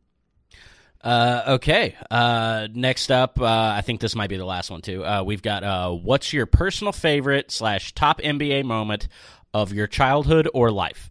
Uh, 1.03 1.43
okay. 1.49 1.95
Uh, 2.11 2.67
next 2.73 3.11
up, 3.11 3.41
uh, 3.41 3.45
I 3.47 3.83
think 3.83 4.01
this 4.01 4.15
might 4.17 4.31
be 4.31 4.37
the 4.37 4.45
last 4.45 4.71
one 4.71 4.83
too. 4.83 5.05
Uh, 5.05 5.23
we've 5.23 5.43
got 5.43 5.63
uh, 5.63 5.91
what's 5.91 6.33
your 6.33 6.47
personal 6.47 6.93
favorite 6.93 7.51
slash 7.51 7.93
top 7.95 8.21
NBA 8.21 8.65
moment 8.65 9.09
of 9.55 9.73
your 9.73 9.87
childhood 9.87 10.49
or 10.53 10.71
life? 10.71 11.11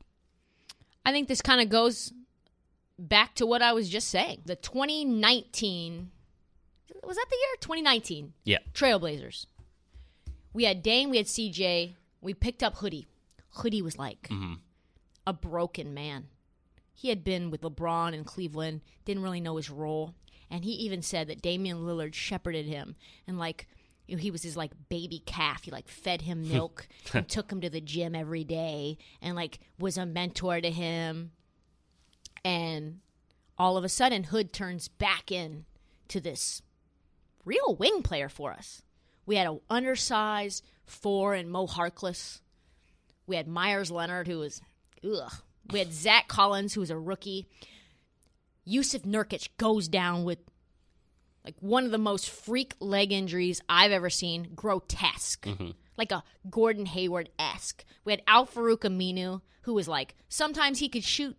I 1.06 1.12
think 1.12 1.28
this 1.30 1.42
kind 1.42 1.62
of 1.62 1.70
goes 1.70 2.12
back 3.00 3.36
to 3.36 3.46
what 3.46 3.62
I 3.62 3.72
was 3.74 3.88
just 3.90 4.10
saying. 4.10 4.42
The 4.46 4.56
2019 4.58 6.12
was 7.04 7.16
that 7.16 7.26
the 7.30 7.36
year 7.38 7.56
2019 7.62 8.34
Yeah. 8.44 8.58
Trailblazers. 8.74 9.46
We 10.52 10.66
had 10.66 10.84
Dame, 10.84 11.10
we 11.12 11.18
had 11.18 11.28
CJ, 11.28 11.94
we 12.20 12.34
picked 12.34 12.64
up 12.64 12.76
Hoodie. 12.78 13.08
Hoodie 13.52 13.82
was 13.82 13.98
like 13.98 14.30
a 15.26 15.34
broken 15.34 15.94
man. 15.94 16.26
He 16.98 17.10
had 17.10 17.24
been 17.24 17.52
with 17.52 17.62
LeBron 17.62 18.14
in 18.14 18.24
Cleveland, 18.24 18.82
didn't 19.06 19.22
really 19.22 19.40
know 19.40 19.58
his 19.58 19.70
role, 19.70 20.16
and 20.50 20.64
he 20.64 20.72
even 20.72 21.04
said 21.04 21.28
that 21.28 21.44
Damian 21.44 21.86
Lillard 21.86 22.16
shepherded 22.16 22.66
him 22.66 22.96
and 23.28 23.38
like 23.38 23.68
you 24.08 24.16
know, 24.16 24.22
he 24.22 24.32
was 24.32 24.42
his 24.42 24.58
like 24.58 24.72
baby 24.90 25.22
calf. 25.26 25.64
He 25.64 25.72
like 25.72 25.88
fed 25.88 26.24
him 26.24 26.50
milk 26.52 26.88
and 27.14 27.30
took 27.30 27.52
him 27.52 27.62
to 27.62 27.70
the 27.70 27.82
gym 27.82 28.16
every 28.16 28.44
day 28.44 28.98
and 29.22 29.36
like 29.36 29.60
was 29.78 29.96
a 29.96 30.08
mentor 30.08 30.60
to 30.60 30.72
him. 30.72 31.32
And 32.44 33.02
all 33.60 33.78
of 33.78 33.84
a 33.84 33.90
sudden 33.90 34.24
Hood 34.24 34.52
turns 34.52 34.88
back 34.88 35.32
in 35.32 35.66
to 36.08 36.20
this 36.20 36.64
real 37.46 37.76
wing 37.78 38.02
player 38.02 38.30
for 38.30 38.54
us. 38.54 38.82
We 39.28 39.36
had 39.36 39.46
an 39.46 39.60
undersized 39.70 40.64
four 40.86 41.36
and 41.36 41.52
Mo 41.52 41.68
Harkless. 41.68 42.40
We 43.28 43.36
had 43.36 43.48
Meyers 43.48 43.92
Leonard, 43.92 44.28
who 44.28 44.40
was 44.40 44.62
ugh. 45.04 45.44
We 45.72 45.80
had 45.80 45.94
Zach 45.94 46.28
Collins, 46.28 46.74
who 46.74 46.82
was 46.82 46.90
a 46.90 46.98
rookie. 46.98 47.48
Jusuf 48.68 49.02
Nurkic 49.02 49.50
goes 49.58 49.88
down 49.88 50.24
with 50.24 50.40
like 51.44 51.56
one 51.62 51.86
of 51.86 51.92
the 51.92 51.98
most 51.98 52.30
freak 52.30 52.74
leg 52.80 53.12
injuries 53.12 53.62
I've 53.70 53.92
ever 53.92 54.10
seen. 54.10 54.50
Grotesque. 54.56 55.46
Mm-hmm. 55.46 55.72
Like 55.98 56.12
a 56.12 56.24
Gordon 56.50 56.86
Hayward 56.86 57.30
esque. 57.40 57.86
We 58.04 58.12
had 58.12 58.22
Al 58.28 58.46
Farouq 58.46 58.80
Aminu, 58.80 59.42
who 59.62 59.74
was 59.74 59.88
like, 59.88 60.16
sometimes 60.30 60.80
he 60.80 60.90
could 60.90 61.04
shoot 61.04 61.38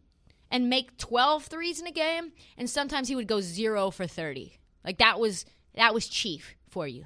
and 0.51 0.71
make 0.71 0.97
12 0.97 1.45
threes 1.45 1.81
in 1.81 1.87
a 1.87 1.93
game, 1.93 2.33
and 2.57 2.69
sometimes 2.69 3.09
he 3.09 3.15
would 3.15 3.27
go 3.27 3.41
zero 3.41 3.91
for 3.91 4.07
30. 4.07 4.59
Like 4.85 4.99
that 4.99 5.21
was 5.21 5.45
that 5.75 5.95
was 5.95 6.09
chief 6.09 6.55
for 6.69 6.89
you. 6.89 7.05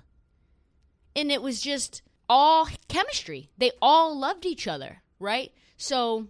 And 1.14 1.30
it 1.30 1.42
was 1.42 1.60
just 1.60 2.02
all 2.28 2.68
chemistry. 2.88 3.50
They 3.58 3.72
all 3.82 4.18
loved 4.18 4.46
each 4.46 4.66
other, 4.66 5.02
right? 5.18 5.52
So 5.76 6.28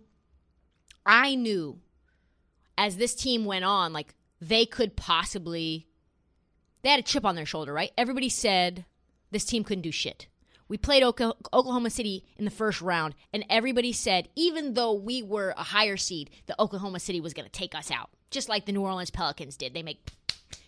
I 1.05 1.35
knew 1.35 1.81
as 2.79 2.97
this 2.97 3.15
team 3.15 3.45
went 3.45 3.65
on, 3.65 3.93
like 3.93 4.15
they 4.41 4.67
could 4.67 4.97
possibly 4.97 5.87
they 6.83 6.91
had 6.91 7.01
a 7.01 7.05
chip 7.05 7.25
on 7.25 7.37
their 7.37 7.47
shoulder, 7.47 7.73
right? 7.73 7.93
Everybody 7.97 8.29
said 8.29 8.85
this 9.31 9.45
team 9.45 9.65
couldn't 9.65 9.83
do 9.83 9.93
shit. 9.93 10.27
We 10.69 10.79
played 10.79 11.03
Oklahoma 11.03 11.91
City 11.91 12.25
in 12.37 12.45
the 12.45 12.51
first 12.51 12.81
round, 12.81 13.15
and 13.33 13.45
everybody 13.51 13.93
said, 13.93 14.29
even 14.35 14.73
though 14.73 14.95
we 14.95 15.23
were 15.23 15.55
a 15.57 15.63
higher 15.63 15.99
seed, 15.99 16.31
that 16.47 16.59
Oklahoma 16.59 16.99
City 16.99 17.21
was 17.21 17.35
going 17.35 17.45
to 17.45 17.53
take 17.53 17.75
us 17.75 17.91
out, 17.91 18.09
just 18.31 18.49
like 18.49 18.65
the 18.65 18.73
New 18.73 18.81
Orleans 18.81 19.11
Pelicans 19.11 19.57
did. 19.57 19.75
They 19.75 19.83
make 19.83 20.09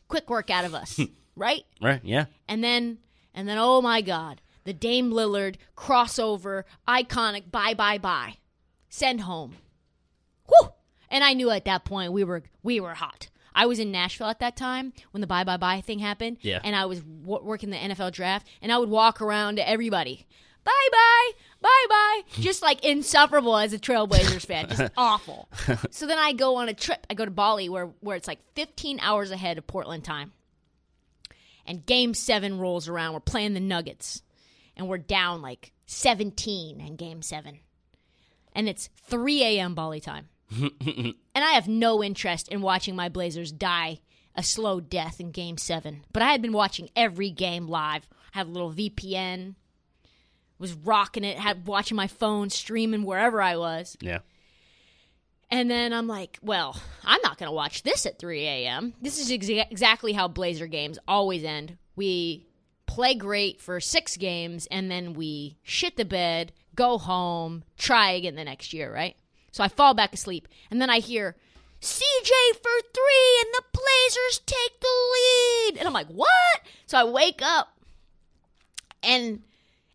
quick 0.08 0.28
work 0.28 0.50
out 0.50 0.66
of 0.66 0.74
us, 0.74 1.00
right? 1.36 1.62
Right? 1.80 2.00
Yeah. 2.04 2.26
And 2.46 2.62
then, 2.62 2.98
and 3.34 3.48
then, 3.48 3.56
oh 3.58 3.80
my 3.80 4.02
God, 4.02 4.42
the 4.64 4.74
Dame 4.74 5.10
Lillard 5.10 5.56
crossover, 5.74 6.64
iconic, 6.86 7.50
bye, 7.50 7.74
bye, 7.74 7.98
bye, 7.98 8.34
send 8.90 9.22
home. 9.22 9.54
And 11.10 11.22
I 11.24 11.32
knew 11.34 11.50
at 11.50 11.64
that 11.66 11.84
point 11.84 12.12
we 12.12 12.24
were 12.24 12.42
we 12.62 12.80
were 12.80 12.94
hot. 12.94 13.28
I 13.54 13.66
was 13.66 13.78
in 13.78 13.92
Nashville 13.92 14.26
at 14.26 14.40
that 14.40 14.56
time 14.56 14.92
when 15.12 15.20
the 15.20 15.26
bye 15.26 15.44
bye 15.44 15.56
bye 15.56 15.80
thing 15.80 16.00
happened. 16.00 16.38
Yeah. 16.40 16.60
And 16.64 16.74
I 16.74 16.86
was 16.86 17.00
w- 17.00 17.44
working 17.44 17.70
the 17.70 17.76
NFL 17.76 18.12
draft, 18.12 18.46
and 18.60 18.72
I 18.72 18.78
would 18.78 18.88
walk 18.88 19.20
around 19.20 19.56
to 19.56 19.68
everybody. 19.68 20.26
Bye 20.64 20.88
bye, 20.90 21.30
bye 21.60 21.86
bye. 21.88 22.20
Just 22.40 22.62
like 22.62 22.84
insufferable 22.84 23.56
as 23.56 23.72
a 23.74 23.78
Trailblazers 23.78 24.46
fan, 24.46 24.66
just 24.70 24.82
awful. 24.96 25.46
So 25.90 26.06
then 26.06 26.18
I 26.18 26.32
go 26.32 26.56
on 26.56 26.70
a 26.70 26.74
trip. 26.74 27.06
I 27.10 27.14
go 27.14 27.26
to 27.26 27.30
Bali, 27.30 27.68
where 27.68 27.90
where 28.00 28.16
it's 28.16 28.26
like 28.26 28.40
15 28.54 28.98
hours 29.00 29.30
ahead 29.30 29.58
of 29.58 29.66
Portland 29.66 30.04
time. 30.04 30.32
And 31.66 31.84
Game 31.84 32.14
Seven 32.14 32.58
rolls 32.58 32.88
around. 32.88 33.12
We're 33.14 33.20
playing 33.20 33.52
the 33.54 33.60
Nuggets, 33.60 34.22
and 34.76 34.88
we're 34.88 34.98
down 34.98 35.42
like 35.42 35.72
17 35.86 36.80
in 36.80 36.96
Game 36.96 37.20
Seven, 37.22 37.60
and 38.54 38.68
it's 38.68 38.88
3 39.08 39.42
a.m. 39.42 39.74
Bali 39.74 40.00
time. 40.00 40.28
and 40.80 41.14
I 41.34 41.52
have 41.52 41.68
no 41.68 42.02
interest 42.02 42.48
in 42.48 42.60
watching 42.60 42.96
my 42.96 43.08
Blazers 43.08 43.52
die 43.52 44.00
a 44.34 44.42
slow 44.42 44.80
death 44.80 45.20
in 45.20 45.30
Game 45.30 45.58
Seven. 45.58 46.02
But 46.12 46.22
I 46.22 46.32
had 46.32 46.42
been 46.42 46.52
watching 46.52 46.90
every 46.96 47.30
game 47.30 47.68
live. 47.68 48.08
I 48.34 48.38
had 48.38 48.46
a 48.48 48.50
little 48.50 48.72
VPN, 48.72 49.54
was 50.58 50.74
rocking 50.74 51.24
it, 51.24 51.38
had 51.38 51.66
watching 51.66 51.96
my 51.96 52.06
phone, 52.06 52.50
streaming 52.50 53.04
wherever 53.04 53.40
I 53.40 53.56
was. 53.56 53.96
Yeah. 54.00 54.20
And 55.50 55.70
then 55.70 55.92
I'm 55.92 56.08
like, 56.08 56.38
well, 56.42 56.80
I'm 57.04 57.20
not 57.22 57.38
going 57.38 57.48
to 57.48 57.54
watch 57.54 57.82
this 57.82 58.06
at 58.06 58.18
3 58.18 58.44
a.m. 58.44 58.94
This 59.00 59.18
is 59.20 59.30
exa- 59.30 59.70
exactly 59.70 60.12
how 60.12 60.26
Blazer 60.26 60.66
games 60.66 60.98
always 61.06 61.44
end. 61.44 61.78
We 61.94 62.46
play 62.86 63.14
great 63.14 63.60
for 63.60 63.78
six 63.78 64.16
games, 64.16 64.66
and 64.70 64.90
then 64.90 65.12
we 65.12 65.58
shit 65.62 65.96
the 65.96 66.04
bed, 66.04 66.52
go 66.74 66.98
home, 66.98 67.62
try 67.78 68.12
again 68.12 68.34
the 68.34 68.44
next 68.44 68.72
year, 68.72 68.92
right? 68.92 69.16
So 69.54 69.62
I 69.62 69.68
fall 69.68 69.94
back 69.94 70.12
asleep, 70.12 70.48
and 70.68 70.82
then 70.82 70.90
I 70.90 70.98
hear 70.98 71.36
CJ 71.80 72.56
for 72.60 72.72
three, 72.92 73.40
and 73.40 73.54
the 73.54 73.62
Blazers 73.72 74.40
take 74.44 74.80
the 74.80 74.88
lead. 75.14 75.78
And 75.78 75.86
I'm 75.86 75.94
like, 75.94 76.08
what? 76.08 76.60
So 76.86 76.98
I 76.98 77.04
wake 77.04 77.40
up, 77.40 77.68
and 79.00 79.44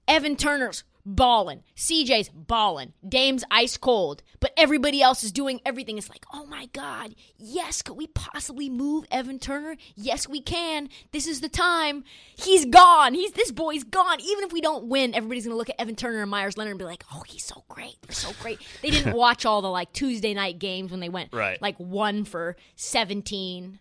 Evan 0.07 0.38
Turner's 0.38 0.86
balling, 1.16 1.64
CJ's 1.76 2.30
balling, 2.30 2.93
Dame's 3.07 3.43
ice 3.51 3.78
cold, 3.78 4.22
but 4.39 4.51
everybody 4.57 5.01
else 5.01 5.24
is 5.24 5.32
doing 5.32 5.60
everything. 5.66 5.97
It's 5.97 6.10
like, 6.10 6.26
oh 6.34 6.45
my 6.45 6.68
God, 6.68 7.16
yes, 7.38 7.82
could 7.82 7.97
we 7.97 8.07
possibly 8.07 8.70
move 8.70 9.05
Evan 9.12 9.39
Turner? 9.39 9.76
Yes, 9.95 10.28
we 10.28 10.41
can. 10.41 10.89
This 11.12 11.28
is 11.28 11.41
the 11.41 11.49
time. 11.49 12.03
He's 12.36 12.66
gone. 12.66 13.14
He's 13.14 13.32
this 13.32 13.51
boy's 13.51 13.84
gone. 13.84 14.20
Even 14.22 14.43
if 14.43 14.53
we 14.53 14.62
don't 14.62 14.86
win, 14.86 15.14
everybody's 15.16 15.45
gonna 15.45 15.57
look 15.57 15.70
at 15.70 15.80
Evan 15.82 15.95
Turner 15.95 16.22
and 16.22 16.32
Meyers 16.32 16.57
Leonard 16.57 16.72
and 16.72 16.80
be 16.80 16.86
like, 16.86 17.03
oh, 17.14 17.24
he's 17.28 17.43
so 17.45 17.64
great. 17.68 17.95
They're 18.03 18.14
so 18.16 18.32
great. 18.41 18.60
They 18.82 18.89
didn't 18.91 19.14
watch 19.16 19.45
all 19.45 19.62
the 19.62 19.70
like 19.70 19.91
Tuesday 19.93 20.34
night 20.34 20.60
games 20.60 20.91
when 20.91 20.99
they 20.99 21.10
went 21.10 21.34
Right. 21.34 21.62
like 21.62 21.78
one 21.78 22.24
for 22.26 22.55
seventeen. 22.76 23.80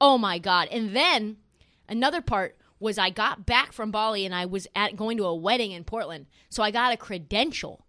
Oh 0.00 0.18
my 0.18 0.38
god. 0.38 0.68
And 0.70 0.94
then 0.94 1.36
another 1.88 2.20
part 2.20 2.56
was 2.78 2.98
I 2.98 3.10
got 3.10 3.46
back 3.46 3.72
from 3.72 3.90
Bali 3.90 4.26
and 4.26 4.34
I 4.34 4.46
was 4.46 4.66
at 4.74 4.96
going 4.96 5.16
to 5.18 5.24
a 5.24 5.34
wedding 5.34 5.72
in 5.72 5.84
Portland. 5.84 6.26
So 6.48 6.62
I 6.62 6.70
got 6.70 6.92
a 6.92 6.96
credential. 6.96 7.86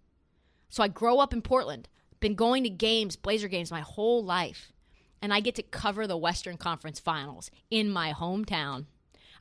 So 0.68 0.82
I 0.82 0.88
grow 0.88 1.18
up 1.18 1.32
in 1.32 1.42
Portland. 1.42 1.88
Been 2.20 2.34
going 2.34 2.64
to 2.64 2.70
games, 2.70 3.16
Blazer 3.16 3.48
games 3.48 3.70
my 3.70 3.80
whole 3.80 4.24
life. 4.24 4.72
And 5.20 5.32
I 5.32 5.40
get 5.40 5.56
to 5.56 5.62
cover 5.62 6.06
the 6.06 6.16
Western 6.16 6.56
Conference 6.56 7.00
Finals 7.00 7.50
in 7.70 7.90
my 7.90 8.12
hometown. 8.12 8.86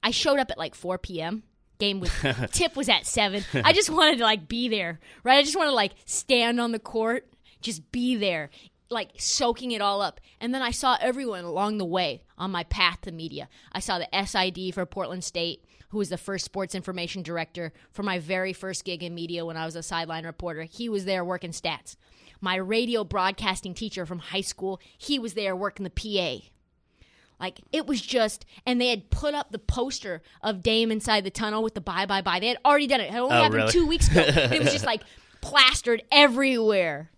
I 0.04 0.12
showed 0.12 0.40
up 0.40 0.52
at 0.52 0.58
like 0.58 0.76
4 0.76 0.98
p.m. 0.98 1.44
Game 1.80 2.00
was 2.00 2.12
tip 2.52 2.76
was 2.76 2.90
at 2.90 3.06
7. 3.06 3.44
I 3.64 3.74
just 3.74 3.90
wanted 3.90 4.18
to 4.18 4.24
like 4.24 4.48
be 4.48 4.68
there, 4.68 5.00
right? 5.24 5.38
I 5.38 5.44
just 5.44 5.56
wanted 5.56 5.72
to 5.72 5.76
like 5.76 5.94
stand 6.06 6.60
on 6.60 6.72
the 6.72 6.80
court, 6.80 7.28
just 7.62 7.92
be 7.92 8.16
there 8.16 8.50
like 8.90 9.10
soaking 9.18 9.72
it 9.72 9.82
all 9.82 10.02
up. 10.02 10.20
And 10.40 10.54
then 10.54 10.62
I 10.62 10.72
saw 10.72 10.98
everyone 11.02 11.44
along 11.44 11.78
the 11.78 11.86
way 11.86 12.22
on 12.38 12.52
my 12.52 12.64
path 12.64 13.02
to 13.02 13.12
media. 13.12 13.50
I 13.72 13.80
saw 13.80 14.00
the 14.00 14.26
SID 14.26 14.74
for 14.74 14.86
Portland 14.86 15.24
State, 15.24 15.64
who 15.90 15.98
was 15.98 16.10
the 16.10 16.18
first 16.18 16.46
sports 16.46 16.74
information 16.76 17.22
director 17.24 17.74
for 17.92 18.04
my 18.04 18.20
very 18.20 18.54
first 18.54 18.86
gig 18.86 19.04
in 19.04 19.14
media 19.16 19.46
when 19.46 19.58
I 19.58 19.66
was 19.66 19.76
a 19.76 19.84
sideline 19.84 20.26
reporter. 20.26 20.64
He 20.64 20.90
was 20.90 21.06
there 21.06 21.24
working 21.26 21.52
stats. 21.52 21.96
My 22.40 22.56
radio 22.56 23.04
broadcasting 23.04 23.74
teacher 23.74 24.06
from 24.06 24.20
high 24.20 24.42
school, 24.42 24.80
he 24.98 25.18
was 25.20 25.34
there 25.34 25.56
working 25.56 25.84
the 25.84 25.90
PA. 25.90 26.46
Like 27.40 27.62
it 27.72 27.86
was 27.86 28.02
just, 28.02 28.46
and 28.66 28.80
they 28.82 28.88
had 28.90 29.10
put 29.10 29.34
up 29.34 29.52
the 29.52 29.60
poster 29.60 30.22
of 30.42 30.64
Dame 30.64 30.92
inside 30.92 31.24
the 31.24 31.30
tunnel 31.30 31.62
with 31.62 31.74
the 31.76 31.82
bye 31.82 32.06
bye 32.06 32.22
bye. 32.22 32.40
They 32.40 32.48
had 32.48 32.58
already 32.66 32.88
done 32.88 33.00
it. 33.02 33.06
It 33.06 33.12
had 33.12 33.22
only 33.22 33.36
Oh, 33.36 33.42
happened 33.44 33.56
really? 33.62 33.72
two 33.72 33.86
weeks 33.88 34.08
ago. 34.10 34.22
it 34.26 34.60
was 34.60 34.72
just 34.72 34.86
like 34.86 35.02
plastered 35.42 36.04
everywhere. 36.12 37.12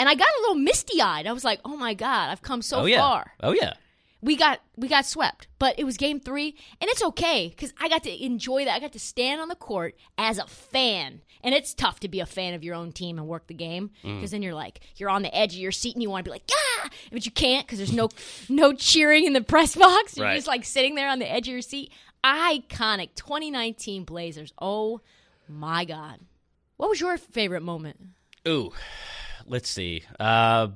And 0.00 0.08
I 0.08 0.14
got 0.14 0.26
a 0.28 0.40
little 0.40 0.54
misty 0.56 1.00
eyed. 1.02 1.26
I 1.26 1.32
was 1.32 1.44
like, 1.44 1.60
"Oh 1.64 1.76
my 1.76 1.92
god, 1.94 2.30
I've 2.30 2.40
come 2.42 2.62
so 2.62 2.78
oh 2.80 2.84
yeah. 2.86 3.00
far." 3.00 3.32
Oh 3.42 3.52
yeah. 3.52 3.74
We 4.22 4.34
got 4.36 4.60
we 4.76 4.88
got 4.88 5.04
swept, 5.06 5.46
but 5.58 5.78
it 5.78 5.84
was 5.84 5.96
game 5.96 6.20
three, 6.20 6.54
and 6.80 6.88
it's 6.90 7.02
okay 7.02 7.48
because 7.48 7.72
I 7.80 7.88
got 7.88 8.02
to 8.04 8.24
enjoy 8.24 8.64
that. 8.64 8.74
I 8.74 8.80
got 8.80 8.92
to 8.92 8.98
stand 8.98 9.40
on 9.40 9.48
the 9.48 9.54
court 9.54 9.94
as 10.18 10.38
a 10.38 10.46
fan, 10.46 11.20
and 11.42 11.54
it's 11.54 11.72
tough 11.74 12.00
to 12.00 12.08
be 12.08 12.20
a 12.20 12.26
fan 12.26 12.52
of 12.54 12.62
your 12.64 12.74
own 12.74 12.92
team 12.92 13.18
and 13.18 13.26
work 13.26 13.46
the 13.46 13.54
game 13.54 13.90
Mm. 14.04 14.16
because 14.16 14.30
then 14.30 14.42
you're 14.42 14.54
like 14.54 14.80
you're 14.96 15.10
on 15.10 15.22
the 15.22 15.34
edge 15.34 15.52
of 15.54 15.60
your 15.60 15.72
seat 15.72 15.94
and 15.96 16.02
you 16.02 16.10
want 16.10 16.24
to 16.24 16.28
be 16.28 16.32
like 16.32 16.50
ah, 16.52 16.88
but 17.12 17.24
you 17.26 17.32
can't 17.32 17.66
because 17.66 17.78
there's 17.78 17.92
no 17.92 18.08
no 18.48 18.72
cheering 18.74 19.24
in 19.26 19.32
the 19.34 19.40
press 19.42 19.74
box. 19.76 20.16
You're 20.16 20.26
Right. 20.26 20.36
just 20.36 20.46
like 20.46 20.64
sitting 20.64 20.94
there 20.96 21.08
on 21.10 21.18
the 21.18 21.30
edge 21.30 21.46
of 21.48 21.52
your 21.52 21.62
seat. 21.62 21.92
Iconic 22.24 23.14
2019 23.16 24.04
Blazers. 24.04 24.52
Oh 24.60 25.00
my 25.48 25.84
god, 25.86 26.20
what 26.76 26.88
was 26.90 27.00
your 27.00 27.16
favorite 27.18 27.62
moment? 27.62 27.98
Ooh, 28.48 28.72
let's 29.50 29.68
see. 29.68 30.04
Uh, 30.18 30.68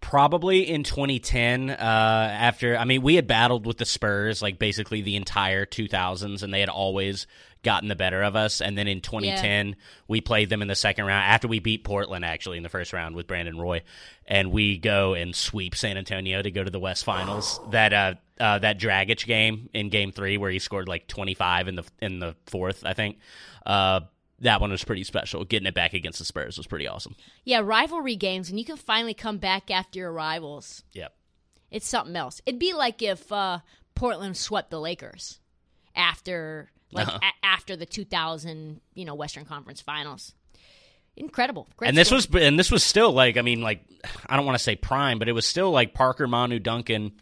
probably 0.00 0.68
in 0.68 0.84
2010. 0.84 1.70
Uh, 1.70 1.74
after 1.74 2.76
I 2.76 2.84
mean, 2.84 3.02
we 3.02 3.14
had 3.14 3.26
battled 3.26 3.66
with 3.66 3.78
the 3.78 3.84
Spurs 3.84 4.42
like 4.42 4.58
basically 4.58 5.02
the 5.02 5.16
entire 5.16 5.66
2000s, 5.66 6.42
and 6.42 6.52
they 6.52 6.60
had 6.60 6.68
always 6.68 7.26
gotten 7.62 7.88
the 7.88 7.96
better 7.96 8.22
of 8.22 8.36
us. 8.36 8.60
And 8.60 8.76
then 8.76 8.86
in 8.86 9.00
2010, 9.00 9.76
we 10.06 10.20
played 10.20 10.50
them 10.50 10.60
in 10.60 10.68
the 10.68 10.74
second 10.74 11.06
round 11.06 11.24
after 11.24 11.48
we 11.48 11.58
beat 11.58 11.82
Portland 11.82 12.24
actually 12.24 12.58
in 12.58 12.62
the 12.62 12.68
first 12.68 12.92
round 12.92 13.16
with 13.16 13.26
Brandon 13.26 13.58
Roy, 13.58 13.82
and 14.26 14.52
we 14.52 14.78
go 14.78 15.14
and 15.14 15.34
sweep 15.34 15.74
San 15.74 15.96
Antonio 15.96 16.42
to 16.42 16.50
go 16.50 16.62
to 16.62 16.70
the 16.70 16.78
West 16.80 17.04
Finals. 17.04 17.58
that 17.70 17.92
uh, 17.92 18.14
uh, 18.38 18.58
that 18.58 18.78
Dragic 18.78 19.24
game 19.26 19.70
in 19.72 19.88
Game 19.88 20.12
Three 20.12 20.36
where 20.36 20.50
he 20.50 20.58
scored 20.58 20.86
like 20.86 21.08
25 21.08 21.68
in 21.68 21.74
the 21.76 21.84
in 22.00 22.18
the 22.18 22.36
fourth, 22.46 22.84
I 22.84 22.92
think. 22.92 23.18
Uh, 23.64 24.00
that 24.44 24.60
one 24.60 24.70
was 24.70 24.82
pretty 24.84 25.04
special. 25.04 25.44
Getting 25.44 25.66
it 25.66 25.74
back 25.74 25.92
against 25.92 26.18
the 26.20 26.24
Spurs 26.24 26.56
was 26.56 26.66
pretty 26.66 26.86
awesome. 26.88 27.16
Yeah, 27.44 27.60
rivalry 27.62 28.16
games, 28.16 28.48
and 28.48 28.58
you 28.58 28.64
can 28.64 28.76
finally 28.76 29.12
come 29.14 29.36
back 29.38 29.70
after 29.70 29.98
your 29.98 30.12
rivals. 30.12 30.84
Yep. 30.92 31.12
It's 31.70 31.86
something 31.88 32.14
else. 32.16 32.40
It'd 32.46 32.60
be 32.60 32.72
like 32.72 33.02
if 33.02 33.30
uh, 33.32 33.58
Portland 33.94 34.36
swept 34.36 34.70
the 34.70 34.80
Lakers 34.80 35.40
after 35.96 36.70
like 36.92 37.08
Uh-huh. 37.08 37.18
a- 37.22 37.46
after 37.46 37.74
the 37.76 37.86
2000, 37.86 38.80
you 38.94 39.04
know, 39.04 39.14
Western 39.14 39.44
Conference 39.44 39.80
Finals. 39.80 40.34
Incredible. 41.16 41.68
Great 41.76 41.88
and 41.88 41.96
this 41.96 42.10
was 42.10 42.26
and 42.34 42.58
this 42.58 42.70
was 42.72 42.82
still 42.82 43.12
like 43.12 43.36
I 43.36 43.42
mean 43.42 43.60
like 43.62 43.82
I 44.26 44.36
don't 44.36 44.46
want 44.46 44.58
to 44.58 44.62
say 44.64 44.74
prime, 44.74 45.18
but 45.20 45.28
it 45.28 45.32
was 45.32 45.46
still 45.46 45.70
like 45.70 45.94
Parker, 45.94 46.26
Manu, 46.26 46.58
Duncan, 46.58 47.12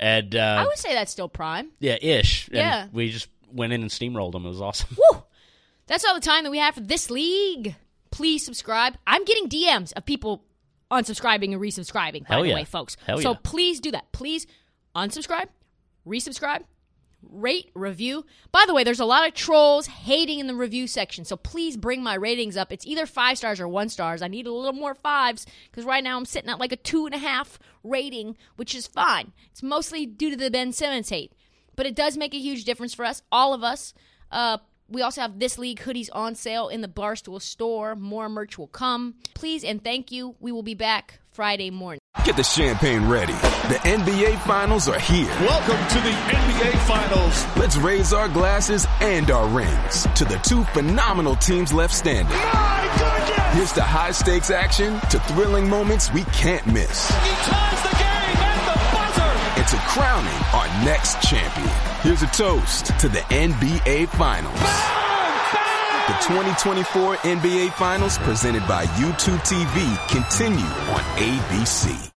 and 0.00 0.34
uh, 0.34 0.56
I 0.60 0.64
would 0.64 0.78
say 0.78 0.94
that's 0.94 1.12
still 1.12 1.28
prime. 1.28 1.70
yeah, 1.78 1.96
ish. 2.00 2.48
And 2.48 2.56
Yeah. 2.56 2.86
we 2.92 3.10
just 3.10 3.28
went 3.52 3.72
in 3.74 3.82
and 3.82 3.90
steamrolled 3.90 4.32
them. 4.32 4.46
It 4.46 4.48
was 4.48 4.62
awesome. 4.62 4.96
Woo! 4.96 5.22
That's 5.86 6.04
all 6.04 6.14
the 6.14 6.20
time 6.20 6.44
that 6.44 6.50
we 6.50 6.58
have 6.58 6.74
for 6.74 6.80
this 6.80 7.10
league. 7.10 7.76
Please 8.10 8.44
subscribe. 8.44 8.96
I'm 9.06 9.24
getting 9.24 9.48
DMs 9.48 9.92
of 9.94 10.06
people 10.06 10.44
unsubscribing 10.90 11.52
and 11.52 11.60
resubscribing, 11.60 12.26
by 12.26 12.34
Hell 12.34 12.42
the 12.42 12.48
yeah. 12.50 12.54
way, 12.54 12.64
folks. 12.64 12.96
Hell 13.06 13.18
so 13.18 13.32
yeah. 13.32 13.38
please 13.42 13.80
do 13.80 13.90
that. 13.90 14.12
Please 14.12 14.46
unsubscribe, 14.94 15.48
resubscribe, 16.06 16.62
rate, 17.30 17.70
review. 17.74 18.24
By 18.52 18.64
the 18.66 18.74
way, 18.74 18.84
there's 18.84 19.00
a 19.00 19.04
lot 19.04 19.26
of 19.26 19.34
trolls 19.34 19.86
hating 19.86 20.38
in 20.38 20.46
the 20.46 20.54
review 20.54 20.86
section, 20.86 21.24
so 21.24 21.36
please 21.36 21.76
bring 21.76 22.02
my 22.02 22.14
ratings 22.14 22.56
up. 22.56 22.72
It's 22.72 22.86
either 22.86 23.06
five 23.06 23.38
stars 23.38 23.60
or 23.60 23.68
one 23.68 23.88
stars. 23.88 24.22
I 24.22 24.28
need 24.28 24.46
a 24.46 24.52
little 24.52 24.72
more 24.72 24.94
fives 24.94 25.46
because 25.70 25.84
right 25.84 26.04
now 26.04 26.16
I'm 26.16 26.26
sitting 26.26 26.50
at 26.50 26.60
like 26.60 26.72
a 26.72 26.76
two 26.76 27.06
and 27.06 27.14
a 27.14 27.18
half 27.18 27.58
rating, 27.82 28.36
which 28.56 28.74
is 28.74 28.86
fine. 28.86 29.32
It's 29.50 29.62
mostly 29.62 30.06
due 30.06 30.30
to 30.30 30.36
the 30.36 30.50
Ben 30.50 30.72
Simmons 30.72 31.08
hate, 31.08 31.32
but 31.76 31.86
it 31.86 31.96
does 31.96 32.16
make 32.16 32.34
a 32.34 32.38
huge 32.38 32.64
difference 32.64 32.94
for 32.94 33.04
us, 33.04 33.22
all 33.32 33.52
of 33.54 33.64
us. 33.64 33.94
Uh, 34.30 34.58
we 34.88 35.02
also 35.02 35.20
have 35.20 35.38
this 35.38 35.58
league 35.58 35.80
hoodies 35.80 36.08
on 36.12 36.34
sale 36.34 36.68
in 36.68 36.80
the 36.80 36.88
Barstool 36.88 37.40
store. 37.40 37.94
More 37.94 38.28
merch 38.28 38.58
will 38.58 38.66
come. 38.68 39.14
Please 39.34 39.64
and 39.64 39.82
thank 39.82 40.12
you. 40.12 40.36
We 40.40 40.52
will 40.52 40.62
be 40.62 40.74
back 40.74 41.20
Friday 41.32 41.70
morning. 41.70 42.00
Get 42.24 42.36
the 42.36 42.44
champagne 42.44 43.08
ready. 43.08 43.32
The 43.32 43.80
NBA 43.82 44.38
Finals 44.44 44.88
are 44.88 44.98
here. 44.98 45.26
Welcome 45.40 45.76
to 45.88 46.00
the 46.00 46.10
NBA 46.10 46.78
Finals. 46.86 47.46
Let's 47.56 47.76
raise 47.76 48.12
our 48.12 48.28
glasses 48.28 48.86
and 49.00 49.30
our 49.30 49.48
rings 49.48 50.06
to 50.14 50.24
the 50.24 50.36
two 50.38 50.64
phenomenal 50.64 51.36
teams 51.36 51.72
left 51.72 51.94
standing. 51.94 52.34
My 52.34 52.94
goodness! 52.98 53.54
Here's 53.54 53.72
to 53.72 53.82
high 53.82 54.12
stakes 54.12 54.50
action, 54.50 54.98
to 55.10 55.18
thrilling 55.20 55.68
moments 55.68 56.12
we 56.12 56.24
can't 56.24 56.66
miss, 56.66 57.08
He 57.08 57.30
ties 57.44 57.82
the 57.82 57.93
crowning 59.94 60.40
our 60.52 60.66
next 60.84 61.22
champion. 61.22 61.70
Here's 62.02 62.22
a 62.22 62.26
toast 62.26 62.86
to 62.98 63.08
the 63.08 63.20
NBA 63.30 64.08
Finals. 64.08 64.58
The 66.08 66.14
2024 66.26 67.16
NBA 67.18 67.72
Finals 67.74 68.18
presented 68.18 68.66
by 68.66 68.86
YouTube 68.98 69.38
TV 69.46 70.08
continue 70.08 70.64
on 70.64 71.00
ABC. 71.16 72.13